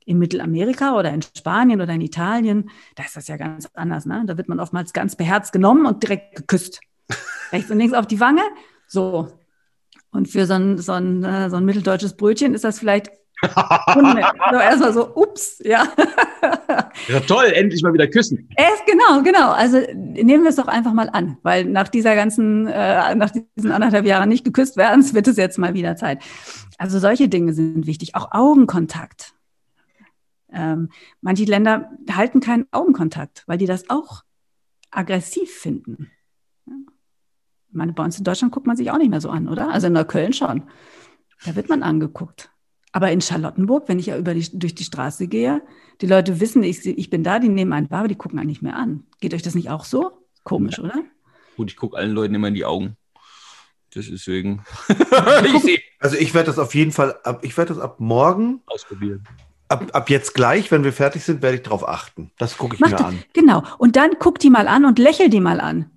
In 0.05 0.19
Mittelamerika 0.19 0.97
oder 0.97 1.13
in 1.13 1.23
Spanien 1.23 1.81
oder 1.81 1.95
in 1.95 2.01
Italien, 2.01 2.71
da 2.95 3.05
ist 3.05 3.17
das 3.17 3.27
ja 3.27 3.37
ganz 3.37 3.69
anders. 3.75 4.07
Ne? 4.07 4.23
Da 4.27 4.37
wird 4.37 4.49
man 4.49 4.61
oftmals 4.61 4.93
ganz 4.93 5.17
beherzt 5.17 5.53
genommen 5.53 5.87
und 5.87 6.03
direkt 6.03 6.37
geküsst. 6.37 6.81
Rechts 7.53 7.71
und 7.71 7.79
links 7.79 7.95
auf 7.95 8.07
die 8.07 8.21
Wange. 8.21 8.43
So. 8.87 9.29
Und 10.13 10.29
für 10.29 10.47
so 10.47 10.55
ein, 10.55 10.79
so 10.79 10.93
ein, 10.93 11.25
äh, 11.25 11.51
so 11.51 11.57
ein 11.57 11.65
mitteldeutsches 11.65 12.17
Brötchen 12.17 12.55
ist 12.55 12.65
das 12.65 12.79
vielleicht 12.79 13.11
unnett. 13.43 14.25
so 14.51 14.57
erstmal 14.57 14.93
so, 14.93 15.15
ups, 15.15 15.61
ja. 15.65 15.87
Ja, 17.09 17.21
toll, 17.21 17.47
endlich 17.47 17.83
mal 17.83 17.93
wieder 17.93 18.07
küssen. 18.07 18.49
Es, 18.57 18.85
genau, 18.87 19.23
genau. 19.23 19.51
Also 19.53 19.79
nehmen 19.95 20.45
wir 20.45 20.51
es 20.51 20.57
doch 20.57 20.69
einfach 20.69 20.93
mal 20.93 21.09
an, 21.11 21.39
weil 21.43 21.65
nach 21.65 21.89
dieser 21.89 22.15
ganzen, 22.15 22.67
äh, 22.67 23.15
nach 23.15 23.31
diesen 23.31 23.73
anderthalb 23.73 24.07
Jahren 24.07 24.29
nicht 24.29 24.45
geküsst 24.45 24.77
werden, 24.77 25.05
wird 25.15 25.29
es 25.29 25.37
jetzt 25.37 25.59
mal 25.59 25.75
wieder 25.75 25.97
Zeit. 25.97 26.23
Also 26.79 26.99
solche 26.99 27.29
Dinge 27.29 27.53
sind 27.53 27.87
wichtig. 27.87 28.15
Auch 28.15 28.33
Augenkontakt. 28.33 29.35
Ähm, 30.53 30.91
manche 31.21 31.45
Länder 31.45 31.91
halten 32.11 32.41
keinen 32.41 32.67
Augenkontakt, 32.71 33.45
weil 33.47 33.59
die 33.59 33.67
das 33.67 33.91
auch 33.91 34.23
aggressiv 34.91 35.51
finden. 35.51 36.11
Ja. 36.67 36.75
Ich 37.69 37.75
meine, 37.75 37.93
bei 37.93 38.05
uns 38.05 38.17
in 38.17 38.25
Deutschland 38.25 38.53
guckt 38.53 38.67
man 38.67 38.77
sich 38.77 38.91
auch 38.91 38.99
nicht 38.99 39.11
mehr 39.11 39.21
so 39.21 39.29
an, 39.29 39.49
oder? 39.49 39.71
Also 39.71 39.89
in 39.89 39.93
Neukölln 39.93 40.33
schon. 40.33 40.63
Da 41.45 41.55
wird 41.55 41.69
man 41.69 41.83
angeguckt. 41.83 42.51
Aber 42.97 43.13
in 43.13 43.21
Charlottenburg, 43.21 43.91
wenn 43.91 43.99
ich 43.99 44.07
ja 44.07 44.17
über 44.17 44.33
die, 44.33 44.59
durch 44.59 44.75
die 44.75 44.85
Straße 44.85 45.29
gehe, 45.29 45.61
die 46.01 46.07
Leute 46.07 46.41
wissen, 46.41 46.63
ich, 46.63 46.87
ich 46.87 47.11
bin 47.11 47.23
da, 47.23 47.39
die 47.39 47.51
nehmen 47.51 47.75
einen 47.75 47.91
wahr, 47.91 47.99
aber 47.99 48.09
die 48.09 48.15
gucken 48.15 48.39
einen 48.39 48.49
nicht 48.49 48.63
mehr 48.63 48.75
an. 48.75 49.05
Geht 49.21 49.35
euch 49.35 49.43
das 49.43 49.55
nicht 49.55 49.69
auch 49.69 49.85
so? 49.85 50.13
Komisch, 50.45 50.79
oder? 50.79 51.05
Gut, 51.59 51.71
ich 51.71 51.77
gucke 51.77 51.99
allen 51.99 52.13
Leuten 52.13 52.35
immer 52.35 52.49
in 52.49 52.55
die 52.55 52.65
Augen. 52.65 52.97
Das 53.93 54.07
ist 54.07 54.27
deswegen. 54.27 54.65
ich. 55.45 55.83
Also 56.01 56.17
ich 56.17 56.33
werde 56.33 56.47
das 56.47 56.59
auf 56.59 56.75
jeden 56.75 56.91
Fall, 56.91 57.17
ab, 57.23 57.41
ich 57.45 57.55
werde 57.59 57.75
das 57.75 57.83
ab 57.83 58.01
morgen, 58.01 58.63
Ausprobieren. 58.65 59.25
ab, 59.69 59.91
ab 59.93 60.09
jetzt 60.09 60.33
gleich, 60.33 60.71
wenn 60.71 60.83
wir 60.83 60.95
fertig 60.95 61.23
sind, 61.23 61.43
werde 61.43 61.59
ich 61.59 61.65
darauf 61.65 61.87
achten. 61.87 62.31
Das 62.39 62.57
gucke 62.57 62.77
ich 62.77 62.81
Mach 62.81 62.89
mir 62.89 62.97
das, 62.97 63.07
an. 63.09 63.19
genau. 63.35 63.63
Und 63.77 63.97
dann 63.97 64.13
guck 64.19 64.39
die 64.39 64.49
mal 64.49 64.69
an 64.69 64.87
und 64.87 64.99
lächel 64.99 65.29
die 65.29 65.41
mal 65.41 65.61
an. 65.61 65.91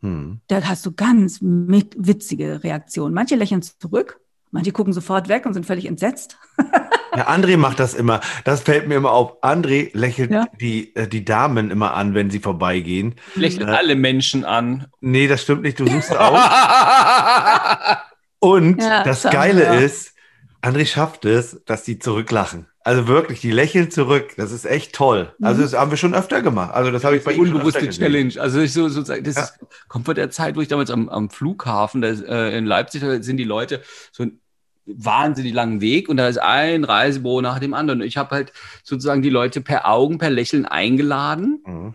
Hm. 0.00 0.40
Da 0.46 0.62
hast 0.62 0.86
du 0.86 0.92
ganz 0.92 1.42
mit, 1.42 1.94
witzige 1.98 2.64
Reaktionen. 2.64 3.12
Manche 3.12 3.36
lächeln 3.36 3.60
zurück, 3.60 4.18
manche 4.50 4.72
gucken 4.72 4.92
sofort 4.92 5.28
weg 5.28 5.46
und 5.46 5.54
sind 5.54 5.66
völlig 5.66 5.86
entsetzt. 5.86 6.38
Ja, 7.16 7.26
André 7.30 7.56
macht 7.56 7.80
das 7.80 7.94
immer. 7.94 8.20
Das 8.44 8.60
fällt 8.60 8.86
mir 8.86 8.94
immer 8.96 9.10
auf. 9.10 9.42
André 9.42 9.90
lächelt 9.94 10.30
Ja. 10.30 10.46
die, 10.60 10.94
äh, 10.94 11.08
die 11.08 11.24
Damen 11.24 11.70
immer 11.70 11.94
an, 11.94 12.14
wenn 12.14 12.30
sie 12.30 12.38
vorbeigehen. 12.38 13.14
Lächelt 13.34 13.66
Ja. 13.66 13.74
alle 13.74 13.96
Menschen 13.96 14.44
an. 14.44 14.86
Nee, 15.00 15.26
das 15.26 15.42
stimmt 15.42 15.62
nicht. 15.62 15.80
Du 15.80 15.86
suchst 15.88 16.12
aus. 16.16 16.38
Und 18.40 18.80
Ja, 18.82 19.02
das 19.02 19.22
Geile 19.22 19.64
ja. 19.64 19.74
ist, 19.74 20.12
André 20.62 20.86
schafft 20.86 21.24
es, 21.24 21.62
dass 21.66 21.84
die 21.84 21.98
zurücklachen. 21.98 22.66
Also 22.82 23.06
wirklich, 23.06 23.40
die 23.40 23.50
lächeln 23.50 23.90
zurück. 23.90 24.30
Das 24.36 24.50
ist 24.50 24.64
echt 24.64 24.94
toll. 24.94 25.32
Also 25.42 25.60
das 25.62 25.74
haben 25.74 25.90
wir 25.90 25.98
schon 25.98 26.14
öfter 26.14 26.40
gemacht. 26.40 26.72
Also 26.74 26.90
das 26.90 27.04
habe 27.04 27.16
ich 27.16 27.24
bei 27.24 27.32
ihm 27.32 27.44
schon 27.46 27.56
Unbewusste. 27.56 27.88
Challenge. 27.90 28.32
Also 28.40 28.60
ich 28.60 28.72
so, 28.72 28.88
sozusagen, 28.88 29.22
das 29.24 29.36
Ja. 29.36 29.42
ist, 29.42 29.58
kommt 29.88 30.06
von 30.06 30.14
der 30.14 30.30
Zeit, 30.30 30.56
wo 30.56 30.60
ich 30.62 30.68
damals 30.68 30.90
am, 30.90 31.08
am 31.10 31.28
Flughafen, 31.28 32.00
da, 32.00 32.08
äh, 32.08 32.56
in 32.56 32.64
Leipzig, 32.64 33.02
da 33.02 33.22
sind 33.22 33.36
die 33.36 33.44
Leute 33.44 33.82
so 34.10 34.22
einen 34.22 34.40
wahnsinnig 34.86 35.52
langen 35.52 35.82
Weg 35.82 36.08
und 36.08 36.16
da 36.16 36.28
ist 36.28 36.38
ein 36.38 36.84
Reisebüro 36.84 37.42
nach 37.42 37.58
dem 37.58 37.74
anderen. 37.74 38.00
Ich 38.00 38.16
habe 38.16 38.34
halt 38.34 38.52
sozusagen 38.82 39.20
die 39.20 39.28
Leute 39.30 39.60
per 39.60 39.86
Augen, 39.86 40.16
per 40.16 40.30
Lächeln 40.30 40.64
eingeladen. 40.64 41.62
Mhm. 41.66 41.94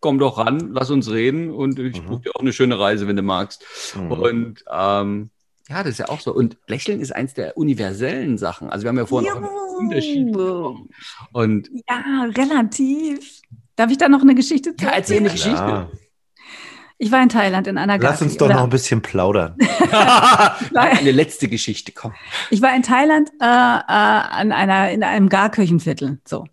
Komm 0.00 0.18
doch 0.18 0.36
ran, 0.36 0.70
lass 0.72 0.90
uns 0.90 1.10
reden 1.10 1.50
und 1.50 1.78
ich 1.78 2.02
Mhm. 2.02 2.06
buche 2.06 2.22
dir 2.24 2.36
auch 2.36 2.40
eine 2.40 2.52
schöne 2.52 2.78
Reise, 2.78 3.08
wenn 3.08 3.16
du 3.16 3.22
magst. 3.22 3.64
Mhm. 3.96 4.10
Und 4.12 4.64
ähm, 4.70 5.30
ja, 5.68 5.82
das 5.82 5.92
ist 5.92 5.98
ja 5.98 6.08
auch 6.08 6.20
so. 6.20 6.32
Und 6.34 6.56
Lächeln 6.66 7.00
ist 7.00 7.14
eins 7.14 7.34
der 7.34 7.56
universellen 7.56 8.38
Sachen. 8.38 8.70
Also 8.70 8.84
wir 8.84 8.88
haben 8.90 8.98
ja 8.98 9.06
vorhin 9.06 9.30
auch 9.32 9.36
über 9.38 9.48
den 9.48 9.86
Unterschied. 9.86 10.36
Und 11.32 11.70
Ja, 11.88 12.24
relativ. 12.36 13.40
Darf 13.76 13.90
ich 13.90 13.98
da 13.98 14.08
noch 14.08 14.22
eine 14.22 14.34
Geschichte 14.34 14.74
ja, 14.80 14.88
erzähl 14.90 15.18
eine 15.18 15.30
Geschichte. 15.30 15.50
Ja. 15.58 15.90
Ich 16.98 17.12
war 17.12 17.22
in 17.22 17.28
Thailand 17.28 17.66
in 17.66 17.76
einer 17.76 17.98
Lass 17.98 18.22
uns 18.22 18.38
doch 18.38 18.46
oder- 18.46 18.54
noch 18.54 18.64
ein 18.64 18.70
bisschen 18.70 19.02
plaudern. 19.02 19.54
Eine 20.74 21.10
letzte 21.12 21.46
Geschichte, 21.48 21.92
komm. 21.92 22.14
Ich 22.50 22.62
war 22.62 22.74
in 22.74 22.82
Thailand 22.82 23.28
äh, 23.40 23.44
äh, 23.44 23.46
an 23.46 24.50
einer, 24.52 24.90
in 24.90 25.02
einem 25.02 25.28
Garkirchenviertel. 25.28 26.20
So. 26.26 26.46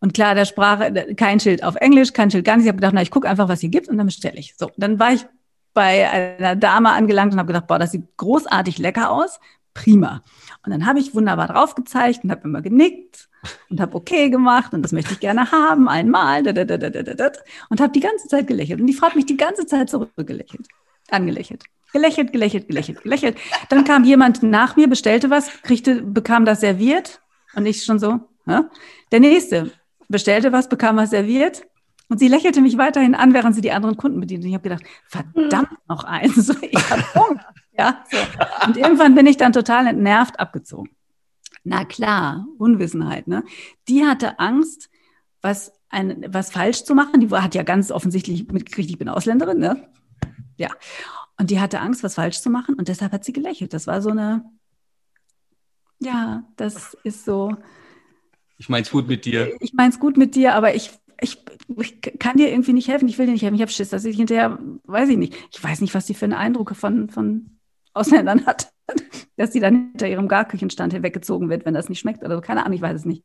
Und 0.00 0.14
klar, 0.14 0.34
da 0.34 0.46
sprach 0.46 0.80
äh, 0.80 1.14
kein 1.14 1.40
Schild 1.40 1.62
auf 1.62 1.76
Englisch, 1.76 2.14
kein 2.14 2.30
Schild 2.30 2.46
gar 2.46 2.56
nicht. 2.56 2.64
Ich 2.64 2.68
habe 2.68 2.76
gedacht, 2.78 2.94
na, 2.94 3.02
ich 3.02 3.10
gucke 3.10 3.28
einfach, 3.28 3.48
was 3.48 3.60
hier 3.60 3.68
gibt 3.68 3.88
und 3.88 3.98
dann 3.98 4.06
bestelle 4.06 4.38
ich. 4.38 4.54
So, 4.56 4.70
dann 4.78 4.98
war 4.98 5.12
ich 5.12 5.26
bei 5.74 6.10
einer 6.10 6.56
Dame 6.56 6.90
angelangt 6.90 7.32
und 7.32 7.38
habe 7.38 7.48
gedacht, 7.48 7.66
boah, 7.66 7.78
das 7.78 7.92
sieht 7.92 8.16
großartig 8.16 8.78
lecker 8.78 9.10
aus. 9.10 9.40
Prima. 9.74 10.22
Und 10.64 10.72
dann 10.72 10.86
habe 10.86 10.98
ich 10.98 11.14
wunderbar 11.14 11.48
drauf 11.48 11.74
gezeigt 11.74 12.24
und 12.24 12.30
habe 12.30 12.42
immer 12.44 12.60
genickt 12.60 13.28
und 13.70 13.80
habe 13.80 13.96
okay 13.96 14.30
gemacht 14.30 14.74
und 14.74 14.82
das 14.82 14.92
möchte 14.92 15.12
ich 15.14 15.20
gerne 15.20 15.50
haben, 15.50 15.88
einmal, 15.88 16.46
und 16.46 17.80
habe 17.80 17.92
die 17.92 18.00
ganze 18.00 18.28
Zeit 18.28 18.46
gelächelt. 18.46 18.80
Und 18.80 18.86
die 18.86 18.92
Frau 18.92 19.08
hat 19.08 19.16
mich 19.16 19.26
die 19.26 19.36
ganze 19.36 19.66
Zeit 19.66 19.90
zurückgelächelt, 19.90 20.66
angelächelt. 21.10 21.64
Gelächelt, 21.92 22.32
gelächelt, 22.32 22.68
gelächelt, 22.68 23.02
gelächelt. 23.02 23.36
Dann 23.68 23.84
kam 23.84 24.04
jemand 24.04 24.42
nach 24.42 24.76
mir, 24.76 24.88
bestellte 24.88 25.28
was, 25.28 25.50
kriegte, 25.62 26.02
bekam 26.02 26.44
das 26.44 26.60
serviert 26.60 27.20
und 27.54 27.66
ich 27.66 27.84
schon 27.84 27.98
so. 27.98 28.20
Hä? 28.46 28.60
Der 29.10 29.20
nächste 29.20 29.72
bestellte 30.08 30.52
was, 30.52 30.68
bekam 30.68 30.96
was 30.96 31.10
serviert 31.10 31.62
und 32.12 32.18
sie 32.18 32.28
lächelte 32.28 32.60
mich 32.60 32.76
weiterhin 32.76 33.14
an, 33.14 33.32
während 33.32 33.54
sie 33.54 33.62
die 33.62 33.72
anderen 33.72 33.96
Kunden 33.96 34.20
bediente. 34.20 34.44
Und 34.44 34.50
ich 34.50 34.54
habe 34.54 34.68
gedacht, 34.68 34.84
verdammt 35.06 35.78
noch 35.88 36.04
eins, 36.04 36.50
ich 36.60 36.90
habe 36.90 37.02
Hunger. 37.14 37.46
Ja, 37.72 38.04
so. 38.10 38.18
Und 38.66 38.76
irgendwann 38.76 39.14
bin 39.14 39.26
ich 39.26 39.38
dann 39.38 39.54
total 39.54 39.86
entnervt 39.86 40.38
abgezogen. 40.38 40.90
Na 41.64 41.86
klar, 41.86 42.46
Unwissenheit, 42.58 43.28
ne? 43.28 43.44
Die 43.88 44.04
hatte 44.04 44.38
Angst, 44.40 44.90
was, 45.40 45.72
ein, 45.88 46.26
was 46.28 46.50
falsch 46.50 46.84
zu 46.84 46.94
machen. 46.94 47.18
Die 47.20 47.30
hat 47.30 47.54
ja 47.54 47.62
ganz 47.62 47.90
offensichtlich 47.90 48.46
mitgekriegt, 48.52 48.90
ich 48.90 48.98
bin 48.98 49.08
Ausländerin, 49.08 49.58
ne? 49.58 49.88
Ja. 50.58 50.68
Und 51.38 51.48
die 51.48 51.60
hatte 51.60 51.80
Angst, 51.80 52.02
was 52.02 52.16
falsch 52.16 52.42
zu 52.42 52.50
machen 52.50 52.74
und 52.74 52.88
deshalb 52.88 53.12
hat 53.12 53.24
sie 53.24 53.32
gelächelt. 53.32 53.72
Das 53.72 53.86
war 53.86 54.02
so 54.02 54.10
eine, 54.10 54.44
ja, 55.98 56.44
das 56.56 56.94
ist 57.04 57.24
so. 57.24 57.56
Ich 58.58 58.68
mein's 58.68 58.90
gut 58.90 59.08
mit 59.08 59.24
dir. 59.24 59.56
Ich 59.60 59.72
mein's 59.72 59.98
gut 59.98 60.18
mit 60.18 60.34
dir, 60.34 60.54
aber 60.54 60.74
ich, 60.74 60.90
ich, 61.22 61.38
ich 61.78 62.00
kann 62.18 62.36
dir 62.36 62.50
irgendwie 62.50 62.72
nicht 62.72 62.88
helfen. 62.88 63.08
Ich 63.08 63.18
will 63.18 63.26
dir 63.26 63.32
nicht 63.32 63.42
helfen. 63.42 63.54
Ich 63.54 63.62
habe 63.62 63.70
Schiss, 63.70 63.90
dass 63.90 64.04
ich 64.04 64.16
hinterher, 64.16 64.58
weiß 64.84 65.08
ich 65.08 65.16
nicht. 65.16 65.34
Ich 65.52 65.62
weiß 65.62 65.80
nicht, 65.80 65.94
was 65.94 66.06
die 66.06 66.14
für 66.14 66.24
eine 66.24 66.38
Eindrücke 66.38 66.74
von, 66.74 67.08
von 67.08 67.58
Ausländern 67.94 68.44
hat, 68.46 68.72
dass 69.36 69.52
sie 69.52 69.60
dann 69.60 69.90
hinter 69.90 70.08
ihrem 70.08 70.28
Garküchenstand 70.28 71.00
weggezogen 71.02 71.48
wird, 71.48 71.64
wenn 71.64 71.74
das 71.74 71.88
nicht 71.88 72.00
schmeckt 72.00 72.24
oder 72.24 72.36
so. 72.36 72.40
Keine 72.40 72.64
Ahnung, 72.64 72.76
ich 72.76 72.82
weiß 72.82 72.96
es 72.96 73.04
nicht. 73.04 73.24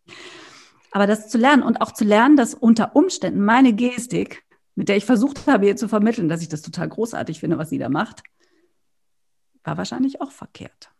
Aber 0.91 1.07
das 1.07 1.27
zu 1.27 1.37
lernen 1.37 1.63
und 1.63 1.81
auch 1.81 1.91
zu 1.91 2.05
lernen, 2.05 2.37
dass 2.37 2.53
unter 2.53 2.95
Umständen 2.95 3.43
meine 3.43 3.73
Gestik, 3.73 4.43
mit 4.75 4.89
der 4.89 4.97
ich 4.97 5.05
versucht 5.05 5.47
habe, 5.47 5.65
ihr 5.65 5.75
zu 5.75 5.87
vermitteln, 5.87 6.29
dass 6.29 6.41
ich 6.41 6.49
das 6.49 6.61
total 6.61 6.87
großartig 6.89 7.39
finde, 7.39 7.57
was 7.57 7.69
sie 7.69 7.79
da 7.79 7.89
macht, 7.89 8.23
war 9.63 9.77
wahrscheinlich 9.77 10.21
auch 10.21 10.31
verkehrt. 10.31 10.91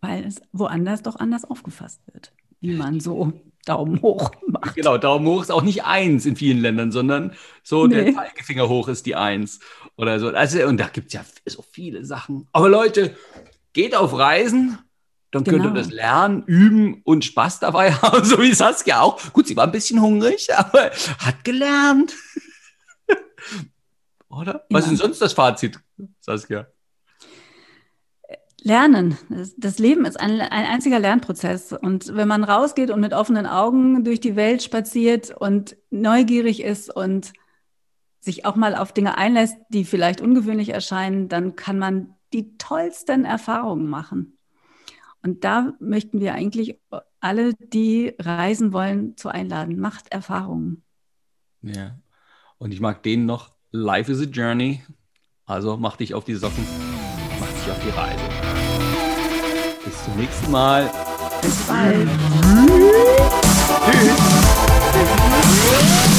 Weil 0.00 0.24
es 0.24 0.40
woanders 0.52 1.02
doch 1.02 1.16
anders 1.16 1.44
aufgefasst 1.44 2.00
wird, 2.12 2.32
wie 2.60 2.74
man 2.74 3.00
so 3.00 3.32
Daumen 3.64 4.02
hoch 4.02 4.30
macht. 4.46 4.74
Genau, 4.74 4.98
Daumen 4.98 5.26
hoch 5.26 5.42
ist 5.42 5.50
auch 5.50 5.62
nicht 5.62 5.84
eins 5.84 6.26
in 6.26 6.36
vielen 6.36 6.58
Ländern, 6.58 6.92
sondern 6.92 7.32
so 7.62 7.86
nee. 7.86 8.04
der 8.04 8.14
Zeigefinger 8.14 8.68
hoch 8.68 8.88
ist 8.88 9.06
die 9.06 9.16
Eins 9.16 9.60
oder 9.96 10.20
so. 10.20 10.28
Also, 10.28 10.66
und 10.66 10.78
da 10.78 10.88
gibt 10.88 11.08
es 11.08 11.14
ja 11.14 11.24
so 11.46 11.62
viele 11.62 12.04
Sachen. 12.04 12.48
Aber 12.52 12.68
Leute, 12.68 13.16
geht 13.72 13.94
auf 13.94 14.16
Reisen, 14.16 14.78
dann 15.30 15.44
könnt 15.44 15.62
genau. 15.62 15.74
ihr 15.74 15.82
das 15.82 15.90
lernen, 15.90 16.44
üben 16.44 17.02
und 17.04 17.24
Spaß 17.24 17.60
dabei 17.60 17.92
haben, 18.02 18.24
so 18.24 18.40
wie 18.40 18.54
Saskia 18.54 19.00
auch. 19.00 19.20
Gut, 19.32 19.48
sie 19.48 19.56
war 19.56 19.64
ein 19.64 19.72
bisschen 19.72 20.00
hungrig, 20.00 20.48
aber 20.56 20.90
hat 21.18 21.44
gelernt. 21.44 22.14
Oder? 24.28 24.64
Was 24.70 24.86
ja. 24.86 24.92
ist 24.92 25.00
denn 25.00 25.08
sonst 25.08 25.20
das 25.20 25.32
Fazit, 25.32 25.78
Saskia? 26.20 26.66
Lernen. 28.64 29.18
Das 29.58 29.78
Leben 29.78 30.06
ist 30.06 30.18
ein, 30.18 30.40
ein 30.40 30.66
einziger 30.66 30.98
Lernprozess. 30.98 31.74
Und 31.74 32.16
wenn 32.16 32.26
man 32.26 32.44
rausgeht 32.44 32.90
und 32.90 33.00
mit 33.00 33.12
offenen 33.12 33.46
Augen 33.46 34.04
durch 34.04 34.20
die 34.20 34.36
Welt 34.36 34.62
spaziert 34.62 35.30
und 35.30 35.76
neugierig 35.90 36.62
ist 36.62 36.94
und 36.94 37.34
sich 38.20 38.46
auch 38.46 38.56
mal 38.56 38.74
auf 38.74 38.92
Dinge 38.92 39.18
einlässt, 39.18 39.58
die 39.68 39.84
vielleicht 39.84 40.22
ungewöhnlich 40.22 40.70
erscheinen, 40.70 41.28
dann 41.28 41.56
kann 41.56 41.78
man 41.78 42.14
die 42.32 42.56
tollsten 42.56 43.26
Erfahrungen 43.26 43.86
machen. 43.86 44.38
Und 45.22 45.44
da 45.44 45.74
möchten 45.78 46.20
wir 46.20 46.34
eigentlich 46.34 46.80
alle, 47.20 47.52
die 47.54 48.14
reisen 48.18 48.72
wollen, 48.72 49.16
zu 49.18 49.28
einladen. 49.28 49.78
Macht 49.78 50.10
Erfahrungen. 50.10 50.82
Ja. 51.60 51.98
Und 52.56 52.72
ich 52.72 52.80
mag 52.80 53.02
den 53.02 53.26
noch. 53.26 53.54
Life 53.70 54.10
is 54.10 54.20
a 54.20 54.24
journey. 54.24 54.82
Also 55.44 55.76
mach 55.76 55.96
dich 55.96 56.14
auf 56.14 56.24
die 56.24 56.34
Socken, 56.34 56.64
mach 57.38 57.52
dich 57.52 57.70
auf 57.70 57.82
die 57.82 57.90
Reise 57.90 58.43
bis 59.94 60.04
zum 60.04 60.16
nächsten 60.16 60.50
Mal. 60.50 60.90
Bis 61.42 61.56
bald. 61.66 62.08
Tschüss. 63.90 64.10
Tschüss. 64.92 66.13